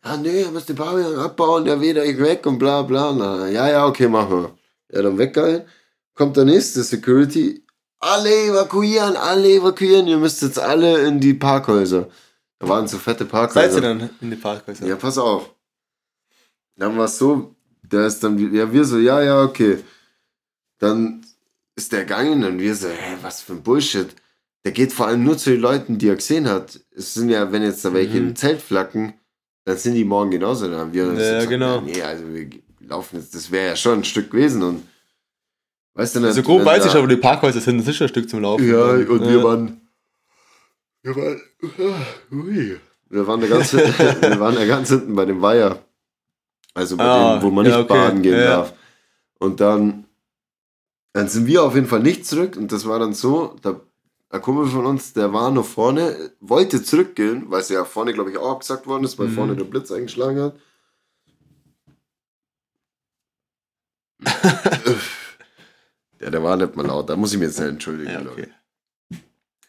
Ja, 0.04 0.18
nee, 0.18 0.42
ihr 0.42 0.50
müsst 0.50 0.68
den 0.68 0.76
Pavillon 0.76 1.16
abbauen, 1.16 1.64
der 1.64 1.80
weht 1.80 1.96
euch 1.96 2.18
weg 2.18 2.44
und 2.44 2.58
bla 2.58 2.82
bla. 2.82 3.14
Na, 3.14 3.48
ja, 3.48 3.66
ja, 3.66 3.86
okay, 3.86 4.08
machen 4.08 4.42
wir. 4.42 4.58
Ja, 4.92 5.00
dann 5.00 5.16
weggeil. 5.16 5.66
Kommt 6.14 6.36
der 6.36 6.44
nächste 6.44 6.82
Security. 6.82 7.64
Alle 8.00 8.30
evakuieren, 8.46 9.16
alle 9.16 9.48
evakuieren. 9.56 10.06
Ihr 10.06 10.18
müsst 10.18 10.42
jetzt 10.42 10.58
alle 10.58 11.06
in 11.06 11.18
die 11.20 11.34
Parkhäuser. 11.34 12.08
Da 12.60 12.68
waren 12.68 12.86
so 12.88 12.98
fette 12.98 13.24
Parkhäuser. 13.24 13.70
Seid 13.72 13.82
ihr 13.82 13.88
dann 13.88 14.10
in 14.20 14.30
die 14.30 14.36
Parkhäuser? 14.36 14.86
Ja, 14.86 14.96
pass 14.96 15.18
auf. 15.18 15.54
Dann 16.76 16.96
war 16.96 17.06
es 17.06 17.18
so, 17.18 17.54
der 17.82 18.06
ist 18.06 18.22
dann, 18.22 18.38
ja, 18.54 18.72
wir 18.72 18.84
so, 18.84 18.98
ja, 18.98 19.20
ja, 19.22 19.42
okay. 19.42 19.78
Dann 20.78 21.24
ist 21.74 21.92
der 21.92 22.00
gegangen 22.04 22.44
und 22.44 22.58
wir 22.58 22.74
so, 22.74 22.88
hä, 22.88 23.16
was 23.22 23.42
für 23.42 23.54
ein 23.54 23.62
Bullshit. 23.62 24.08
Der 24.64 24.72
geht 24.72 24.92
vor 24.92 25.06
allem 25.06 25.24
nur 25.24 25.38
zu 25.38 25.50
den 25.50 25.60
Leuten, 25.60 25.98
die 25.98 26.08
er 26.08 26.16
gesehen 26.16 26.48
hat. 26.48 26.78
Es 26.94 27.14
sind 27.14 27.30
ja, 27.30 27.50
wenn 27.52 27.62
jetzt 27.62 27.84
da 27.84 27.92
welche 27.92 28.20
Mhm. 28.20 28.28
im 28.28 28.36
Zelt 28.36 28.60
flacken, 28.60 29.14
dann 29.64 29.76
sind 29.76 29.94
die 29.94 30.04
morgen 30.04 30.30
genauso 30.30 30.68
da. 30.68 30.92
Wir 30.92 31.04
Ja, 31.06 31.12
gesagt, 31.14 31.48
genau. 31.48 31.80
Nee, 31.80 32.02
also 32.02 32.24
wir 32.32 32.48
laufen 32.80 33.16
jetzt, 33.16 33.34
das 33.34 33.50
wäre 33.50 33.68
ja 33.68 33.76
schon 33.76 33.98
ein 34.00 34.04
Stück 34.04 34.30
gewesen 34.30 34.62
und 34.62 34.82
weißt 35.98 36.14
du 36.16 36.20
nicht, 36.20 36.28
Also 36.28 36.42
grob 36.42 36.64
weiß 36.64 36.86
ich 36.86 36.94
wo 36.94 37.06
die 37.06 37.16
Parkhäuser 37.16 37.60
sind, 37.60 37.86
ein 37.86 38.08
Stück 38.08 38.28
zum 38.30 38.40
Laufen. 38.40 38.66
ja, 38.68 38.84
und 38.92 39.20
wir 39.20 39.38
Ja. 39.38 39.42
waren. 39.44 39.80
Wir 41.02 41.14
waren. 41.16 41.40
Ui. 42.32 42.76
Wir 43.10 43.26
waren 43.26 43.40
da 43.40 43.46
ganz, 43.46 43.72
wir 43.74 44.40
waren 44.40 44.54
da 44.54 44.64
ganz 44.66 44.88
hinten 44.90 45.14
bei 45.14 45.24
dem 45.24 45.40
Weiher. 45.42 45.82
Also 46.74 46.96
bei 46.96 47.04
Ah, 47.04 47.38
dem, 47.38 47.42
wo 47.42 47.50
man 47.50 47.64
ja, 47.66 47.72
nicht 47.78 47.90
okay, 47.90 47.98
baden 47.98 48.22
gehen 48.22 48.38
ja. 48.38 48.44
darf. 48.58 48.74
Und 49.38 49.60
dann, 49.60 50.04
dann 51.12 51.28
sind 51.28 51.46
wir 51.46 51.62
auf 51.64 51.74
jeden 51.74 51.86
Fall 51.86 52.00
nicht 52.00 52.26
zurück. 52.26 52.56
Und 52.56 52.70
das 52.70 52.86
war 52.86 52.98
dann 52.98 53.14
so, 53.14 53.56
da, 53.62 53.80
ein 54.30 54.42
Kumpel 54.42 54.66
von 54.66 54.84
uns, 54.86 55.14
der 55.14 55.32
war 55.32 55.50
noch 55.50 55.64
vorne, 55.64 56.32
wollte 56.40 56.82
zurückgehen, 56.82 57.46
weil 57.48 57.60
es 57.62 57.70
ja 57.70 57.84
vorne, 57.84 58.12
glaube 58.12 58.30
ich, 58.30 58.36
auch 58.36 58.50
abgesagt 58.52 58.86
worden 58.86 59.04
ist, 59.04 59.18
weil 59.18 59.28
Mhm. 59.28 59.32
vorne 59.34 59.56
der 59.56 59.64
Blitz 59.64 59.90
eingeschlagen 59.90 60.40
hat. 60.42 60.54
ja, 66.20 66.30
der 66.30 66.42
war 66.42 66.56
nicht 66.56 66.76
mal 66.76 66.86
laut, 66.86 67.08
da 67.08 67.16
muss 67.16 67.32
ich 67.32 67.38
mir 67.38 67.46
jetzt 67.46 67.58
nicht 67.58 67.68
entschuldigen. 67.68 68.10
Ja, 68.10 68.20
ich. 68.20 68.28
okay. 68.28 68.48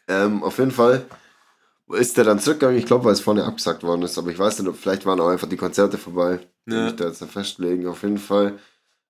Ähm, 0.08 0.42
auf 0.42 0.58
jeden 0.58 0.70
Fall 0.72 1.04
ist 1.92 2.16
der 2.16 2.24
dann 2.24 2.38
zurückgegangen. 2.40 2.78
Ich 2.78 2.86
glaube, 2.86 3.04
weil 3.04 3.12
es 3.12 3.20
vorne 3.20 3.44
abgesagt 3.44 3.82
worden 3.82 4.02
ist. 4.02 4.16
Aber 4.18 4.30
ich 4.30 4.38
weiß 4.38 4.58
nicht, 4.58 4.68
ob 4.68 4.76
vielleicht 4.76 5.06
waren 5.06 5.20
auch 5.20 5.28
einfach 5.28 5.48
die 5.48 5.56
Konzerte 5.56 5.98
vorbei. 5.98 6.40
Die 6.66 6.72
Ja. 6.74 6.84
mich 6.86 6.96
da 6.96 7.06
jetzt 7.06 7.20
nicht 7.20 7.32
festlegen. 7.32 7.86
Auf 7.86 8.02
jeden 8.02 8.18
Fall 8.18 8.58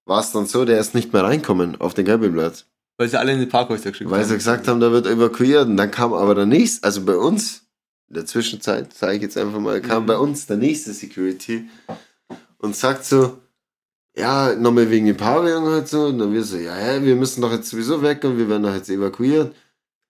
war 0.07 0.21
es 0.21 0.33
dann 0.33 0.47
so, 0.47 0.65
der 0.65 0.79
ist 0.79 0.95
nicht 0.95 1.13
mehr 1.13 1.23
reinkommen 1.25 1.81
auf 1.81 1.95
den 1.95 2.07
Campingplatz. 2.07 2.67
Weil 2.97 3.09
sie 3.09 3.19
alle 3.19 3.33
in 3.33 3.41
die 3.41 3.47
Parkhäuser 3.47 3.91
geschickt 3.91 4.11
Weil 4.11 4.21
haben. 4.21 4.29
sie 4.29 4.35
gesagt 4.35 4.69
haben, 4.69 4.81
da 4.81 4.93
wird 4.93 5.07
evakuiert. 5.07 5.67
Und 5.67 5.77
dann 5.79 5.91
kam 5.91 6.13
aber 6.13 6.35
der 6.35 6.47
nächste, 6.47 6.85
also 6.87 7.03
bei 7.05 7.17
uns, 7.17 7.63
in 8.09 8.15
der 8.15 8.27
Zwischenzeit, 8.27 8.93
sage 8.93 9.17
ich 9.17 9.23
jetzt 9.23 9.39
einfach 9.39 9.59
mal, 9.61 9.81
kam 9.81 10.03
Mhm. 10.03 10.07
bei 10.07 10.17
uns 10.19 10.47
der 10.47 10.57
nächste 10.59 10.93
Security 10.93 11.69
und 12.59 12.77
sagt 12.77 13.05
so, 13.05 13.39
ja, 14.21 14.55
nochmal 14.55 14.91
wegen 14.91 15.07
dem 15.07 15.17
Pavillon 15.17 15.65
halt 15.67 15.89
so. 15.89 16.07
Und 16.07 16.19
dann 16.19 16.33
wir 16.33 16.45
so, 16.45 16.57
ja, 16.57 16.75
hä, 16.75 17.01
wir 17.03 17.17
müssen 17.17 17.41
doch 17.43 17.53
jetzt 17.53 17.69
sowieso 17.71 18.01
weg 18.03 18.23
und 18.25 18.39
wir 18.39 18.49
werden 18.49 18.63
doch 18.63 18.75
jetzt 18.75 18.89
evakuiert. 18.91 19.55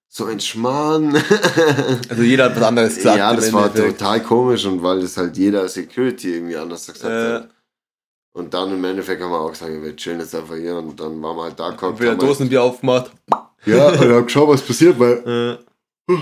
So 0.08 0.24
ein 0.26 0.40
Schmarrn. 0.40 1.14
Also 2.08 2.22
jeder 2.22 2.46
hat 2.46 2.56
was 2.56 2.62
anderes 2.64 2.96
gesagt. 2.96 3.18
ja, 3.18 3.34
das 3.34 3.52
war 3.52 3.66
Endeffekt. 3.66 3.98
total 3.98 4.22
komisch 4.22 4.64
und 4.66 4.82
weil 4.82 5.00
das 5.00 5.16
halt 5.16 5.36
jeder 5.36 5.68
Security 5.68 6.34
irgendwie 6.34 6.56
anders 6.56 6.86
gesagt 6.86 7.04
Äh, 7.14 7.34
hat. 7.34 7.50
Und 8.32 8.54
dann 8.54 8.72
im 8.72 8.84
Endeffekt 8.84 9.22
haben 9.22 9.30
wir 9.30 9.40
auch 9.40 9.50
gesagt, 9.52 9.70
wir 9.82 9.96
chillen 9.96 10.20
jetzt 10.20 10.34
einfach 10.34 10.54
hier 10.56 10.76
und 10.76 10.98
dann 11.00 11.20
waren 11.22 11.36
wir 11.36 11.42
halt 11.44 11.58
da. 11.60 11.68
Und 11.70 12.00
wieder 12.00 12.14
Dosenbier 12.16 12.62
aufgemacht. 12.62 13.10
Ja, 13.66 13.88
und 13.92 13.98
haben 14.00 14.24
geschaut, 14.26 14.48
was 14.48 14.62
passiert, 14.62 14.98
weil 14.98 15.58
Äh, 16.08 16.14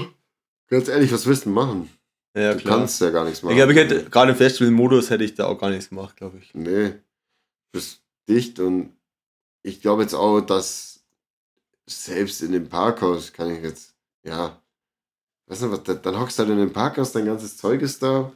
ganz 0.68 0.88
ehrlich, 0.88 1.12
was 1.12 1.26
willst 1.26 1.46
du 1.46 1.50
machen? 1.50 1.88
ja, 2.36 2.52
du 2.54 2.60
klar. 2.60 2.78
kannst 2.78 3.00
ja 3.00 3.10
gar 3.10 3.24
nichts 3.24 3.42
machen. 3.42 3.52
Ich 3.52 3.56
glaube, 3.58 3.72
ich 3.72 3.78
hätte 3.78 4.04
gerade 4.10 4.32
im 4.32 4.36
Festival-Modus 4.36 5.10
hätte 5.10 5.24
ich 5.24 5.34
da 5.34 5.46
auch 5.46 5.58
gar 5.58 5.70
nichts 5.70 5.88
gemacht, 5.88 6.16
glaube 6.16 6.38
ich. 6.38 6.50
Nee, 6.54 6.92
bist 7.72 8.00
dicht 8.28 8.60
und 8.60 8.92
ich 9.62 9.80
glaube 9.80 10.02
jetzt 10.02 10.14
auch, 10.14 10.40
dass 10.40 11.04
selbst 11.86 12.42
in 12.42 12.52
dem 12.52 12.68
Parkhaus 12.68 13.32
kann 13.32 13.50
ich 13.54 13.62
jetzt, 13.62 13.94
ja, 14.24 14.60
weiß 15.46 15.62
nicht, 15.62 15.70
was, 15.72 15.82
da- 15.84 15.94
dann 15.94 16.18
hockst 16.20 16.38
du 16.38 16.42
halt 16.42 16.52
in 16.52 16.58
dem 16.58 16.72
Parkhaus, 16.72 17.12
dein 17.12 17.26
ganzes 17.26 17.56
Zeug 17.56 17.80
ist 17.82 18.02
da. 18.02 18.32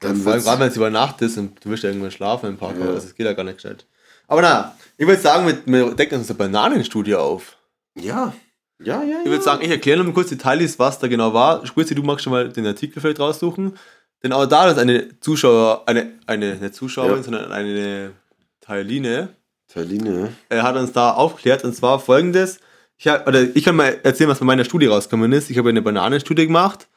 Dann 0.00 0.16
Vor 0.16 0.32
allem 0.32 0.42
gerade 0.42 0.60
wenn 0.60 0.68
es 0.68 0.76
über 0.76 0.90
Nacht 0.90 1.22
ist 1.22 1.38
und 1.38 1.64
du 1.64 1.70
willst 1.70 1.82
ja 1.82 1.90
irgendwann 1.90 2.10
schlafen 2.10 2.50
im 2.50 2.56
Parkhaus, 2.58 2.78
Ja. 2.80 2.86
also 2.90 3.06
das 3.06 3.14
geht 3.14 3.26
ja 3.26 3.32
gar 3.32 3.44
nicht 3.44 3.56
gescheit. 3.56 3.86
Aber 4.28 4.42
na, 4.42 4.76
ich 4.98 5.06
würde 5.06 5.20
sagen, 5.20 5.46
wir 5.66 5.94
decken 5.94 6.18
uns 6.18 6.28
eine 6.28 6.36
Bananenstudie 6.38 7.14
auf. 7.14 7.56
ja, 7.94 8.32
ja, 8.78 9.02
ja, 9.02 9.20
Ich 9.24 9.30
würde 9.30 9.42
sagen, 9.42 9.62
ich 9.64 9.70
erkläre 9.70 9.98
noch 9.98 10.04
mal 10.04 10.12
kurz 10.12 10.28
Details, 10.28 10.78
was 10.78 10.98
da 10.98 11.06
genau 11.08 11.32
war. 11.32 11.64
Spritzi, 11.66 11.94
du 11.94 12.02
magst 12.02 12.24
schon 12.24 12.32
mal 12.32 12.50
den 12.52 12.66
Artikel 12.66 13.00
vielleicht 13.00 13.20
raussuchen. 13.20 13.78
Denn 14.22 14.32
auch 14.32 14.46
da 14.46 14.70
ist 14.70 14.78
eine 14.78 15.20
Zuschauer, 15.20 15.82
eine, 15.86 16.12
eine, 16.26 16.56
nicht 16.56 16.74
Zuschauerin, 16.74 17.16
Ja. 17.18 17.22
sondern 17.22 17.52
eine 17.52 18.12
Teiline, 18.60 19.28
Terline, 19.68 20.32
er 20.48 20.62
hat 20.62 20.76
uns 20.76 20.92
da 20.92 21.10
aufgeklärt 21.12 21.64
und 21.64 21.74
zwar 21.74 21.98
folgendes. 21.98 22.60
Ich, 22.98 23.08
hab, 23.08 23.26
oder 23.28 23.42
ich 23.42 23.64
kann 23.64 23.76
mal 23.76 23.98
erzählen, 24.04 24.30
was 24.30 24.38
bei 24.38 24.44
meiner 24.46 24.64
Studie 24.64 24.86
rausgekommen 24.86 25.32
ist. 25.32 25.50
Ich 25.50 25.58
habe 25.58 25.68
eine 25.68 25.82
Bananenstudie 25.82 26.46
gemacht, 26.46 26.88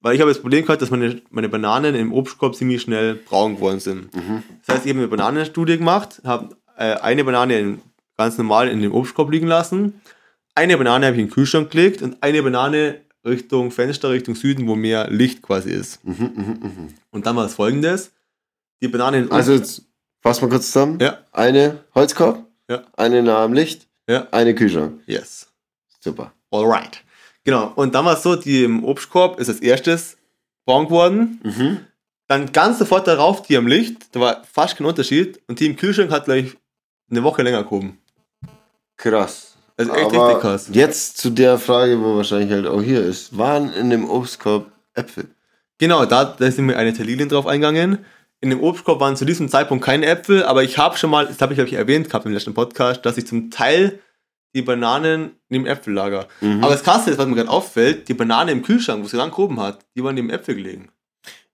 weil 0.00 0.14
ich 0.14 0.20
habe 0.20 0.30
das 0.30 0.40
Problem 0.40 0.64
gehabt, 0.64 0.82
dass 0.82 0.90
meine, 0.90 1.22
meine 1.30 1.48
Bananen 1.48 1.94
im 1.94 2.12
Obstkorb 2.12 2.54
ziemlich 2.56 2.82
schnell 2.82 3.14
braun 3.14 3.56
geworden 3.56 3.80
sind. 3.80 4.10
Das 4.66 4.76
heißt, 4.76 4.86
ich 4.86 4.90
habe 4.92 5.00
eine 5.00 5.08
Bananenstudie 5.08 5.78
gemacht, 5.78 6.20
habe 6.24 6.56
äh, 6.76 6.94
eine 6.96 7.24
Banane 7.24 7.78
ganz 8.18 8.36
normal 8.36 8.68
in 8.68 8.82
den 8.82 8.92
Obstkorb 8.92 9.30
liegen 9.30 9.46
lassen, 9.46 10.00
eine 10.54 10.76
Banane 10.76 11.06
habe 11.06 11.16
ich 11.16 11.22
in 11.22 11.28
den 11.28 11.32
Kühlschrank 11.34 11.70
gelegt 11.70 12.02
und 12.02 12.22
eine 12.22 12.42
Banane 12.42 13.00
Richtung 13.24 13.70
Fenster, 13.70 14.10
Richtung 14.10 14.34
Süden, 14.34 14.66
wo 14.66 14.74
mehr 14.76 15.10
Licht 15.10 15.42
quasi 15.42 15.70
ist. 15.70 16.00
Und 16.04 17.26
dann 17.26 17.36
war 17.36 17.44
es 17.46 17.54
folgendes. 17.54 18.12
Die 18.82 18.88
Banane 18.88 19.18
in 19.18 19.24
den 19.24 19.32
Also 19.32 19.52
jetzt 19.52 19.82
fassen 20.22 20.42
wir 20.42 20.48
kurz 20.48 20.66
zusammen. 20.66 20.98
Ja. 21.00 21.18
Eine 21.32 21.84
Holzkorb, 21.94 22.44
Ja. 22.68 22.82
eine 22.96 23.22
nah 23.22 23.44
am 23.44 23.52
Licht, 23.52 23.86
Ja. 24.08 24.26
eine 24.30 24.54
Kühlschrank. 24.54 25.00
Yes. 25.06 25.48
Super. 26.00 26.32
Alright. 26.50 27.02
Genau. 27.44 27.72
Und 27.76 27.94
dann 27.94 28.04
war 28.06 28.14
es 28.14 28.22
so, 28.22 28.36
die 28.36 28.64
im 28.64 28.84
Obstkorb 28.84 29.38
ist 29.38 29.48
als 29.48 29.60
erstes 29.60 30.16
braun 30.64 30.86
geworden. 30.86 31.40
Mhm. 31.42 31.80
Dann 32.26 32.52
ganz 32.52 32.78
sofort 32.78 33.06
darauf 33.06 33.42
die 33.42 33.56
am 33.56 33.66
Licht. 33.66 34.14
Da 34.14 34.20
war 34.20 34.44
fast 34.44 34.76
kein 34.76 34.86
Unterschied. 34.86 35.40
Und 35.48 35.60
die 35.60 35.66
im 35.66 35.76
Kühlschrank 35.76 36.10
hat 36.10 36.24
gleich 36.26 36.56
eine 37.10 37.22
Woche 37.22 37.42
länger 37.42 37.64
gehoben. 37.64 37.98
Krass. 38.96 39.49
Also 39.80 39.94
echt 39.94 40.14
Aber 40.14 40.26
richtig 40.28 40.42
krass. 40.42 40.68
Jetzt 40.72 41.16
zu 41.16 41.30
der 41.30 41.58
Frage, 41.58 42.00
wo 42.02 42.16
wahrscheinlich 42.16 42.50
halt 42.50 42.66
auch 42.66 42.82
hier 42.82 43.02
ist. 43.02 43.38
Waren 43.38 43.72
in 43.72 43.88
dem 43.88 44.08
Obstkorb 44.08 44.70
Äpfel? 44.94 45.28
Genau, 45.78 46.04
da, 46.04 46.24
da 46.24 46.50
sind 46.50 46.66
mir 46.66 46.76
eine 46.76 46.92
Tellilien 46.92 47.30
drauf 47.30 47.46
eingegangen. 47.46 48.04
In 48.42 48.50
dem 48.50 48.60
Obstkorb 48.62 49.00
waren 49.00 49.16
zu 49.16 49.24
diesem 49.24 49.48
Zeitpunkt 49.48 49.82
keine 49.82 50.04
Äpfel, 50.04 50.44
aber 50.44 50.62
ich 50.62 50.76
habe 50.76 50.98
schon 50.98 51.08
mal, 51.08 51.26
das 51.26 51.40
habe 51.40 51.54
ich 51.54 51.56
glaube 51.56 51.68
ich 51.68 51.74
erwähnt 51.74 52.08
gehabt 52.08 52.26
im 52.26 52.32
letzten 52.32 52.52
Podcast, 52.52 53.06
dass 53.06 53.16
ich 53.16 53.26
zum 53.26 53.50
Teil 53.50 53.98
die 54.54 54.60
Bananen 54.60 55.30
neben 55.48 55.64
Äpfel 55.64 55.94
lager. 55.94 56.26
Mhm. 56.42 56.62
Aber 56.62 56.72
das 56.72 56.82
Krasse 56.82 57.10
ist, 57.10 57.18
was 57.18 57.26
mir 57.26 57.36
gerade 57.36 57.48
auffällt, 57.48 58.08
die 58.08 58.14
Banane 58.14 58.52
im 58.52 58.62
Kühlschrank, 58.62 59.02
wo 59.02 59.08
sie 59.08 59.16
lang 59.16 59.30
gehoben 59.30 59.60
hat, 59.60 59.86
die 59.96 60.04
waren 60.04 60.14
neben 60.14 60.28
Äpfel 60.28 60.56
gelegen. 60.56 60.90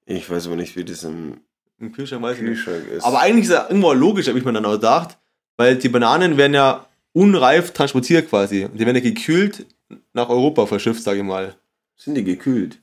Ich 0.05 0.29
weiß 0.29 0.47
aber 0.47 0.57
nicht, 0.57 0.74
wie 0.77 0.85
das 0.85 1.05
im 1.05 1.41
Im 1.79 1.93
Kühlschrank 1.93 2.22
weiß 2.22 2.39
ich 2.39 2.43
nicht. 2.43 2.64
Kühlschrank 2.64 2.89
ist. 2.91 3.05
Aber 3.05 3.20
eigentlich 3.20 3.45
ist 3.45 3.53
ja 3.53 3.66
irgendwo 3.68 3.93
logisch, 3.93 4.27
habe 4.27 4.39
ich 4.39 4.45
mir 4.45 4.53
dann 4.53 4.64
auch 4.64 4.72
gedacht, 4.72 5.18
weil 5.57 5.77
die 5.77 5.89
Bananen 5.89 6.37
werden 6.37 6.55
ja 6.55 6.86
unreif 7.17 7.73
transportiert 7.73 8.29
quasi. 8.29 8.64
Und 8.64 8.75
die 8.79 8.85
werden 8.87 8.97
ja 8.97 9.03
gekühlt 9.03 9.67
nach 10.12 10.29
Europa 10.29 10.67
verschifft, 10.67 11.03
sage 11.03 11.19
ich 11.19 11.25
mal. 11.25 11.55
sind 11.97 12.14
die 12.14 12.25
gekühlt? 12.25 12.79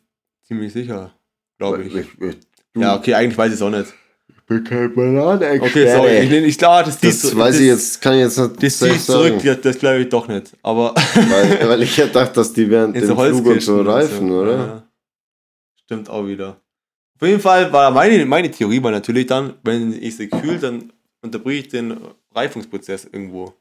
Ziemlich 0.48 0.74
sicher, 0.74 1.14
glaube 1.58 1.84
ich. 1.84 1.96
ich, 1.96 2.08
ich 2.20 2.36
Ja, 2.76 2.96
okay, 2.96 3.14
eigentlich 3.14 3.38
weiß 3.38 3.50
ich 3.50 3.56
es 3.56 3.62
auch 3.62 3.70
nicht. 3.70 3.94
bin 4.48 4.64
kein 4.64 4.94
Bananenexperte. 4.94 5.64
Okay, 5.66 5.96
sorry, 5.96 6.18
ich, 6.20 6.32
ich 6.50 6.58
klar, 6.58 6.84
das, 6.84 7.00
Das 7.00 7.22
zieht- 7.22 7.36
weiß 7.38 7.54
das, 7.56 7.62
ich 7.62 7.68
jetzt, 7.68 8.02
kann 8.02 8.14
ich 8.16 8.20
jetzt 8.22 8.38
nicht 8.38 8.64
Das 8.64 8.80
zieht 8.80 9.02
zurück, 9.02 9.42
das, 9.44 9.62
das 9.62 9.80
glaube 9.80 10.00
ich 10.00 10.10
doch 10.10 10.28
nicht. 10.28 10.52
Aber 10.64 10.94
Weil, 10.96 11.70
weil 11.70 11.84
ich 11.84 11.96
ja 11.96 12.08
dachte, 12.08 12.34
dass 12.36 12.52
die 12.54 12.70
während 12.70 12.96
dem 12.98 13.06
so 13.06 13.16
Flug 13.16 13.46
und 13.46 13.62
so 13.62 13.82
reifen, 13.82 14.30
so. 14.30 14.36
oder? 14.42 14.58
Ja. 14.58 14.84
Stimmt 15.86 16.10
auch 16.10 16.26
wieder. 16.26 16.60
Auf 17.20 17.28
jeden 17.28 17.40
Fall 17.40 17.72
war 17.72 17.92
meine, 17.92 18.26
meine 18.26 18.50
Theorie 18.52 18.82
war 18.82 18.92
natürlich 18.92 19.28
dann, 19.28 19.54
wenn 19.64 19.94
ich 20.02 20.18
sie 20.18 20.28
kühl, 20.28 20.58
dann 20.58 20.92
unterbriche 21.22 21.60
ich 21.62 21.68
den 21.70 21.96
Reifungsprozess 22.36 23.06
irgendwo. 23.06 23.54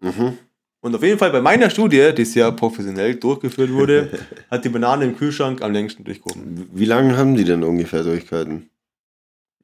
Mhm. 0.00 0.38
Und 0.82 0.94
auf 0.94 1.02
jeden 1.02 1.18
Fall 1.18 1.30
bei 1.30 1.42
meiner 1.42 1.68
Studie, 1.68 2.12
die 2.16 2.24
sehr 2.24 2.50
professionell 2.52 3.16
durchgeführt 3.16 3.70
wurde, 3.70 4.10
hat 4.50 4.64
die 4.64 4.70
Banane 4.70 5.04
im 5.04 5.16
Kühlschrank 5.16 5.62
am 5.62 5.72
längsten 5.72 6.04
durchgehoben. 6.04 6.68
Wie 6.72 6.86
lange 6.86 7.16
haben 7.16 7.36
die 7.36 7.44
denn 7.44 7.62
ungefähr 7.62 8.02
durchgehalten? 8.02 8.70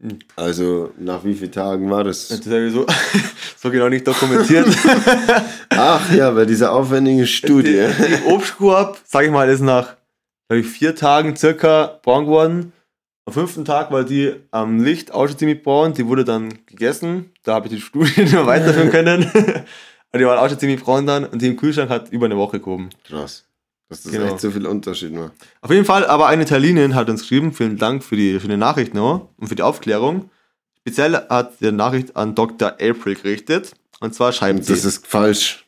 Hm. 0.01 0.19
Also, 0.37 0.93
nach 0.99 1.25
wie 1.25 1.35
vielen 1.35 1.53
Tagen 1.53 1.91
war 1.91 2.05
das? 2.05 2.29
Das 2.29 2.45
habe 2.47 2.67
ich 2.67 2.73
so, 2.73 2.87
so 3.57 3.71
genau 3.71 3.89
nicht 3.89 4.07
dokumentiert. 4.07 4.69
Ach 5.71 6.13
ja, 6.13 6.31
bei 6.33 6.45
dieser 6.45 6.73
aufwendigen 6.73 7.27
Studie. 7.27 7.87
Die, 7.99 8.17
die 8.17 8.23
Obstkorb, 8.27 9.01
sag 9.05 9.25
ich 9.25 9.31
mal, 9.31 9.49
ist 9.49 9.63
nach 9.63 9.97
ich, 10.53 10.67
vier 10.67 10.95
Tagen 10.95 11.35
circa 11.35 11.99
braun 12.03 12.27
geworden. 12.27 12.73
Am 13.25 13.33
fünften 13.33 13.65
Tag 13.65 13.91
war 13.91 14.05
die 14.05 14.35
am 14.51 14.85
Licht 14.85 15.13
auch 15.13 15.27
schon 15.27 15.39
ziemlich 15.39 15.63
braun. 15.63 15.95
Die 15.95 16.07
wurde 16.07 16.25
dann 16.25 16.51
gegessen. 16.67 17.33
Da 17.43 17.55
habe 17.55 17.67
ich 17.67 17.75
die 17.75 17.81
Studie 17.81 18.21
nicht 18.21 18.33
mehr 18.33 18.47
weiterführen 18.47 18.91
können. 18.91 19.65
Und 20.13 20.21
die 20.21 20.25
war 20.27 20.41
auch 20.41 20.49
schon 20.49 20.59
ziemlich 20.59 20.83
braun 20.83 21.07
dann. 21.07 21.25
Und 21.25 21.43
die 21.43 21.49
im 21.49 21.57
Kühlschrank 21.57 21.91
hat 21.91 22.11
über 22.11 22.27
eine 22.27 22.37
Woche 22.37 22.59
gehoben. 22.61 22.91
Krass. 23.05 23.45
Dass 23.89 24.03
das 24.03 24.13
Genau. 24.13 24.27
echt 24.27 24.41
so 24.41 24.51
viel 24.51 24.67
Unterschied 24.67 25.13
macht. 25.13 25.33
Auf 25.61 25.71
jeden 25.71 25.85
Fall, 25.85 26.07
aber 26.07 26.27
eine 26.27 26.43
Italienin 26.43 26.95
hat 26.95 27.09
uns 27.09 27.21
geschrieben, 27.23 27.53
vielen 27.53 27.77
Dank 27.79 28.03
für 28.03 28.17
die 28.17 28.41
schöne 28.41 28.57
Nachricht 28.57 28.95
noch 28.95 29.29
und 29.37 29.49
für 29.49 29.55
die 29.55 29.63
Aufklärung. 29.63 30.31
Speziell 30.81 31.15
hat 31.29 31.61
die 31.61 31.71
Nachricht 31.73 32.17
an 32.17 32.35
Dr. 32.35 32.71
April 32.81 33.15
gerichtet. 33.15 33.73
Und 34.01 34.15
zwar 34.15 34.33
schreibt 34.33 34.61
Und 34.61 34.69
das 34.71 34.83
sie. 34.83 34.89
ist 34.89 35.07
falsch. 35.07 35.67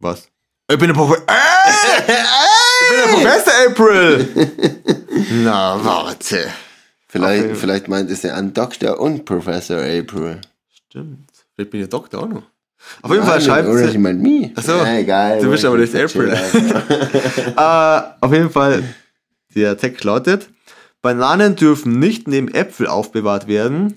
was? 0.00 0.28
Ich 0.70 0.78
bin 0.78 0.88
der 0.88 0.94
Professor. 0.94 1.24
ich 1.28 2.88
bin 2.88 2.98
der 2.98 3.30
Professor 3.30 3.52
April! 3.68 4.52
Na, 5.44 5.84
warte. 5.84 6.50
Vielleicht, 7.08 7.44
Okay. 7.44 7.54
vielleicht 7.56 7.88
meint 7.88 8.10
es 8.10 8.22
ja 8.22 8.34
an 8.34 8.52
Dr. 8.54 8.98
und 8.98 9.24
Professor 9.24 9.78
April. 9.78 10.40
Stimmt. 10.88 11.28
Vielleicht 11.54 11.70
bin 11.70 11.82
ich 11.82 11.88
Doktor 11.88 12.22
auch 12.22 12.28
noch. 12.28 12.42
Auf 13.02 13.10
jeden 13.10 13.24
Fall 13.24 13.40
schreibt 13.40 13.68
Oder 13.68 13.84
ich 13.84 13.92
sie. 13.92 13.98
meine 13.98 14.18
me. 14.18 14.52
Ach 14.54 14.62
so. 14.62 14.72
Ja, 14.72 14.98
egal. 14.98 15.40
Du 15.40 15.50
bist 15.50 15.64
aber 15.64 15.78
nicht 15.78 15.94
April. 15.94 16.32
Äh, 17.56 18.02
auf 18.20 18.32
jeden 18.32 18.50
Fall, 18.50 18.82
der 19.54 19.76
Text 19.76 20.04
lautet: 20.04 20.48
Bananen 21.00 21.56
dürfen 21.56 21.98
nicht 21.98 22.28
neben 22.28 22.48
Äpfel 22.52 22.86
aufbewahrt 22.86 23.46
werden. 23.48 23.94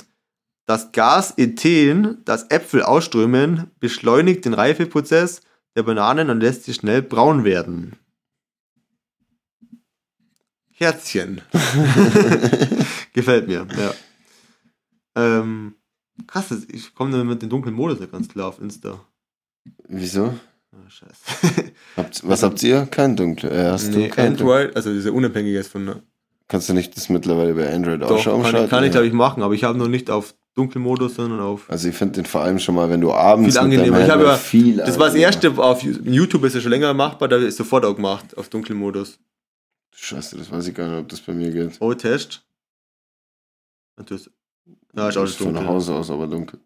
Das 0.66 0.92
Gas 0.92 1.34
Ethen, 1.38 2.24
das 2.26 2.50
Äpfel 2.50 2.82
ausströmen, 2.82 3.72
beschleunigt 3.80 4.46
den 4.46 4.54
Reifeprozess 4.56 5.42
der 5.76 5.84
Bananen 5.84 6.30
und 6.30 6.40
lässt 6.42 6.64
sie 6.64 6.74
schnell 6.74 7.02
braun 7.02 7.44
werden. 7.44 7.94
Herzchen. 10.72 11.42
Gefällt 13.14 13.48
mir, 13.48 13.68
ja. 13.78 13.94
Ähm, 15.16 15.76
krass, 16.28 16.52
ich 16.70 16.94
komme 16.96 17.24
mit 17.24 17.42
dem 17.42 17.50
dunklen 17.50 17.76
Modus 17.76 18.00
ja 18.00 18.06
ganz 18.06 18.28
klar 18.28 18.48
auf 18.50 18.60
Insta. 18.62 19.00
Wieso? 19.88 20.34
Ah, 20.72 20.90
scheiße. 20.90 21.72
Habt, 21.98 22.28
was 22.28 22.44
habt 22.44 22.62
ihr? 22.64 22.86
Kein 22.88 23.16
dunkle. 23.16 23.50
Äh, 23.50 23.72
hast 23.72 23.88
Nee, 23.90 24.10
du 24.10 24.14
kein 24.14 24.34
Android, 24.34 24.76
also 24.76 24.92
dieser 24.92 25.14
unabhängige 25.14 25.58
ist 25.60 25.70
von. 25.72 26.02
Kannst 26.48 26.70
du 26.70 26.74
nicht 26.74 26.96
das 26.96 27.10
mittlerweile 27.10 27.54
bei 27.56 27.74
Android 27.74 28.04
auch 28.04 28.10
Doch, 28.10 28.20
schon 28.20 28.44
kann, 28.44 28.64
ich- 28.66 28.70
kann 28.70 28.84
ich 28.84 28.92
glaube 28.92 29.08
ich 29.08 29.14
machen, 29.14 29.42
aber 29.42 29.54
ich 29.54 29.64
habe 29.64 29.78
noch 29.80 29.88
nicht 29.88 30.10
auf 30.12 30.36
Dunkelmodus, 30.56 31.16
sondern 31.16 31.40
auf. 31.40 31.70
Also 31.70 31.90
ich 31.90 31.96
finde 31.96 32.14
den 32.16 32.26
vor 32.26 32.42
allem 32.42 32.60
schon 32.60 32.76
mal, 32.76 32.90
wenn 32.90 33.02
du 33.02 33.12
abends 33.14 33.56
Viel 33.56 33.64
angenehmer. 33.64 34.04
Ich 34.04 34.10
habe 34.12 34.24
ja, 34.26 34.36
viel 34.38 34.78
das 34.78 35.00
war 35.00 35.08
das 35.08 35.16
erste 35.16 35.58
auf 35.58 35.82
YouTube 35.84 36.44
ist 36.44 36.54
ja 36.56 36.62
schon 36.62 36.72
länger 36.72 36.94
machbar, 36.94 37.28
da 37.30 37.38
ist 37.38 37.58
sofort 37.58 37.84
auch 37.86 37.96
gemacht 37.96 38.38
auf 38.38 38.50
Dunkelmodus. 38.50 39.18
Scheiße, 39.96 40.38
das 40.38 40.52
weiß 40.52 40.68
ich 40.68 40.76
gar 40.76 40.88
nicht, 40.90 41.00
ob 41.00 41.10
das 41.10 41.22
bei 41.22 41.34
mir 41.34 41.52
geht. 41.52 41.78
Oh, 41.80 41.94
Test. 41.94 42.46
Das- 44.06 44.30
Ja, 44.96 45.10
ist 45.10 45.18
auch 45.18 45.22
Das 45.22 45.32
ist 45.32 45.38
von 45.38 45.54
dunkel. 45.54 45.68
Hause 45.68 45.94
aus 45.94 46.10
aber 46.10 46.28
dunkel. 46.28 46.60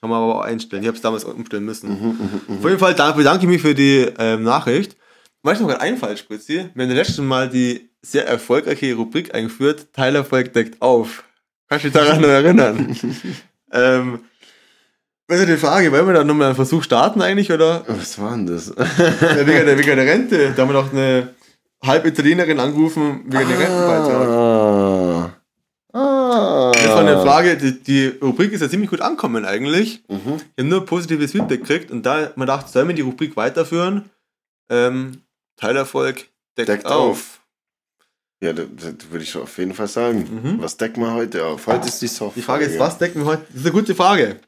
Kann 0.00 0.10
man 0.10 0.22
aber 0.22 0.36
auch 0.36 0.40
einstellen. 0.42 0.82
Ich 0.82 0.88
habe 0.88 0.96
es 0.96 1.02
damals 1.02 1.24
umstellen 1.24 1.64
müssen. 1.64 1.88
Mhm, 1.88 2.58
Auf 2.58 2.64
jeden 2.64 2.78
Fall 2.78 2.94
dank, 2.94 3.16
bedanke 3.16 3.44
ich 3.44 3.48
mich 3.48 3.62
für 3.62 3.74
die 3.74 4.06
ähm, 4.18 4.42
Nachricht. 4.42 4.96
Weißt 5.42 5.60
du 5.60 5.64
noch 5.64 5.70
gerade 5.70 5.82
einfallen, 5.82 6.16
Spritzi? 6.16 6.70
Wir 6.74 6.82
haben 6.84 6.94
das 6.94 7.08
letzte 7.08 7.22
Mal 7.22 7.48
die 7.48 7.90
sehr 8.02 8.26
erfolgreiche 8.26 8.94
Rubrik 8.94 9.34
eingeführt. 9.34 9.88
Teilerfolg 9.92 10.52
deckt 10.52 10.80
auf. 10.82 11.24
Kannst 11.68 11.84
du 11.84 11.88
dich 11.90 11.98
daran 12.00 12.20
noch 12.20 12.28
erinnern? 12.28 12.96
ähm, 13.72 14.20
also 15.28 15.44
die 15.44 15.56
Frage, 15.56 15.90
wollen 15.90 16.06
wir 16.06 16.14
da 16.14 16.24
nochmal 16.24 16.48
einen 16.48 16.56
Versuch 16.56 16.82
starten 16.84 17.20
eigentlich, 17.20 17.50
oder? 17.50 17.84
Was 17.88 18.18
war 18.20 18.30
denn 18.36 18.46
das? 18.46 18.68
Ja, 18.76 19.46
wegen, 19.46 19.66
der, 19.66 19.78
wegen 19.78 19.96
der 19.96 20.06
Rente. 20.06 20.52
Da 20.54 20.62
haben 20.62 20.68
wir 20.68 20.80
noch 20.80 20.92
eine 20.92 21.34
Halbitalienerin 21.84 22.60
angerufen 22.60 23.24
wegen 23.26 23.48
der 23.48 23.58
Rentenbeitrag. 23.58 24.28
Ah. 26.36 26.72
Das 26.72 26.88
war 26.88 27.00
eine 27.00 27.20
Frage, 27.22 27.56
die, 27.56 27.82
die 27.82 28.06
Rubrik 28.22 28.52
ist 28.52 28.60
ja 28.60 28.68
ziemlich 28.68 28.90
gut 28.90 29.00
ankommen 29.00 29.44
eigentlich. 29.44 30.02
Mhm. 30.08 30.36
Ich 30.36 30.58
habe 30.58 30.68
nur 30.68 30.84
positives 30.84 31.32
Feedback 31.32 31.60
gekriegt 31.60 31.90
und 31.90 32.04
da 32.04 32.32
man 32.36 32.46
gedacht, 32.46 32.68
sollen 32.68 32.88
wir 32.88 32.94
die 32.94 33.02
Rubrik 33.02 33.36
weiterführen? 33.36 34.10
Ähm, 34.70 35.22
Teilerfolg 35.56 36.26
deckt, 36.56 36.68
Deckt 36.68 36.86
auf. 36.86 37.10
auf. 37.10 37.40
Ja, 38.42 38.52
das, 38.52 38.66
das 38.76 39.10
würde 39.10 39.24
ich 39.24 39.30
schon 39.30 39.42
auf 39.42 39.56
jeden 39.58 39.72
Fall 39.74 39.88
sagen. 39.88 40.28
Mhm. 40.42 40.62
Was 40.62 40.76
decken 40.76 41.00
wir 41.00 41.14
heute 41.14 41.44
auf? 41.46 41.66
Heute 41.66 41.88
ist 41.88 42.02
die 42.02 42.06
Soft. 42.08 42.36
Die 42.36 42.42
Frage 42.42 42.66
ist, 42.66 42.78
was 42.78 42.98
decken 42.98 43.22
wir 43.22 43.26
heute? 43.26 43.44
Das 43.48 43.60
ist 43.60 43.66
eine 43.66 43.72
gute 43.72 43.94
Frage. 43.94 44.40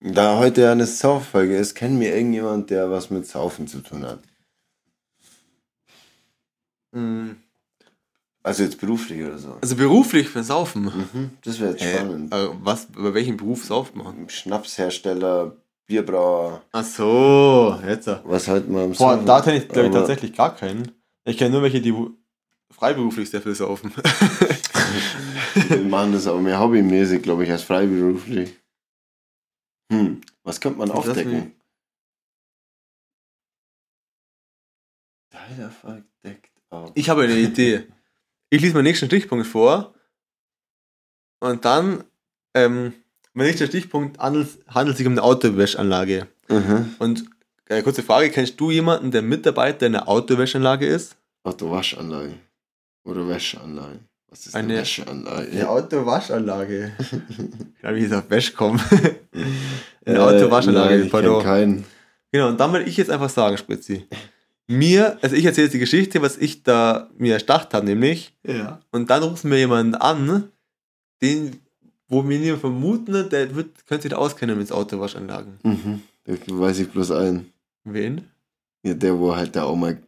Da 0.00 0.38
heute 0.38 0.60
ja 0.62 0.72
eine 0.72 0.86
Sauffolge 0.86 1.56
ist, 1.56 1.74
kennen 1.74 1.98
wir 1.98 2.14
irgendjemand, 2.14 2.70
der 2.70 2.90
was 2.90 3.10
mit 3.10 3.26
Saufen 3.26 3.66
zu 3.66 3.80
tun 3.80 4.04
hat? 4.06 4.20
Hm, 6.94 7.36
Also 8.42 8.62
jetzt 8.62 8.80
beruflich 8.80 9.22
oder 9.24 9.38
so. 9.38 9.58
Also 9.60 9.76
beruflich 9.76 10.28
für 10.28 10.42
Saufen. 10.42 10.84
Mhm. 10.84 11.30
Das 11.42 11.60
wäre 11.60 11.72
jetzt 11.72 11.82
Hä? 11.82 11.94
spannend. 11.96 12.32
Äh, 12.32 12.48
was, 12.62 12.86
über 12.96 13.12
welchen 13.14 13.36
Beruf 13.36 13.64
sauft 13.64 13.94
man? 13.96 14.28
Schnapshersteller, 14.30 15.56
Bierbrauer, 15.86 16.62
Ach 16.72 16.84
so, 16.84 17.78
jetzt. 17.86 18.06
äh. 18.06 18.18
was 18.24 18.46
halt 18.48 18.68
man 18.68 18.84
am 18.84 18.90
Boah, 18.92 19.14
Saufen- 19.14 19.26
da 19.26 19.40
kenne 19.40 19.58
ich, 19.58 19.68
glaube 19.68 19.82
ich, 19.82 19.86
Aber- 19.88 19.98
tatsächlich 20.00 20.32
gar 20.34 20.54
keinen. 20.54 20.92
Ich 21.24 21.36
kenne 21.36 21.50
nur 21.50 21.62
welche, 21.62 21.80
die 21.80 21.94
freiberuflich 22.70 23.28
sehr 23.28 23.42
viel 23.42 23.54
saufen. 23.54 23.92
Wir 25.68 25.78
machen 25.82 26.12
das 26.12 26.26
auch 26.26 26.40
mehr 26.40 26.58
hobbymäßig, 26.60 27.22
glaube 27.22 27.44
ich, 27.44 27.50
als 27.50 27.62
freiberuflich. 27.64 28.54
Hm, 29.92 30.20
was 30.44 30.60
könnte 30.60 30.78
man 30.78 30.90
aufdecken? 30.90 31.52
Teilerfolg 35.30 36.04
deckt 36.24 36.50
auf. 36.70 36.92
Ich 36.94 37.08
habe 37.10 37.22
eine 37.24 37.36
Idee. 37.36 37.86
Ich 38.50 38.60
lese 38.60 38.74
meinen 38.74 38.84
nächsten 38.84 39.06
Stichpunkt 39.06 39.46
vor. 39.46 39.94
Und 41.40 41.64
dann, 41.64 42.04
ähm, 42.54 42.92
mein 43.34 43.46
nächster 43.46 43.66
Stichpunkt 43.66 44.18
handelt, 44.18 44.48
handelt 44.68 44.96
sich 44.96 45.06
um 45.06 45.12
eine 45.12 45.22
Autowäschanlage. 45.22 46.26
Mhm. 46.48 46.94
Und 46.98 47.24
äh, 47.66 47.82
kurze 47.82 48.02
Frage: 48.02 48.30
Kennst 48.30 48.58
du 48.58 48.70
jemanden, 48.70 49.10
der 49.10 49.22
Mitarbeiter 49.22 49.86
in 49.86 49.94
einer 49.94 50.08
Autowäschanlage 50.08 50.86
ist? 50.86 51.16
Autowaschanlage. 51.44 52.34
Oder 53.04 53.28
Wäscheanlage. 53.28 54.00
Was 54.30 54.46
ist 54.46 54.54
eine, 54.54 54.68
Eine- 54.74 54.80
Wäscheanlage? 54.82 55.68
Autowaschanlage. 55.68 56.92
ich 57.28 57.80
glaube, 57.80 57.96
ich 57.96 58.02
jetzt 58.04 58.12
auf 58.14 58.28
Wäsch 58.30 58.54
kommen. 58.54 58.80
eine 60.04 60.16
Äh, 60.16 60.18
Autowaschanlage, 60.18 60.96
nein, 60.96 61.04
ich 61.06 61.12
pardon. 61.12 61.42
keinen. 61.42 61.84
Genau, 62.32 62.48
und 62.48 62.58
dann 62.60 62.72
will 62.72 62.86
ich 62.86 62.96
jetzt 62.96 63.10
einfach 63.10 63.30
sagen, 63.30 63.56
Spritzi. 63.56 64.06
Mir, 64.70 65.16
also 65.22 65.34
ich 65.34 65.44
erzähle 65.46 65.64
jetzt 65.66 65.72
die 65.74 65.78
Geschichte, 65.78 66.20
was 66.20 66.36
ich 66.36 66.62
da 66.62 67.08
mir 67.16 67.34
erdacht 67.34 67.72
habe, 67.72 67.86
nämlich. 67.86 68.34
Ja. 68.46 68.80
Und 68.90 69.08
dann 69.08 69.22
rufen 69.22 69.50
wir 69.50 69.58
jemanden 69.58 69.94
an, 69.94 70.50
den, 71.22 71.58
wo 72.08 72.26
wir 72.28 72.38
nicht 72.38 72.58
vermuten, 72.60 73.28
der 73.30 73.54
wird, 73.54 73.86
könnte 73.86 74.02
sich 74.02 74.10
da 74.10 74.18
auskennen 74.18 74.58
mit 74.58 74.70
Autowaschanlagen. 74.70 75.58
Mhm. 75.62 76.02
Da 76.24 76.34
weiß 76.46 76.80
ich 76.80 76.90
bloß 76.90 77.12
einen. 77.12 77.50
Wen? 77.84 78.28
Ja, 78.82 78.92
der, 78.94 79.18
wo 79.18 79.34
halt 79.34 79.56
da 79.56 79.64
auch 79.64 79.74
mal. 79.76 79.98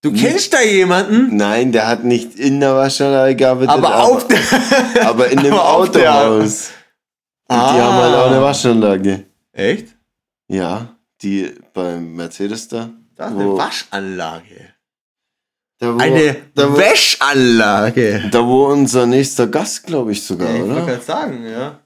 Du 0.00 0.10
Hm? 0.10 0.16
kennst 0.16 0.52
da 0.54 0.62
jemanden? 0.62 1.36
Nein, 1.36 1.70
der 1.70 1.86
hat 1.86 2.02
nicht 2.02 2.36
in 2.38 2.60
der 2.60 2.74
Waschanlage 2.74 3.36
gearbeitet, 3.36 3.70
Aber 3.74 4.02
auf 4.04 4.26
der. 4.26 4.40
aber 5.06 5.30
in 5.30 5.38
dem 5.42 5.52
aber 5.52 5.68
Autohaus. 5.76 6.70
Und 7.48 7.56
Ah. 7.56 7.74
die 7.74 7.80
haben 7.82 7.94
halt 7.96 8.14
auch 8.14 8.30
eine 8.30 8.40
Waschanlage. 8.40 9.24
Echt? 9.52 9.88
Ja, 10.48 10.96
die 11.20 11.52
beim 11.74 12.14
Mercedes 12.16 12.66
da. 12.68 12.90
Das 13.16 13.30
ist 13.30 13.36
Wo- 13.36 13.40
eine 13.40 13.56
Waschanlage. 13.58 14.68
Da 15.78 15.94
wo, 15.94 15.98
Eine 15.98 16.36
da, 16.54 16.72
wo, 16.72 16.76
Wäschanlage. 16.78 18.28
da 18.30 18.46
wo 18.46 18.66
unser 18.66 19.06
nächster 19.06 19.46
Gast, 19.48 19.84
glaube 19.84 20.12
ich, 20.12 20.22
sogar, 20.22 20.48
Ja, 20.50 20.56
ich 20.56 20.62
oder? 20.70 20.86
gerade 20.86 21.00
sagen, 21.02 21.44
ja. 21.46 21.78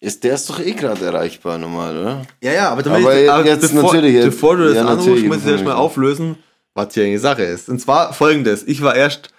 Ist, 0.00 0.22
der 0.24 0.34
ist 0.34 0.50
doch 0.50 0.58
eh 0.58 0.72
gerade 0.72 1.04
erreichbar 1.06 1.58
normal, 1.58 1.96
oder? 1.96 2.22
Ja, 2.42 2.52
ja, 2.52 2.68
aber, 2.70 2.84
Aber 2.90 3.44
jetzt 3.46 3.60
bevor, 3.62 3.82
natürlich, 3.94 4.14
jetzt- 4.14 4.24
bevor 4.26 4.56
du 4.56 4.66
das 4.66 4.74
ja, 4.76 4.84
anrufst, 4.84 5.24
muss 5.24 5.38
ich 5.38 5.46
erstmal 5.46 5.74
bevor- 5.74 5.76
auflösen, 5.76 6.36
was 6.74 6.92
hier 6.92 7.04
eine 7.04 7.18
Sache 7.18 7.42
ist. 7.44 7.68
Und 7.68 7.78
zwar 7.80 8.12
folgendes. 8.12 8.64
Ich 8.64 8.82
war 8.82 8.94
erst, 8.96 9.30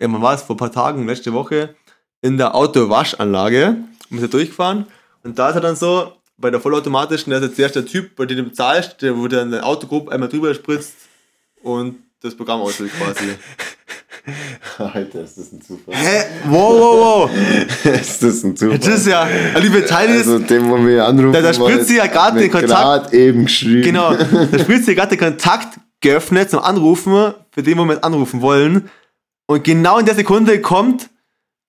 ja, 0.00 0.06
man 0.08 0.22
war 0.22 0.34
es 0.34 0.42
vor 0.42 0.54
ein 0.54 0.58
paar 0.58 0.72
Tagen, 0.72 1.06
letzte 1.06 1.32
Woche, 1.32 1.74
in 2.22 2.38
der 2.38 2.54
Autowaschanlage, 2.54 3.76
bin 4.08 4.20
da 4.20 4.26
durchgefahren 4.28 4.86
und 5.24 5.38
da 5.38 5.48
ist 5.50 5.56
er 5.56 5.60
dann 5.60 5.76
so, 5.76 6.12
bei 6.36 6.50
der 6.50 6.60
vollautomatischen, 6.60 7.30
da 7.30 7.38
ist 7.38 7.44
jetzt 7.44 7.56
zuerst 7.56 7.76
der 7.76 7.86
Typ, 7.86 8.16
bei 8.16 8.26
dem 8.26 8.38
du 8.38 8.42
bezahlst, 8.44 9.02
der 9.02 9.16
wo 9.16 9.26
dann 9.28 9.50
dein 9.52 9.60
Autogruppe 9.62 10.10
einmal 10.12 10.28
drüber 10.28 10.52
spritzt 10.54 10.94
und 11.62 11.96
das 12.22 12.34
Programm 12.36 12.60
auslöst 12.60 12.94
quasi. 12.98 13.24
Alter, 14.78 15.22
ist 15.22 15.36
das 15.36 15.52
ein 15.52 15.60
Zufall. 15.60 15.94
Hä? 15.94 16.24
Wow, 16.48 16.72
wow, 16.80 17.30
wow. 17.30 17.30
ist 18.00 18.22
das 18.22 18.42
ein 18.42 18.56
Zufall? 18.56 18.78
Das 18.78 18.88
ist 18.88 19.06
ja, 19.06 19.28
liebe 19.60 19.84
Teile, 19.84 20.14
also 20.14 20.38
dem, 20.38 20.70
wo 20.70 20.84
wir 20.84 21.04
anrufen 21.04 21.32
Da- 21.34 21.42
da 21.42 21.52
spritzt 21.52 21.88
sie 21.88 21.96
ja 21.98 22.06
grad 22.06 22.34
den 22.36 22.50
Kontakt. 22.50 22.70
gerade 23.12 23.16
eben 23.16 23.44
geschrieben. 23.44 23.82
Genau, 23.82 24.14
da 24.14 24.58
spielt 24.58 24.84
sie 24.84 24.94
gerade 24.94 25.10
den 25.16 25.18
Kontakt 25.18 25.78
geöffnet 26.00 26.50
zum 26.50 26.60
Anrufen, 26.60 27.34
für 27.52 27.62
den 27.62 27.76
wir 27.76 27.84
mit 27.84 28.02
anrufen 28.02 28.40
wollen. 28.40 28.90
Und 29.46 29.62
genau 29.62 29.98
in 29.98 30.06
der 30.06 30.14
Sekunde 30.14 30.60
kommt, 30.62 31.10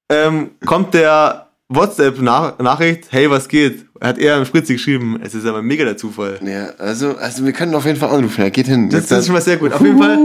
ähm, 0.10 0.52
kommt 0.66 0.94
der 0.94 1.50
WhatsApp-Nachricht, 1.68 3.08
hey, 3.12 3.30
was 3.30 3.48
geht? 3.50 3.85
Hat 4.02 4.18
er 4.18 4.38
im 4.38 4.46
Spritze 4.46 4.74
geschrieben. 4.74 5.20
Es 5.24 5.34
ist 5.34 5.46
aber 5.46 5.62
mega 5.62 5.86
der 5.86 5.96
Zufall. 5.98 6.40
Ja, 6.46 6.68
also, 6.78 7.16
also 7.16 7.46
wir 7.46 7.54
können 7.54 7.74
auf 7.76 7.86
jeden 7.86 7.98
Fall 7.98 8.10
anrufen. 8.10 8.42
Ja, 8.42 8.50
geht 8.50 8.68
hin. 8.68 8.90
Das, 8.90 9.02
Jetzt 9.02 9.12
das 9.12 9.20
ist 9.20 9.26
schon 9.28 9.34
mal 9.36 9.42
sehr 9.42 9.58
gut. 9.58 9.72
Auf 9.74 9.82
jeden 9.82 9.98
Fall, 9.98 10.18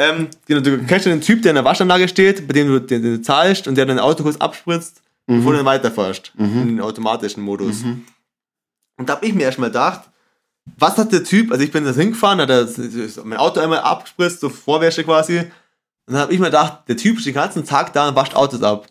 ähm, 0.00 0.28
genau, 0.46 0.60
du 0.60 0.78
kennst 0.84 1.06
ja 1.06 1.12
den 1.12 1.20
Typ, 1.22 1.42
der 1.42 1.50
in 1.52 1.54
der 1.56 1.64
Waschanlage 1.64 2.06
steht, 2.08 2.46
bei 2.46 2.52
dem 2.52 2.68
du, 2.68 2.80
den, 2.80 3.02
den 3.02 3.16
du 3.16 3.22
zahlst 3.22 3.66
und 3.66 3.76
der 3.76 3.86
dein 3.86 3.98
Auto 3.98 4.22
kurz 4.22 4.36
abspritzt, 4.36 5.02
bevor 5.26 5.52
du 5.52 5.58
dann 5.58 5.66
weiterfährst. 5.66 6.32
In 6.38 6.68
den 6.68 6.80
automatischen 6.80 7.42
Modus. 7.42 7.82
Und 8.98 9.08
da 9.08 9.14
habe 9.16 9.26
ich 9.26 9.34
mir 9.34 9.42
erstmal 9.44 9.70
gedacht, 9.70 10.02
was 10.76 10.98
hat 10.98 11.12
der 11.12 11.24
Typ, 11.24 11.50
also 11.50 11.64
ich 11.64 11.72
bin 11.72 11.84
da 11.84 11.92
hingefahren, 11.92 12.40
hat 12.40 12.50
er 12.50 12.64
das- 12.66 13.20
mein 13.24 13.38
Auto 13.38 13.58
einmal 13.60 13.78
abgespritzt, 13.80 14.40
so 14.40 14.50
Vorwäsche 14.50 15.02
quasi. 15.04 15.38
Und 15.38 16.14
dann 16.14 16.18
habe 16.18 16.32
ich 16.34 16.38
mir 16.38 16.46
gedacht, 16.46 16.80
der 16.88 16.96
Typ 16.96 17.18
steht 17.20 17.34
den 17.34 17.40
ganzen 17.40 17.64
Tag 17.64 17.92
da 17.94 18.08
und 18.08 18.16
wascht 18.16 18.34
Autos 18.34 18.62
ab. 18.62 18.86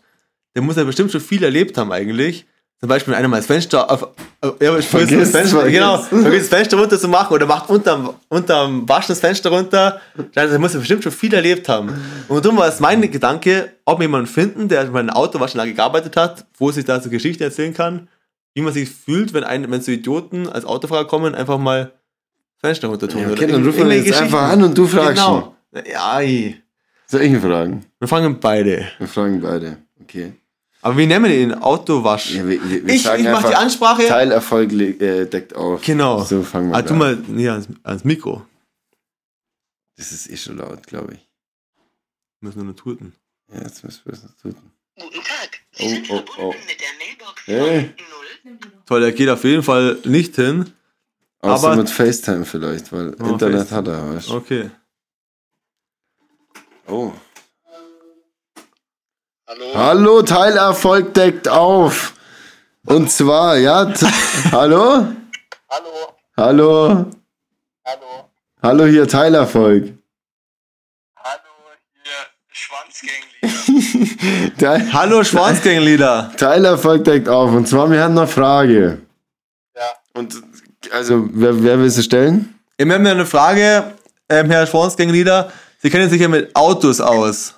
Der 0.56 0.62
muss 0.62 0.76
ja 0.76 0.82
bestimmt 0.84 1.12
schon 1.12 1.20
viel 1.20 1.42
erlebt 1.44 1.76
haben 1.78 1.92
eigentlich. 1.92 2.46
Zum 2.80 2.88
Beispiel, 2.88 3.12
wenn 3.12 3.18
einer 3.18 3.28
mal 3.28 3.38
das 3.38 3.46
Fenster 3.46 3.90
auf, 3.90 4.04
auf 4.40 4.60
ja, 4.60 4.70
spritzt 4.80 4.90
Vergiss, 4.90 5.18
das 5.18 5.30
Fenster, 5.30 5.56
vergiss. 5.58 5.74
genau, 5.74 5.98
vergisst 5.98 6.52
das 6.52 6.58
Fenster 6.58 6.76
runter 6.78 6.98
zu 6.98 7.08
machen 7.08 7.34
oder 7.34 7.44
macht 7.46 7.68
unterm, 7.70 8.14
unterm 8.28 8.88
Waschen 8.88 9.08
das 9.08 9.18
Fenster 9.18 9.50
runter, 9.50 10.00
der 10.36 10.58
muss 10.60 10.74
ja 10.74 10.78
bestimmt 10.78 11.02
schon 11.02 11.10
viel 11.10 11.34
erlebt 11.34 11.68
haben. 11.68 11.92
Und 12.28 12.44
darum 12.44 12.56
war 12.56 12.68
es 12.68 12.78
mein 12.78 13.00
Gedanke, 13.10 13.72
ob 13.84 13.98
wir 13.98 14.04
jemanden 14.04 14.28
finden, 14.28 14.68
der 14.68 14.82
in 14.82 14.96
einer 14.96 15.16
Autowaschanlage 15.16 15.74
gearbeitet 15.74 16.16
hat, 16.16 16.46
wo 16.56 16.70
sich 16.70 16.84
da 16.84 17.00
so 17.00 17.10
Geschichten 17.10 17.42
erzählen 17.42 17.74
kann, 17.74 18.08
wie 18.54 18.62
man 18.62 18.72
sich 18.72 18.88
fühlt, 18.88 19.34
wenn, 19.34 19.42
ein, 19.42 19.68
wenn 19.70 19.80
so 19.80 19.90
Idioten 19.90 20.48
als 20.48 20.64
Autofahrer 20.64 21.06
kommen, 21.06 21.34
einfach 21.34 21.58
mal 21.58 21.92
das 22.60 22.68
Fenster 22.68 22.88
runter 22.88 23.08
tun. 23.08 23.22
Ja, 23.22 23.30
okay, 23.30 23.48
dann 23.48 23.64
rufen 23.64 23.88
wir 23.88 23.96
jetzt 23.96 24.20
einfach 24.20 24.50
an 24.50 24.62
und 24.62 24.78
du 24.78 24.86
fragst 24.86 25.16
Genau. 25.16 25.56
Ja, 25.84 26.20
ey. 26.20 26.62
Soll 27.06 27.22
ich 27.22 27.32
ihn 27.32 27.40
fragen? 27.40 27.84
wir 27.98 28.06
fangen 28.06 28.38
beide. 28.38 28.86
Wir 28.98 29.08
fragen 29.08 29.40
beide. 29.40 29.78
Okay. 30.00 30.32
Aber 30.80 30.96
wie 30.96 31.06
nennen 31.06 31.24
wir 31.24 31.30
den? 31.32 31.54
Autowasch. 31.54 32.30
Ja, 32.34 32.46
wir, 32.46 32.62
wir, 32.70 32.84
ich 32.94 33.04
ich 33.04 33.24
mache 33.24 33.48
die 33.48 33.54
Ansprache. 33.54 34.06
Teilerfolg 34.06 34.70
le- 34.72 34.90
äh, 34.90 35.26
deckt 35.28 35.54
auf. 35.54 35.82
Genau. 35.84 36.22
So 36.24 36.42
fangen 36.42 36.70
wir 36.70 36.76
Ah, 36.76 36.82
tu 36.82 36.92
an. 36.94 36.98
mal 36.98 37.16
näher 37.16 37.52
ans, 37.54 37.66
ans 37.82 38.04
Mikro. 38.04 38.46
Das 39.96 40.12
ist 40.12 40.30
eh 40.30 40.36
schon 40.36 40.58
laut, 40.58 40.86
glaube 40.86 41.14
ich. 41.14 41.28
Müssen 42.40 42.58
wir 42.58 42.64
nur 42.64 42.76
tuten. 42.76 43.12
Ja, 43.52 43.62
jetzt 43.62 43.82
müssen 43.82 44.02
wir 44.04 44.12
es 44.12 44.22
noch 44.22 44.34
tun. 44.36 44.54
Guten 44.96 45.14
Tag. 45.24 45.60
Sie 45.72 45.84
Oh, 45.84 45.88
sind 45.88 46.10
oh, 46.10 46.16
verbunden 46.16 46.40
oh. 46.40 46.54
mit 46.66 46.80
der 46.80 46.94
Mailbox 46.98 47.42
Hey. 47.46 47.94
von 48.44 48.52
0. 48.52 48.58
Toll, 48.86 49.02
er 49.04 49.12
geht 49.12 49.28
auf 49.28 49.42
jeden 49.44 49.62
Fall 49.64 49.98
nicht 50.04 50.36
hin. 50.36 50.72
Außer 51.40 51.68
Aber- 51.68 51.76
mit 51.76 51.90
FaceTime 51.90 52.44
vielleicht, 52.44 52.92
weil 52.92 53.14
Oh, 53.20 53.26
Internet 53.26 53.68
FaceTime. 53.68 53.76
hat 53.78 53.88
er, 53.88 54.14
weißt 54.14 54.28
du. 54.28 54.34
Okay. 54.34 54.70
Oh. 56.86 57.12
Hallo. 59.48 59.64
Hallo, 59.74 60.22
Teilerfolg 60.22 61.14
deckt 61.14 61.48
auf. 61.48 62.12
Und 62.84 63.10
zwar, 63.10 63.56
ja, 63.56 63.90
hallo? 64.52 65.06
Hallo. 65.70 65.88
Hallo? 66.36 67.06
Hallo. 67.84 68.28
Hallo, 68.62 68.84
hier 68.84 69.08
Teilerfolg. 69.08 69.94
Hallo. 71.16 71.38
Hier 72.02 72.12
Schwanzgängli. 72.50 74.50
Teil- 74.58 74.92
Hallo 74.92 75.24
Schwanzgänglieder. 75.24 76.32
Teilerfolg 76.36 77.04
deckt 77.04 77.28
auf. 77.30 77.50
Und 77.52 77.66
zwar, 77.68 77.90
wir 77.90 78.02
hatten 78.04 78.18
eine 78.18 78.26
Frage. 78.28 79.00
Ja. 79.74 79.88
Und, 80.12 80.34
also, 80.92 81.26
wer, 81.32 81.62
wer 81.62 81.78
will 81.78 81.88
sie 81.90 82.02
stellen? 82.02 82.54
Wir 82.76 82.92
haben 82.94 83.04
ja 83.06 83.12
eine 83.12 83.24
Frage, 83.26 83.94
ähm, 84.28 84.50
Herr 84.50 84.66
Schwanzgänglieder. 84.66 85.50
Sie 85.80 85.88
kennen 85.90 86.10
sich 86.10 86.20
ja 86.20 86.28
mit 86.28 86.54
Autos 86.54 87.00
aus. 87.00 87.54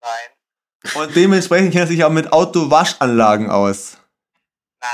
Nein. 0.00 0.10
Und 0.94 1.16
dementsprechend 1.16 1.72
kennen 1.72 1.86
Sie 1.86 1.94
sich 1.94 2.04
auch 2.04 2.10
mit 2.10 2.30
Autowaschanlagen 2.32 3.50
aus. 3.50 3.96
Nein. 4.80 4.90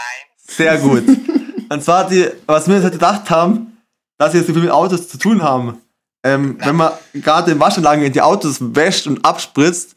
Sehr 0.47 0.78
gut. 0.78 1.05
Und 1.68 1.82
zwar, 1.82 2.09
die, 2.09 2.30
was 2.47 2.68
wir 2.68 2.76
uns 2.76 2.84
halt 2.84 2.95
gedacht 2.95 3.28
haben, 3.30 3.82
dass 4.18 4.32
sie 4.32 4.38
jetzt 4.38 4.47
so 4.47 4.53
viel 4.53 4.62
mit 4.62 4.70
Autos 4.70 5.09
zu 5.09 5.18
tun 5.18 5.43
haben. 5.43 5.80
Ähm, 6.24 6.57
wenn 6.61 6.76
man 6.76 6.93
gerade 7.14 7.51
in 7.51 7.59
Waschanlagen 7.59 8.12
die 8.12 8.20
Autos 8.20 8.59
wäscht 8.61 9.07
und 9.07 9.24
abspritzt, 9.24 9.97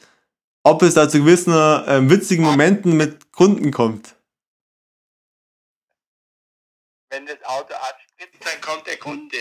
ob 0.64 0.82
es 0.82 0.96
da 0.96 1.08
zu 1.08 1.20
gewissen 1.20 1.54
ähm, 1.88 2.10
witzigen 2.10 2.44
Momenten 2.44 2.98
mit 2.98 3.32
Kunden 3.32 3.70
kommt. 3.72 4.16
Wenn 7.12 7.28
das 7.28 7.38
Auto 7.44 7.76
abspritzt, 7.76 8.44
dann 8.44 8.60
kommt 8.62 8.88
der 8.88 8.98
Kunde. 8.98 9.38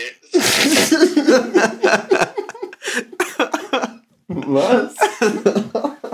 Was? 4.27 4.93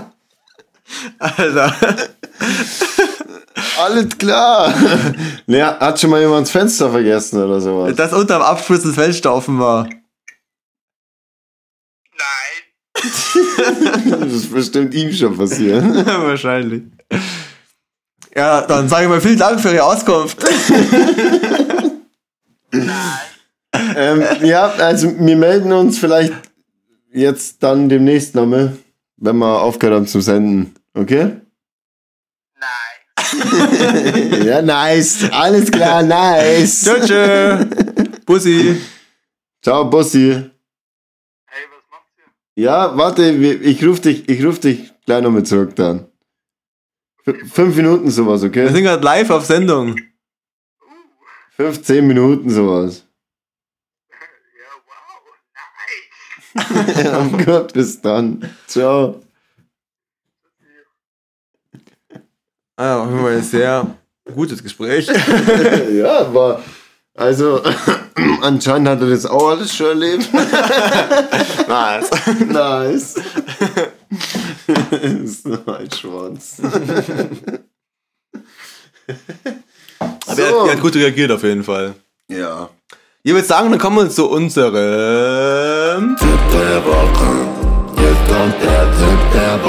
Alter. 1.21 1.75
Alles 3.79 4.17
klar. 4.17 4.73
Ne, 5.45 5.79
hat 5.79 5.99
schon 5.99 6.09
mal 6.09 6.19
jemand 6.19 6.47
das 6.47 6.51
Fenster 6.51 6.91
vergessen 6.91 7.43
oder 7.43 7.61
sowas? 7.61 7.95
Dass 7.95 8.13
unter 8.13 8.39
dem 8.39 8.43
Abspritzen 8.43 8.89
das 8.89 9.03
Fenster 9.03 9.33
offen 9.33 9.59
war. 9.59 9.87
Nein. 12.17 12.61
Das 14.09 14.33
ist 14.33 14.51
bestimmt 14.51 14.93
ihm 14.93 15.11
schon 15.13 15.37
passiert. 15.37 15.83
Wahrscheinlich. 16.05 16.83
Ja, 18.35 18.61
dann 18.61 18.89
sage 18.89 19.03
ich 19.03 19.09
mal 19.09 19.21
vielen 19.21 19.37
Dank 19.37 19.59
für 19.59 19.71
Ihre 19.73 19.83
Auskunft. 19.83 20.37
ähm, 23.95 24.23
ja, 24.41 24.67
also 24.71 25.13
wir 25.19 25.35
melden 25.35 25.71
uns 25.71 25.99
vielleicht 25.99 26.33
jetzt 27.13 27.61
dann 27.61 27.89
demnächst 27.89 28.35
nochmal, 28.35 28.77
wenn 29.17 29.37
wir 29.37 29.61
aufgehört 29.61 29.97
haben 29.97 30.07
zu 30.07 30.21
senden. 30.21 30.73
Okay? 30.93 31.41
Nein. 32.59 34.43
ja, 34.45 34.61
nice. 34.61 35.29
Alles 35.31 35.71
klar, 35.71 36.03
nice. 36.03 36.83
Tschö, 36.83 36.99
tschö. 37.05 37.65
Bussi. 38.25 38.81
Ciao, 39.63 39.85
Bussi. 39.89 40.31
Hey, 41.45 41.63
was 41.71 41.81
Ja, 42.55 42.97
warte, 42.97 43.39
wir- 43.39 43.61
ich 43.61 43.83
ruf 43.85 43.99
dich, 44.01 44.27
ich 44.27 44.43
ruf 44.45 44.59
dich 44.59 44.91
gleich 45.05 45.21
nochmal 45.23 45.43
zurück 45.43 45.75
dann. 45.75 46.07
F 47.25 47.35
fünf 47.53 47.75
Minuten 47.75 48.09
sowas, 48.09 48.41
Wir 48.41 48.49
okay? 48.49 48.67
sind 48.69 48.83
gerade 48.83 49.03
live 49.03 49.29
auf 49.29 49.45
Sendung. 49.45 49.95
Fünf, 51.55 51.83
zehn 51.83 52.05
Minuten 52.07 52.49
sowas. 52.49 53.05
Ja, 56.55 56.63
wow, 56.65 56.95
nice. 56.97 57.05
Ja, 57.05 57.45
gut, 57.61 57.73
bis 57.73 58.01
dann. 58.01 58.49
Ciao. 58.67 59.21
Ah, 62.77 62.83
ja, 62.83 62.99
auf 63.01 63.09
jeden 63.09 63.21
Fall 63.21 63.37
ein 63.37 63.43
sehr 63.43 63.87
gutes 64.33 64.63
Gespräch. 64.63 65.07
ja, 65.93 66.33
war. 66.33 66.61
Also, 67.15 67.61
anscheinend 68.41 68.87
hat 68.87 69.01
er 69.01 69.09
das 69.09 69.25
auch 69.25 69.49
alles 69.49 69.75
schon 69.75 69.87
erlebt. 69.87 70.29
nice. 71.67 72.09
nice. 72.47 73.15
ist 75.23 75.45
nur 75.45 75.67
ein 75.67 75.91
Schwanz. 75.91 76.57
Aber 80.25 80.39
er, 80.39 80.47
hat, 80.47 80.67
er 80.67 80.71
hat 80.71 80.81
gut 80.81 80.95
reagiert 80.95 81.31
auf 81.31 81.43
jeden 81.43 81.63
Fall. 81.63 81.93
Ja. 82.29 82.69
Ich 83.23 83.33
würde 83.33 83.45
sagen, 83.45 83.69
dann 83.69 83.79
kommen 83.79 83.97
wir 83.97 84.09
zu 84.09 84.27
unserem. 84.29 84.73
der 84.73 86.01
Woche. 86.85 87.47
Jetzt 87.97 88.27
kommt 88.27 88.55
der 88.63 88.91
Tipp 88.97 89.19
der 89.33 89.59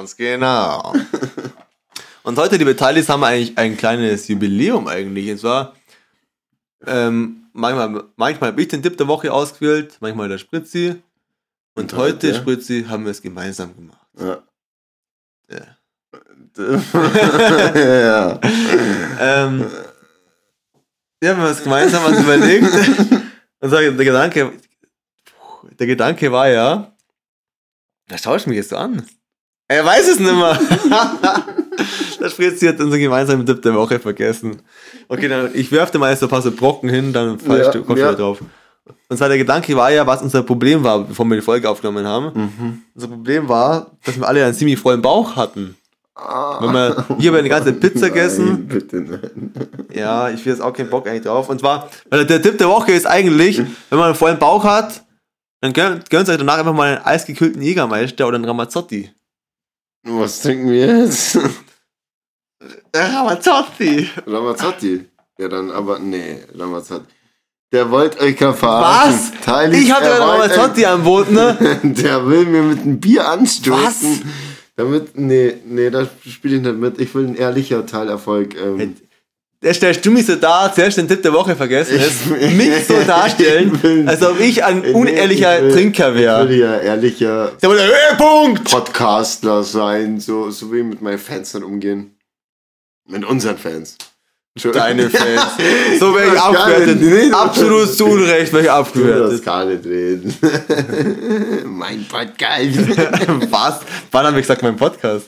Ganz 0.00 0.16
genau. 0.16 0.94
Und 2.22 2.38
heute, 2.38 2.56
liebe 2.56 2.74
Teilis, 2.74 3.10
haben 3.10 3.20
wir 3.20 3.26
eigentlich 3.26 3.58
ein 3.58 3.76
kleines 3.76 4.28
Jubiläum 4.28 4.86
eigentlich. 4.86 5.30
Und 5.30 5.38
zwar, 5.40 5.74
ähm, 6.86 7.44
manchmal, 7.52 8.04
manchmal 8.16 8.52
habe 8.52 8.62
ich 8.62 8.68
den 8.68 8.82
Tipp 8.82 8.96
der 8.96 9.08
Woche 9.08 9.30
ausgewählt, 9.30 9.98
manchmal 10.00 10.30
der 10.30 10.38
Spritzi. 10.38 11.02
Und 11.74 11.92
Und 11.92 11.98
heute, 11.98 12.28
heute? 12.28 12.34
Spritzi, 12.34 12.86
haben 12.88 13.04
wir 13.04 13.10
es 13.10 13.20
gemeinsam 13.20 13.76
gemacht. 13.76 14.06
Ja. 14.18 14.42
Ja. 15.50 15.76
ja. 17.74 18.40
Ähm, 19.20 19.66
ja, 21.22 21.36
wir 21.36 21.36
haben 21.36 21.44
uns 21.44 21.62
gemeinsam 21.62 22.04
was 22.04 22.18
überlegt. 22.18 22.72
Und 23.60 23.70
der 23.70 23.90
der 23.90 24.04
Gedanke, 24.06 24.52
der 25.78 25.86
Gedanke 25.86 26.32
war 26.32 26.48
ja, 26.48 26.90
da 28.08 28.16
schaust 28.16 28.46
du 28.46 28.48
mich 28.48 28.56
jetzt 28.56 28.70
so 28.70 28.78
an. 28.78 29.06
Er 29.70 29.84
weiß 29.84 30.08
es 30.08 30.18
nicht 30.18 30.34
mehr. 30.34 30.58
der 32.20 32.28
Spritzi 32.28 32.66
hat 32.66 32.80
unseren 32.80 32.98
gemeinsamen 32.98 33.46
Tipp 33.46 33.62
der 33.62 33.72
Woche 33.72 34.00
vergessen. 34.00 34.60
Okay, 35.06 35.28
dann 35.28 35.50
ich 35.54 35.70
werfe 35.70 35.92
dir 35.92 35.98
mal 36.00 36.10
jetzt 36.10 36.24
ein 36.24 36.28
paar 36.28 36.42
so 36.42 36.50
Brocken 36.50 36.88
hin, 36.88 37.12
dann 37.12 37.38
fallst 37.38 37.66
Ja, 37.66 37.70
du, 37.70 37.84
kommst 37.84 38.02
ja. 38.02 38.12
drauf. 38.12 38.40
Und 39.08 39.16
zwar 39.16 39.28
der 39.28 39.38
Gedanke 39.38 39.76
war 39.76 39.92
ja, 39.92 40.04
was 40.04 40.22
unser 40.22 40.42
Problem 40.42 40.82
war, 40.82 41.04
bevor 41.04 41.24
wir 41.26 41.36
die 41.36 41.42
Folge 41.42 41.70
aufgenommen 41.70 42.04
haben. 42.04 42.32
Mhm. 42.34 42.82
Unser 42.96 43.06
Problem 43.06 43.48
war, 43.48 43.92
dass 44.04 44.18
wir 44.18 44.26
alle 44.26 44.44
einen 44.44 44.54
ziemlich 44.54 44.76
vollen 44.76 45.02
Bauch 45.02 45.36
hatten. 45.36 45.76
Wenn 46.16 46.72
wir, 46.72 47.06
hier 47.20 47.30
haben 47.30 47.38
eine 47.38 47.48
ganze 47.48 47.72
Pizza 47.72 48.08
gegessen. 48.08 48.46
Nein, 48.46 48.66
bitte 48.66 48.96
nein. 49.00 49.52
Ja, 49.94 50.30
ich 50.30 50.44
will 50.44 50.52
jetzt 50.52 50.62
auch 50.62 50.72
keinen 50.72 50.90
Bock 50.90 51.06
eigentlich 51.06 51.22
drauf. 51.22 51.48
Und 51.48 51.60
zwar, 51.60 51.88
weil 52.10 52.26
der 52.26 52.42
Tipp 52.42 52.58
der 52.58 52.68
Woche 52.68 52.90
ist 52.90 53.06
eigentlich, 53.06 53.58
wenn 53.58 53.98
man 53.98 54.06
einen 54.06 54.14
vollen 54.16 54.40
Bauch 54.40 54.64
hat, 54.64 55.04
dann 55.60 55.72
gönnt, 55.72 56.10
gönnt 56.10 56.28
euch 56.28 56.38
danach 56.38 56.58
einfach 56.58 56.74
mal 56.74 56.96
einen 56.96 57.04
eisgekühlten 57.04 57.62
Jägermeister 57.62 58.26
oder 58.26 58.34
einen 58.34 58.46
Ramazzotti. 58.46 59.10
Was 60.02 60.42
trinken 60.42 60.70
wir 60.70 60.86
jetzt? 60.86 61.38
Ramazzotti! 62.94 64.08
Ramazzotti. 64.26 65.06
Ja, 65.38 65.48
dann 65.48 65.70
aber, 65.70 65.98
nee, 65.98 66.38
Ramazzotti. 66.54 67.06
Der 67.72 67.90
wollte 67.90 68.20
euch 68.20 68.36
gerade 68.36 68.56
verarschen. 68.56 69.32
Was? 69.32 69.40
Teilig, 69.44 69.82
Ich 69.84 69.92
hatte 69.92 70.06
wollte 70.08 70.22
Ramazzotti 70.22 70.84
an 70.86 71.04
Bord, 71.04 71.30
ne? 71.30 71.78
Der 71.84 72.26
will 72.26 72.44
mir 72.46 72.62
mit 72.62 72.80
einem 72.80 72.98
Bier 72.98 73.28
anstoßen. 73.28 73.84
Was? 73.84 74.20
Damit, 74.76 75.16
nee, 75.16 75.54
nee, 75.66 75.90
da 75.90 76.08
spiele 76.26 76.56
ich 76.56 76.62
nicht 76.62 76.76
mit. 76.76 77.00
Ich 77.00 77.14
will 77.14 77.26
ein 77.28 77.36
ehrlicher 77.36 77.86
Teilerfolg. 77.86 78.56
Ähm, 78.56 78.96
stellst 79.74 80.04
du 80.06 80.10
mich 80.10 80.24
so 80.26 80.36
dar, 80.36 80.74
zuerst 80.74 80.96
den 80.96 81.06
Tipp 81.06 81.22
der 81.22 81.32
Woche 81.32 81.54
vergessen, 81.54 81.96
Ich- 81.96 82.02
ist, 82.40 82.52
mich 82.56 82.86
so 82.86 82.94
darstellen, 83.02 83.78
Ich 84.04 84.08
als 84.08 84.22
ob 84.22 84.40
ich 84.40 84.64
ein 84.64 84.82
unehrlicher 84.94 85.58
ich 85.58 85.64
will- 85.64 85.72
Trinker 85.72 86.14
Ich 86.14 86.20
wäre. 86.20 86.48
will 86.48 86.58
ja 86.58 86.78
ehrlicher 86.78 87.52
Höhepunkt! 87.62 88.70
Podcastler 88.70 89.62
sein, 89.62 90.18
so, 90.18 90.50
so 90.50 90.72
wie 90.72 90.82
mit 90.82 91.02
meinen 91.02 91.18
Fans 91.18 91.52
dann 91.52 91.62
umgehen. 91.64 92.16
Mit 93.08 93.24
unseren 93.24 93.58
Fans. 93.58 93.96
Deine 94.72 95.08
Fans. 95.08 95.52
So 96.00 96.12
wäre 96.14 96.26
ich 96.28 96.32
Das 96.34 96.42
abgewertet. 96.42 97.32
Absolut 97.34 97.88
zu 97.94 98.04
Unrecht 98.06 98.52
wäre 98.52 98.62
ich 98.62 98.68
Du 98.68 98.74
das 98.74 98.86
abgewertet. 98.88 99.44
gar 99.44 99.64
nicht 99.64 99.84
reden. 99.86 100.34
mein 101.78 102.04
Podcast. 102.08 102.78
Was? 103.50 103.80
Wann 104.10 104.26
haben 104.26 104.34
wir 104.34 104.40
gesagt, 104.42 104.62
mein 104.62 104.76
Podcast? 104.76 105.26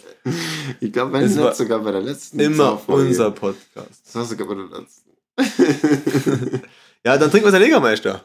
Ich 0.80 0.92
glaube, 0.92 1.12
wenn 1.12 1.22
Es 1.24 1.32
es 1.32 1.38
war 1.38 1.54
sogar 1.54 1.78
bei 1.80 1.92
der 1.92 2.00
letzten 2.02 2.40
Immer 2.40 2.56
Sauffolge. 2.64 3.08
unser 3.08 3.30
Podcast. 3.30 4.02
Das 4.04 4.14
war 4.14 4.24
sogar 4.24 4.46
bei 4.48 4.54
der 4.54 4.80
letzten. 4.80 6.62
Ja, 7.04 7.16
dann 7.16 7.30
trinken 7.30 7.46
wir 7.46 7.52
den 7.52 7.62
Jägermeister. 7.62 8.24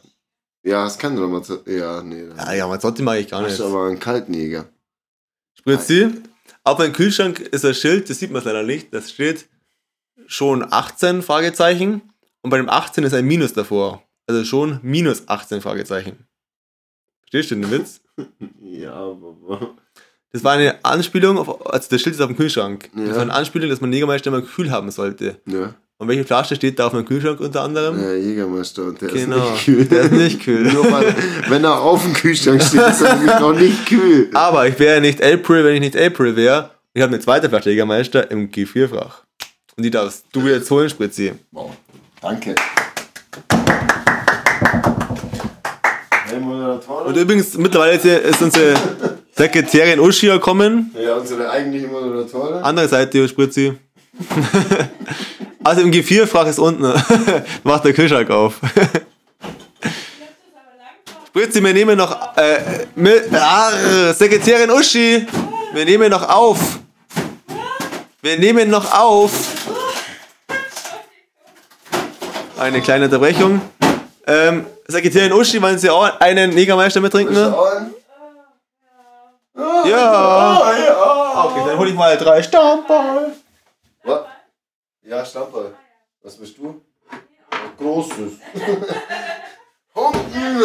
Ja, 0.63 0.83
das 0.83 0.97
kann 0.97 1.15
doch 1.15 1.27
mal. 1.27 1.43
zu- 1.43 1.61
Ja, 1.67 2.01
nee. 2.03 2.23
Ja, 2.37 2.53
ja, 2.53 2.67
Mazzotti 2.67 3.01
mag 3.03 3.19
ich 3.19 3.29
gar 3.29 3.41
nicht. 3.43 3.57
du 3.59 3.65
aber 3.65 3.85
einen 3.87 3.99
kalten 3.99 4.33
Jäger. 4.33 4.65
Spritzi. 5.59 6.09
Auf 6.63 6.77
meinem 6.79 6.93
Kühlschrank 6.93 7.39
ist 7.39 7.63
ein 7.65 7.73
Schild, 7.73 8.09
das 8.09 8.19
sieht 8.19 8.31
man 8.31 8.43
leider 8.43 8.63
nicht. 8.63 8.93
Das 8.93 9.11
steht 9.11 9.45
schon 10.28 10.65
18 10.71 11.21
Fragezeichen. 11.23 12.01
Und 12.41 12.49
bei 12.51 12.57
dem 12.57 12.69
18 12.69 13.03
ist 13.03 13.13
ein 13.13 13.25
Minus 13.25 13.53
davor. 13.53 14.03
Also 14.28 14.43
schon 14.43 14.80
minus 14.84 15.28
18 15.28 15.61
Fragezeichen. 15.61 16.28
Verstehst 17.21 17.51
du 17.51 17.55
den 17.55 17.71
Witz? 17.71 18.01
Ja, 18.61 18.93
aber. 18.93 19.75
Das 20.34 20.43
war 20.43 20.53
eine 20.53 20.84
Anspielung, 20.84 21.38
auf, 21.38 21.65
also 21.71 21.88
das 21.89 22.01
Schild 22.01 22.15
ist 22.15 22.21
auf 22.21 22.28
dem 22.28 22.36
Kühlschrank. 22.38 22.89
Das 22.93 23.07
Ja. 23.09 23.15
war 23.15 23.21
eine 23.21 23.34
Anspielung, 23.34 23.69
dass 23.69 23.80
man 23.82 23.91
Jägermeister 23.93 24.28
immer 24.30 24.41
kühl 24.41 24.69
haben 24.71 24.91
sollte. 24.91 25.39
Ja, 25.45 25.73
Und 25.97 26.07
welche 26.09 26.25
Flasche 26.25 26.55
steht 26.55 26.78
da 26.78 26.88
auf 26.88 26.93
meinem 26.93 27.05
Kühlschrank 27.05 27.39
unter 27.39 27.61
anderem? 27.63 27.97
der 27.97 28.19
Jägermeister 28.19 28.84
und 28.86 29.01
der 29.01 29.09
Genau, 29.09 29.38
ist 29.38 29.51
nicht 29.53 29.65
kühl. 29.65 29.86
der 29.86 30.01
ist 30.03 30.11
nicht 30.11 30.41
kühl. 30.41 30.63
Nur 30.73 30.91
weil, 30.91 31.15
wenn 31.47 31.63
er 31.63 31.80
auf 31.80 32.03
dem 32.03 32.13
Kühlschrank 32.13 32.61
steht, 32.61 32.82
ist 32.82 33.01
er 33.01 33.15
nämlich 33.15 33.39
noch 33.39 33.53
nicht 33.53 33.86
kühl. 33.86 34.30
Aber 34.34 34.67
ich 34.67 34.78
wäre 34.80 34.95
ja 34.95 34.99
nicht 35.01 35.23
April, 35.23 35.63
wenn 35.63 35.75
ich 35.75 35.80
nicht 35.82 35.97
April 35.97 36.36
wäre. 36.36 36.71
Ich 36.93 37.01
habe 37.01 37.13
eine 37.13 37.21
zweite 37.21 37.49
Flasche 37.49 37.69
Jägermeister 37.69 38.30
im 38.32 38.51
G4-Fach. 38.51 39.23
Und 39.78 39.84
die 39.84 39.91
darfst 39.91 40.25
du 40.32 40.39
jetzt 40.47 40.71
holen, 40.71 40.89
Spritzi. 40.89 41.34
Wow. 41.51 41.69
Danke. 42.19 42.55
Hey, 46.25 46.39
Moderatorin. 46.39 47.05
Und 47.05 47.15
übrigens, 47.15 47.55
mittlerweile 47.59 47.93
ist, 47.93 48.41
unsere 48.41 48.73
Sekretärin 49.36 49.99
Uschi 49.99 50.25
gekommen. 50.25 50.95
Ja, 50.99 51.13
unsere 51.17 51.51
eigentliche 51.51 51.86
Moderatorin. 51.89 52.63
Andere 52.63 52.88
Seite, 52.88 53.28
Spritzi. 53.28 53.73
also 55.63 55.82
im 55.82 55.91
G4-Fach 55.91 56.47
ist 56.47 56.57
unten. 56.57 56.82
Macht 57.63 57.86
der 57.86 57.93
Kühlschrank 57.93 58.32
auf. 58.32 58.55
Spritzi, 61.28 61.63
wir 61.63 61.73
nehmen 61.73 61.99
noch. 61.99 62.36
Äh, 62.36 62.88
mit, 62.95 63.32
ah, 63.32 64.11
Sekretärin 64.11 64.71
Uschi, 64.71 65.28
wir 65.71 65.86
nehmen 65.86 66.09
noch 66.09 66.28
auf. 66.28 66.80
Wir 68.23 68.39
nehmen 68.39 68.71
noch 68.71 68.91
auf. 68.91 69.57
Eine 72.60 72.82
kleine 72.82 73.05
Unterbrechung. 73.05 73.62
Ähm, 74.26 74.66
Sekretärin 74.88 75.32
Uschi, 75.34 75.62
wollen 75.62 75.78
Sie 75.78 75.89
auch 75.89 76.20
einen 76.20 76.51
Jägermeister 76.58 76.99
mittrinken? 76.99 77.34
Ne? 77.34 77.53
Ja. 79.86 80.62
Okay, 81.45 81.62
dann 81.68 81.78
hol 81.78 81.88
ich 81.88 81.95
mal 81.95 82.18
drei 82.18 82.43
Stammball. 82.43 83.34
Was? 84.03 84.20
Ja, 85.03 85.26
Stammball. 85.26 85.74
Was 86.24 86.36
bist 86.36 86.58
du? 86.58 86.82
Großes. 87.78 88.34
Humpen! 89.95 90.62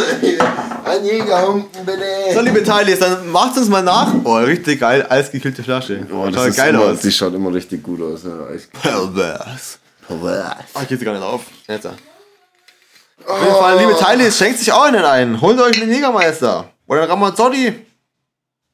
Ein 0.85 1.05
Jägerhumpen, 1.05 1.87
bitte! 1.87 2.05
So, 2.35 2.41
liebe 2.41 2.63
Teilis, 2.63 2.99
dann 2.99 3.31
macht 3.31 3.57
uns 3.57 3.69
mal 3.69 3.83
nach. 3.83 4.13
Oh, 4.25 4.37
richtig 4.37 4.81
geil, 4.81 5.07
eisgekühlte 5.09 5.63
Flasche. 5.63 6.07
Oh, 6.13 6.27
das 6.31 6.45
Schaut 6.45 6.57
geil 6.57 6.75
immer, 6.75 6.85
aus. 6.85 7.01
Die 7.01 7.11
schaut 7.13 7.33
immer 7.33 7.55
richtig 7.55 7.83
gut 7.83 8.03
aus. 8.03 8.25
Ja, 8.25 8.51
echt. 8.55 8.69
Pervers. 10.07 10.57
Ah, 10.75 10.83
ich 10.83 10.89
geh 10.89 10.97
gar 10.97 11.13
nicht 11.15 11.23
auf. 11.23 11.43
Jetzt. 11.69 11.87
Auf 11.87 11.95
Oh. 13.27 13.37
jeden 13.39 13.55
Fall, 13.55 13.79
liebe 13.79 13.97
Teilis, 13.99 14.37
schenkt 14.37 14.59
sich 14.59 14.73
auch 14.73 14.83
einen 14.83 15.05
ein. 15.05 15.41
Holt 15.41 15.61
euch 15.61 15.81
einen 15.81 15.93
Jägermeister. 15.93 16.71
Oder 16.89 17.03
einen 17.03 17.11
Ramazzotti. 17.11 17.87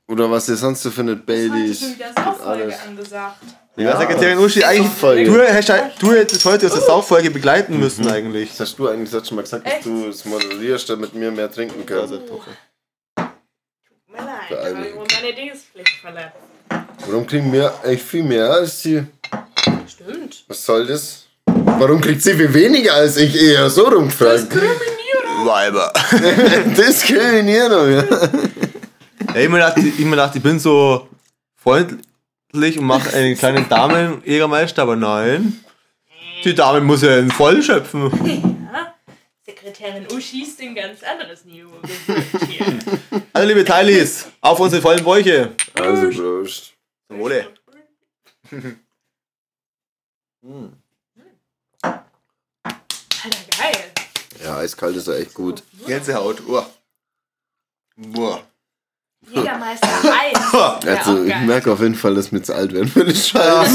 Oder 0.09 0.31
was 0.31 0.49
ihr 0.49 0.57
sonst 0.57 0.83
so 0.83 0.91
findet, 0.91 1.19
Heute 1.19 1.27
Baileys. 1.27 1.81
schon 1.81 1.95
wieder 1.95 2.13
Sauffolge 2.17 2.63
alles. 2.65 2.81
angesagt. 2.87 3.37
Ja, 3.77 3.97
Sekretärin 3.97 4.39
Uschi, 4.39 4.65
eigentlich, 4.65 4.89
Sauffolge. 4.89 5.25
du, 5.31 5.41
hättest, 5.43 6.03
du 6.03 6.13
hättest 6.13 6.45
heute 6.47 6.67
unsere 6.67 6.85
Sauffolge 6.85 7.31
begleiten 7.31 7.79
müssen 7.79 8.09
eigentlich. 8.09 8.49
Das 8.51 8.61
hast 8.61 8.79
du 8.79 8.89
eigentlich 8.89 9.13
letztes 9.13 9.31
Mal 9.33 9.43
gesagt, 9.43 9.67
dass 9.67 9.73
Echt? 9.75 9.85
du 9.87 10.09
es 10.09 10.25
moderierst, 10.25 10.89
damit 10.91 11.15
wir 11.15 11.31
mehr 11.31 11.51
trinken 11.51 11.85
können. 11.87 12.09
Tut 12.27 12.41
mir 14.09 14.17
leid, 14.17 14.75
habe 14.75 14.87
ich 14.89 14.95
wohl 14.97 15.07
meine 15.23 15.35
Dienstpflicht 15.35 16.01
verletzt. 16.01 16.33
Warum 17.07 17.27
kriegen 17.27 17.53
wir 17.53 17.73
echt 17.85 18.03
viel 18.03 18.25
mehr 18.25 18.51
als 18.51 18.81
die? 18.83 19.05
Stimmt. 19.87 20.28
Was 20.49 20.65
soll 20.65 20.87
das? 20.87 21.27
Warum 21.45 22.01
kriegt 22.01 22.23
sie 22.23 22.35
viel 22.35 22.53
weniger 22.53 22.95
als 22.95 23.19
ich? 23.19 23.35
Eher 23.37 23.69
so 23.69 23.87
rumgefragt. 23.87 24.49
Weiber. 25.45 25.93
Diskriminierung, 26.77 27.93
ja. 27.93 28.05
Ja, 29.35 29.41
ich 29.41 29.49
mir 29.49 29.59
dachte, 29.59 29.81
ich 29.81 29.99
mir 29.99 30.17
dachte, 30.17 30.39
ich 30.39 30.43
bin 30.43 30.59
so 30.59 31.07
freundlich 31.57 32.79
und 32.79 32.85
mache 32.85 33.15
einen 33.15 33.37
kleinen 33.37 33.69
Damen-Jägermeister, 33.69 34.83
aber 34.83 34.97
nein. 34.97 35.61
Die 36.45 36.55
Dame 36.55 36.81
muss 36.81 37.03
ja 37.03 37.19
in 37.19 37.31
voll 37.31 37.63
schöpfen. 37.63 38.11
Ja. 38.73 38.95
Sekretärin 39.45 40.07
Uschi 40.13 40.43
ist 40.43 40.61
ein 40.61 40.75
ganz 40.75 41.03
anderes 41.03 41.45
Niveau. 41.45 41.73
Also, 43.33 43.49
liebe 43.49 43.65
Teilis, 43.65 44.27
auf 44.43 44.61
unsere 44.61 44.83
vollen 44.83 45.03
Bäuche. 45.03 45.53
Also, 45.75 46.11
Prost. 46.11 46.75
Zum 47.09 47.19
Wohle. 47.19 47.47
Alter, 51.83 52.03
geil. 53.59 53.93
Ja, 54.43 54.57
eiskalt 54.59 54.97
ist 54.97 55.09
ja 55.09 55.15
echt 55.15 55.35
gut. 55.35 55.63
Gänsehaut. 55.87 56.47
Uah. 56.47 56.69
Boah. 57.97 58.43
Jägermeister 59.29 59.89
Eis. 60.05 60.55
Also, 60.87 61.25
ich 61.25 61.37
merke 61.41 61.73
auf 61.73 61.81
jeden 61.81 61.97
Fall, 61.97 62.15
dass 62.15 62.31
wir 62.33 62.43
zu 62.43 62.55
alt 62.55 62.73
werden 62.73 62.89
für 62.89 63.05
den 63.05 63.15
Scheiß. 63.17 63.71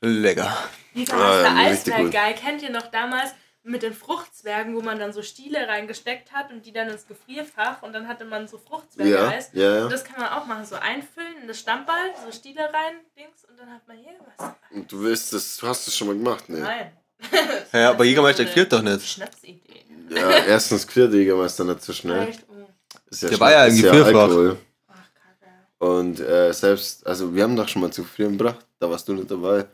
Lecker. 0.00 0.56
Jägermeister 0.94 1.56
Eis 1.56 1.86
wäre 1.86 2.10
geil. 2.10 2.34
Kennt 2.34 2.62
ihr 2.62 2.70
noch 2.70 2.88
damals 2.90 3.30
mit 3.62 3.82
den 3.82 3.92
Fruchtzwergen, 3.92 4.74
wo 4.74 4.80
man 4.80 4.98
dann 4.98 5.12
so 5.12 5.22
Stiele 5.22 5.68
reingesteckt 5.68 6.32
hat 6.32 6.50
und 6.50 6.64
die 6.64 6.72
dann 6.72 6.88
ins 6.88 7.06
Gefrierfach 7.06 7.82
und 7.82 7.92
dann 7.92 8.08
hatte 8.08 8.24
man 8.24 8.48
so 8.48 8.56
Ja, 8.56 8.62
Fruchtzwerge-Eis. 8.68 9.50
ja, 9.52 9.76
ja. 9.76 9.84
Und 9.84 9.92
das 9.92 10.04
kann 10.04 10.20
man 10.20 10.30
auch 10.30 10.46
machen, 10.46 10.64
so 10.64 10.76
einfüllen 10.76 11.36
in 11.42 11.48
das 11.48 11.58
Stammball, 11.60 12.10
so 12.24 12.32
Stiele 12.32 12.62
rein, 12.62 12.96
Dings, 13.16 13.44
und 13.48 13.58
dann 13.58 13.70
hat 13.70 13.86
man 13.86 13.98
Jägermeister. 13.98 14.56
Und 14.70 14.90
du 14.90 15.02
willst 15.02 15.32
das, 15.32 15.56
du 15.58 15.66
hast 15.66 15.86
das 15.86 15.96
schon 15.96 16.08
mal 16.08 16.16
gemacht, 16.16 16.48
ne? 16.48 16.60
Nein. 16.60 16.92
Ja, 17.72 17.90
aber 17.90 18.04
Jägermeister 18.04 18.46
friert 18.46 18.72
doch 18.72 18.80
nicht. 18.80 19.06
Schnapsidee. 19.06 19.84
Ja, 20.08 20.30
erstens 20.30 20.86
der 20.86 21.08
Jägermeister 21.08 21.64
nicht 21.64 21.82
so 21.82 21.92
schnell. 21.92 22.32
Oh. 22.48 22.66
Ist 23.10 23.22
ja 23.22 23.28
Der 23.28 23.40
war 23.40 23.52
ja 23.52 23.66
im 23.66 23.76
Gefrierfach. 23.76 24.56
Ach, 24.88 24.94
Kacke. 25.14 25.52
Und 25.78 26.18
äh, 26.20 26.52
selbst, 26.52 27.06
also 27.06 27.34
wir 27.34 27.42
haben 27.42 27.56
doch 27.56 27.68
schon 27.68 27.82
mal 27.82 27.92
zu 27.92 28.04
frieren 28.04 28.38
gebracht, 28.38 28.66
da 28.78 28.88
warst 28.90 29.06
du 29.06 29.12
nicht 29.12 29.30
dabei. 29.30 29.66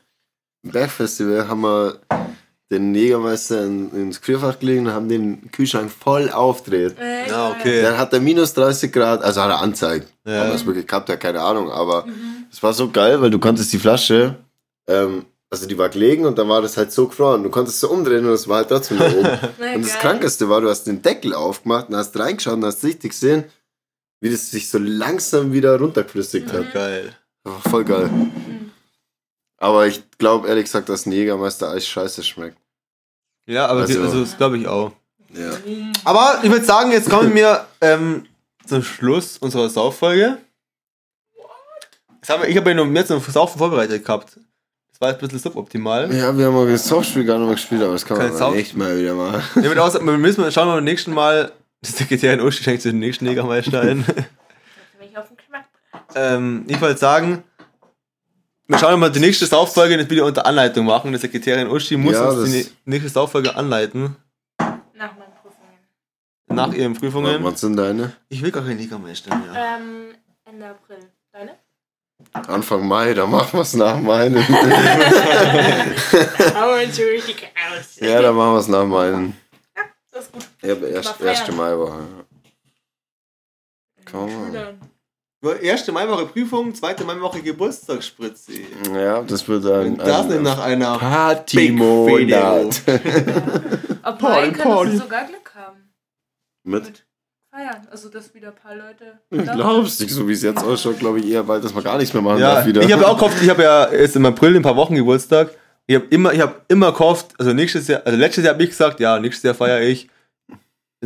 Im 0.65 0.73
Bergfestival 0.73 1.47
haben 1.47 1.61
wir 1.61 2.01
den 2.71 2.95
Jägermeister 2.95 3.65
in, 3.65 3.91
ins 3.93 4.21
Gefrierfach 4.21 4.59
gelegen 4.59 4.87
und 4.87 4.93
haben 4.93 5.09
den 5.09 5.51
Kühlschrank 5.53 5.91
voll 5.91 6.31
aufgedreht. 6.31 6.97
Echt 6.99 7.31
Ja, 7.31 7.51
geil. 7.51 7.57
okay. 7.61 7.83
Dann 7.83 7.97
hat 7.99 8.13
er 8.13 8.21
minus 8.21 8.55
30 8.55 8.93
Grad, 8.93 9.23
also 9.23 9.41
hat 9.43 9.51
er 9.51 9.61
anzeigt. 9.61 10.13
Ja. 10.27 10.43
Aber 10.45 10.55
es 10.55 10.67
wirklich 10.67 10.87
gehabt, 10.87 11.09
ja 11.09 11.17
keine 11.17 11.41
Ahnung. 11.41 11.71
Aber 11.71 12.07
es 12.51 12.63
war 12.63 12.73
so 12.73 12.91
geil, 12.91 13.21
weil 13.21 13.31
du 13.31 13.39
konntest 13.39 13.73
die 13.73 13.79
Flasche, 13.79 14.37
ähm, 14.89 15.27
also 15.49 15.67
die 15.69 15.79
war 15.79 15.89
gelegen 15.89 16.27
und 16.27 16.37
dann 16.39 16.49
war 16.49 16.61
das 16.61 16.77
halt 16.77 16.91
so 16.91 17.07
gefroren. 17.07 17.45
Du 17.45 17.51
konntest 17.51 17.79
so 17.79 17.89
umdrehen 17.89 18.27
und 18.27 18.33
es 18.33 18.49
war 18.49 18.57
halt 18.59 18.69
trotzdem 18.69 18.99
da 18.99 19.07
oben. 19.07 19.19
Und 19.77 19.83
das 19.85 19.93
geil. 19.93 20.01
Krankeste 20.03 20.49
war, 20.49 20.61
du 20.61 20.69
hast 20.69 20.85
den 20.85 21.03
Deckel 21.03 21.35
aufgemacht 21.35 21.89
und 21.89 21.95
hast 21.97 22.19
reingeschaut 22.19 22.55
und 22.55 22.65
hast 22.65 22.83
richtig 22.83 23.13
gesehen, 23.13 23.45
wie 24.21 24.31
das 24.31 24.51
sich 24.51 24.69
so 24.69 24.79
langsam 24.79 25.53
wieder 25.53 25.79
runtergeflüssigt 25.79 26.53
hat. 26.53 26.73
Geil. 26.73 27.13
Voll 27.71 27.85
geil. 27.85 28.11
Aber 29.59 29.87
ich 29.87 30.03
glaube 30.19 30.49
ehrlich 30.49 30.65
gesagt, 30.65 30.89
dass 30.89 31.07
ein 31.07 31.13
Jägermeister 31.13 31.71
Eis 31.71 31.87
scheiße 31.87 32.23
schmeckt. 32.23 32.59
Ja, 33.47 33.67
aber 33.67 33.81
Also- 33.83 34.03
also 34.03 34.21
das 34.21 34.37
glaube 34.37 34.59
ich 34.59 34.67
auch. 34.67 34.93
Ja. 35.33 35.51
Aber 36.05 36.41
ich 36.43 36.51
würde 36.51 36.65
sagen, 36.65 36.93
jetzt 36.93 37.11
kommen 37.11 37.35
wir 37.35 37.67
ähm, 37.81 38.27
zum 38.67 38.83
Schluss 38.83 39.39
unserer 39.39 39.69
Sauffolge. 39.69 40.39
Ich 42.23 42.29
habe 42.31 42.71
ja 42.71 42.75
noch 42.75 42.87
mehr 42.87 43.07
zum 43.07 43.21
Saufen 43.21 43.59
vorbereitet 43.59 44.05
gehabt. 44.05 44.37
Das 44.91 45.01
war 45.01 45.11
jetzt 45.11 45.19
ein 45.19 45.29
bisschen 45.29 45.39
suboptimal. 45.41 46.13
Ja, 46.15 46.37
wir 46.37 46.47
haben 46.47 46.57
auch 46.57 46.65
das 46.67 46.87
Softspiel 46.87 47.25
gar 47.25 47.39
nicht 47.39 47.47
mal 47.47 47.55
gespielt, 47.55 47.83
aber 47.83 47.93
das 47.93 48.05
kann 48.07 48.17
man 48.17 48.29
Kein 48.29 48.37
Sauf- 48.37 48.57
echt 48.57 48.75
mal 48.77 48.99
wieder 48.99 49.15
machen. 49.15 49.63
Ja, 49.63 49.69
mit 49.69 49.79
aus, 49.79 49.95
wir 49.95 50.01
müssen 50.01 50.51
schauen 50.51 50.69
wir 50.69 50.75
beim 50.77 50.85
nächsten 50.85 51.13
Mal. 51.13 51.53
Die 51.85 51.91
Sekretärin 51.91 52.41
Uschi 52.41 52.65
schenkt 52.65 52.83
sich 52.83 52.93
den 52.93 52.99
nächsten 52.99 53.27
Jägermeister 53.27 53.83
ein. 53.83 54.05
Ich 55.01 56.15
ähm, 56.15 56.65
wollte 56.81 56.99
sagen, 56.99 57.45
wir 58.69 58.79
schauen 58.79 58.99
mal 59.01 59.11
die 59.11 59.21
nächste 59.21 59.47
Sauffolge 59.47 59.97
jetzt 59.97 60.11
wieder 60.11 60.25
unter 60.25 60.45
Anleitung 60.47 60.87
machen. 60.87 61.13
Die 61.13 61.19
Sekretärin 61.19 61.69
Uschi 61.69 61.97
muss 61.97 62.15
Ja, 62.15 62.29
uns 62.31 62.51
die 62.51 62.67
nächste 62.85 63.09
Sauffolge 63.09 63.55
anleiten. 63.55 64.17
Nach 64.59 65.17
meinen 65.17 65.33
Prüfungen. 65.43 65.79
Nach 66.49 66.73
ihren 66.73 66.95
Prüfungen. 66.95 67.45
Was 67.45 67.61
sind 67.61 67.77
deine? 67.77 68.13
Ich 68.29 68.43
will 68.43 68.51
gar 68.51 68.65
keinen 68.65 68.79
Jägermeister 68.79 69.35
mehr. 69.37 69.53
Ähm, 69.79 70.15
Ende 70.45 70.67
April. 70.71 70.99
Deine? 71.33 71.57
Anfang 72.33 72.87
Mai, 72.89 73.13
da 73.13 73.27
machen 73.27 73.53
wir 73.53 73.61
es 73.61 73.75
nach 73.75 74.01
meinen. 74.01 74.37
Hauen 76.55 76.91
so 76.93 77.03
richtig 77.03 77.47
aus. 77.55 77.97
ja, 78.01 78.23
da 78.23 78.33
machen 78.33 78.55
wir 78.55 78.59
es 78.61 78.69
nach 78.69 78.87
meinen. 78.87 79.37
Das 80.11 80.25
ist 80.25 80.33
gut. 80.33 80.47
Ja, 80.63 80.73
aber 80.73 80.89
erst. 80.89 81.23
1. 81.23 81.53
Mai 81.53 81.77
war. 81.77 82.01
Ja. 82.01 82.07
Komm 84.11 84.51
mal. 84.53 84.79
Erste 85.55 85.93
Maiwoche 85.93 86.27
Prüfung, 86.27 86.75
zweite 86.75 87.05
Maiwoche 87.05 87.41
Geburtstagsspritze. 87.43 88.53
Ja, 88.95 89.23
das 89.23 89.47
wird 89.49 89.65
ein, 89.67 89.93
Und 89.93 89.99
das 89.99 90.27
nicht 90.27 90.43
nach 90.43 90.59
einer 90.59 90.99
Party-Monat. 90.99 92.83
Ob 94.03 94.19
Party, 94.19 94.23
Mai 94.23 94.43
könntest 94.51 94.63
Party. 94.65 94.91
du 94.93 94.97
sogar 94.99 95.25
Glück 95.27 95.53
haben. 95.55 95.77
Mit? 96.65 97.05
Feiern. 97.53 97.87
Also, 97.91 98.09
dass 98.09 98.35
wieder 98.35 98.49
ein 98.49 98.55
paar 98.55 98.75
Leute. 98.75 99.19
Glaubst 99.55 100.01
du, 100.01 100.09
so 100.09 100.29
wie 100.29 100.33
es 100.33 100.43
jetzt 100.43 100.63
ausschaut, 100.63 100.99
glaube 100.99 101.21
ich 101.21 101.29
eher 101.29 101.43
bald, 101.43 101.65
dass 101.65 101.73
man 101.75 101.83
gar 101.85 101.97
nichts 101.99 102.13
mehr 102.13 102.23
machen 102.23 102.39
Ja, 102.41 102.57
darf 102.57 102.67
wieder. 102.67 102.83
ich 102.83 102.93
habe 102.93 103.07
auch 103.07 103.17
gehofft, 103.17 103.43
ich 103.43 103.49
habe 103.49 103.63
ja 103.63 103.91
jetzt 103.93 104.17
im 104.17 104.27
April 104.27 104.51
in 104.51 104.57
ein 104.57 104.63
paar 104.63 104.77
Wochen 104.77 104.95
Geburtstag. 104.95 105.51
Ich 105.87 105.95
habe 105.95 106.07
immer, 106.11 106.33
ich 106.33 106.41
habe 106.41 106.55
immer 106.69 106.93
gehofft, 106.93 107.29
also 107.39 107.53
nächstes 107.53 107.87
Jahr, 107.89 108.03
also 108.05 108.19
letztes 108.19 108.45
Jahr 108.45 108.55
habe 108.55 108.63
ich 108.65 108.71
gesagt, 108.71 108.99
ja, 109.01 109.19
nächstes 109.21 109.45
Jahr 109.45 109.55
feiere 109.55 109.83
ich. 109.83 110.09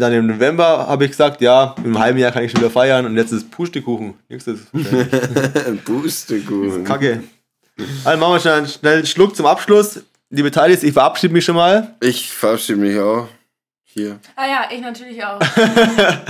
Dann 0.01 0.13
im 0.15 0.27
November 0.27 0.87
habe 0.89 1.05
ich 1.05 1.11
gesagt, 1.11 1.41
ja, 1.43 1.75
im 1.85 1.99
halben 1.99 2.19
Jahr 2.19 2.33
kann 2.33 2.43
ich 2.43 2.51
schon 2.53 2.61
wieder 2.61 2.71
feiern 2.71 3.05
und 3.07 3.17
jetzt 3.17 3.33
ist 3.33 3.51
Pustekuchen. 3.51 4.15
Nächstes. 4.29 4.61
Pustekuchen. 5.85 6.85
Kacke. 6.85 7.23
Also 8.05 8.21
machen 8.21 8.35
wir 8.35 8.41
schnell, 8.41 8.55
einen- 8.55 8.67
schnell 8.69 8.97
einen 8.99 9.07
Schluck 9.07 9.37
zum 9.37 9.47
Abschluss. 9.47 10.01
Liebe 10.31 10.51
Teilis, 10.51 10.83
ich 10.83 10.93
verabschiede 10.93 11.33
mich 11.33 11.45
schon 11.45 11.57
mal. 11.57 11.95
Ich 12.01 12.31
verabschiede 12.33 12.79
mich 12.79 12.99
auch. 12.99 13.27
Hier. 13.85 14.21
Ah 14.37 14.47
ja, 14.47 14.69
ich 14.75 14.81
natürlich 14.81 15.23
auch. 15.25 15.41
Ich 15.51 15.57
habe 15.57 16.21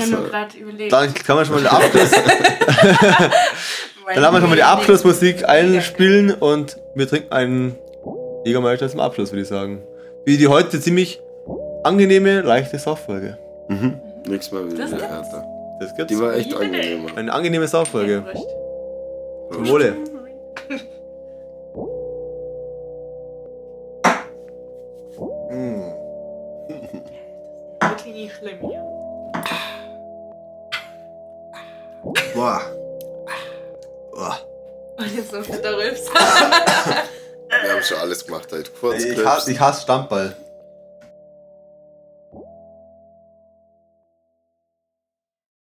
Tschüss. 0.00 0.10
nur 0.10 0.28
gerade 0.28 0.56
überlegt. 0.58 0.92
Dann 0.92 1.14
kann 1.14 1.36
man 1.36 1.46
schon 1.46 1.54
mal 1.54 1.60
den 1.62 1.70
Abschluss, 1.70 2.10
dann 2.10 3.30
Dann 4.14 4.24
haben 4.24 4.34
wir 4.34 4.40
schon 4.40 4.50
mal 4.50 4.56
die 4.56 4.62
Abschlussmusik 4.64 5.48
einspielen 5.48 6.32
und 6.32 6.76
wir 6.96 7.08
trinken 7.08 7.32
einen 7.32 7.76
Jägermeister 8.44 8.88
zum 8.88 9.00
Abschluss, 9.00 9.30
würde 9.30 9.42
ich 9.42 9.48
sagen. 9.48 9.80
Wie 10.26 10.36
die 10.38 10.48
heute 10.48 10.80
ziemlich 10.80 11.20
angenehme, 11.84 12.40
leichte 12.42 12.78
Sauffolge. 12.78 13.38
Mhm. 13.68 14.00
Nächstes 14.26 14.52
Mal 14.52 14.66
wieder 14.70 14.78
Das 14.84 14.90
gibt's. 14.90 15.04
härter. 15.06 15.44
Das 15.80 15.94
gibt's. 15.94 16.12
Die 16.12 16.20
war 16.20 16.34
echt 16.34 16.50
Wie 16.50 16.56
angenehm. 16.56 17.06
Eine 17.16 17.32
angenehme 17.32 17.68
Sauffolge. 17.68 18.24
Recht. 18.26 18.46
Zum 19.52 19.68
Wohle. 19.68 19.96
Wirklich 27.80 28.14
nicht 28.14 28.34
schlimm 28.36 28.58
hier. 28.60 28.82
Boah. 32.34 32.60
Boah. 34.12 34.38
Und 34.96 35.14
jetzt 35.16 35.32
noch 35.32 35.44
der 35.44 35.76
Rülps. 35.76 36.02
Wir 36.12 37.72
haben 37.72 37.82
schon 37.82 37.98
alles 37.98 38.24
gemacht, 38.24 38.48
halt. 38.52 38.70
Kurz, 38.80 39.02
Ich 39.04 39.24
hasse, 39.24 39.50
ich 39.52 39.60
hasse 39.60 39.82
Stammball. 39.82 40.34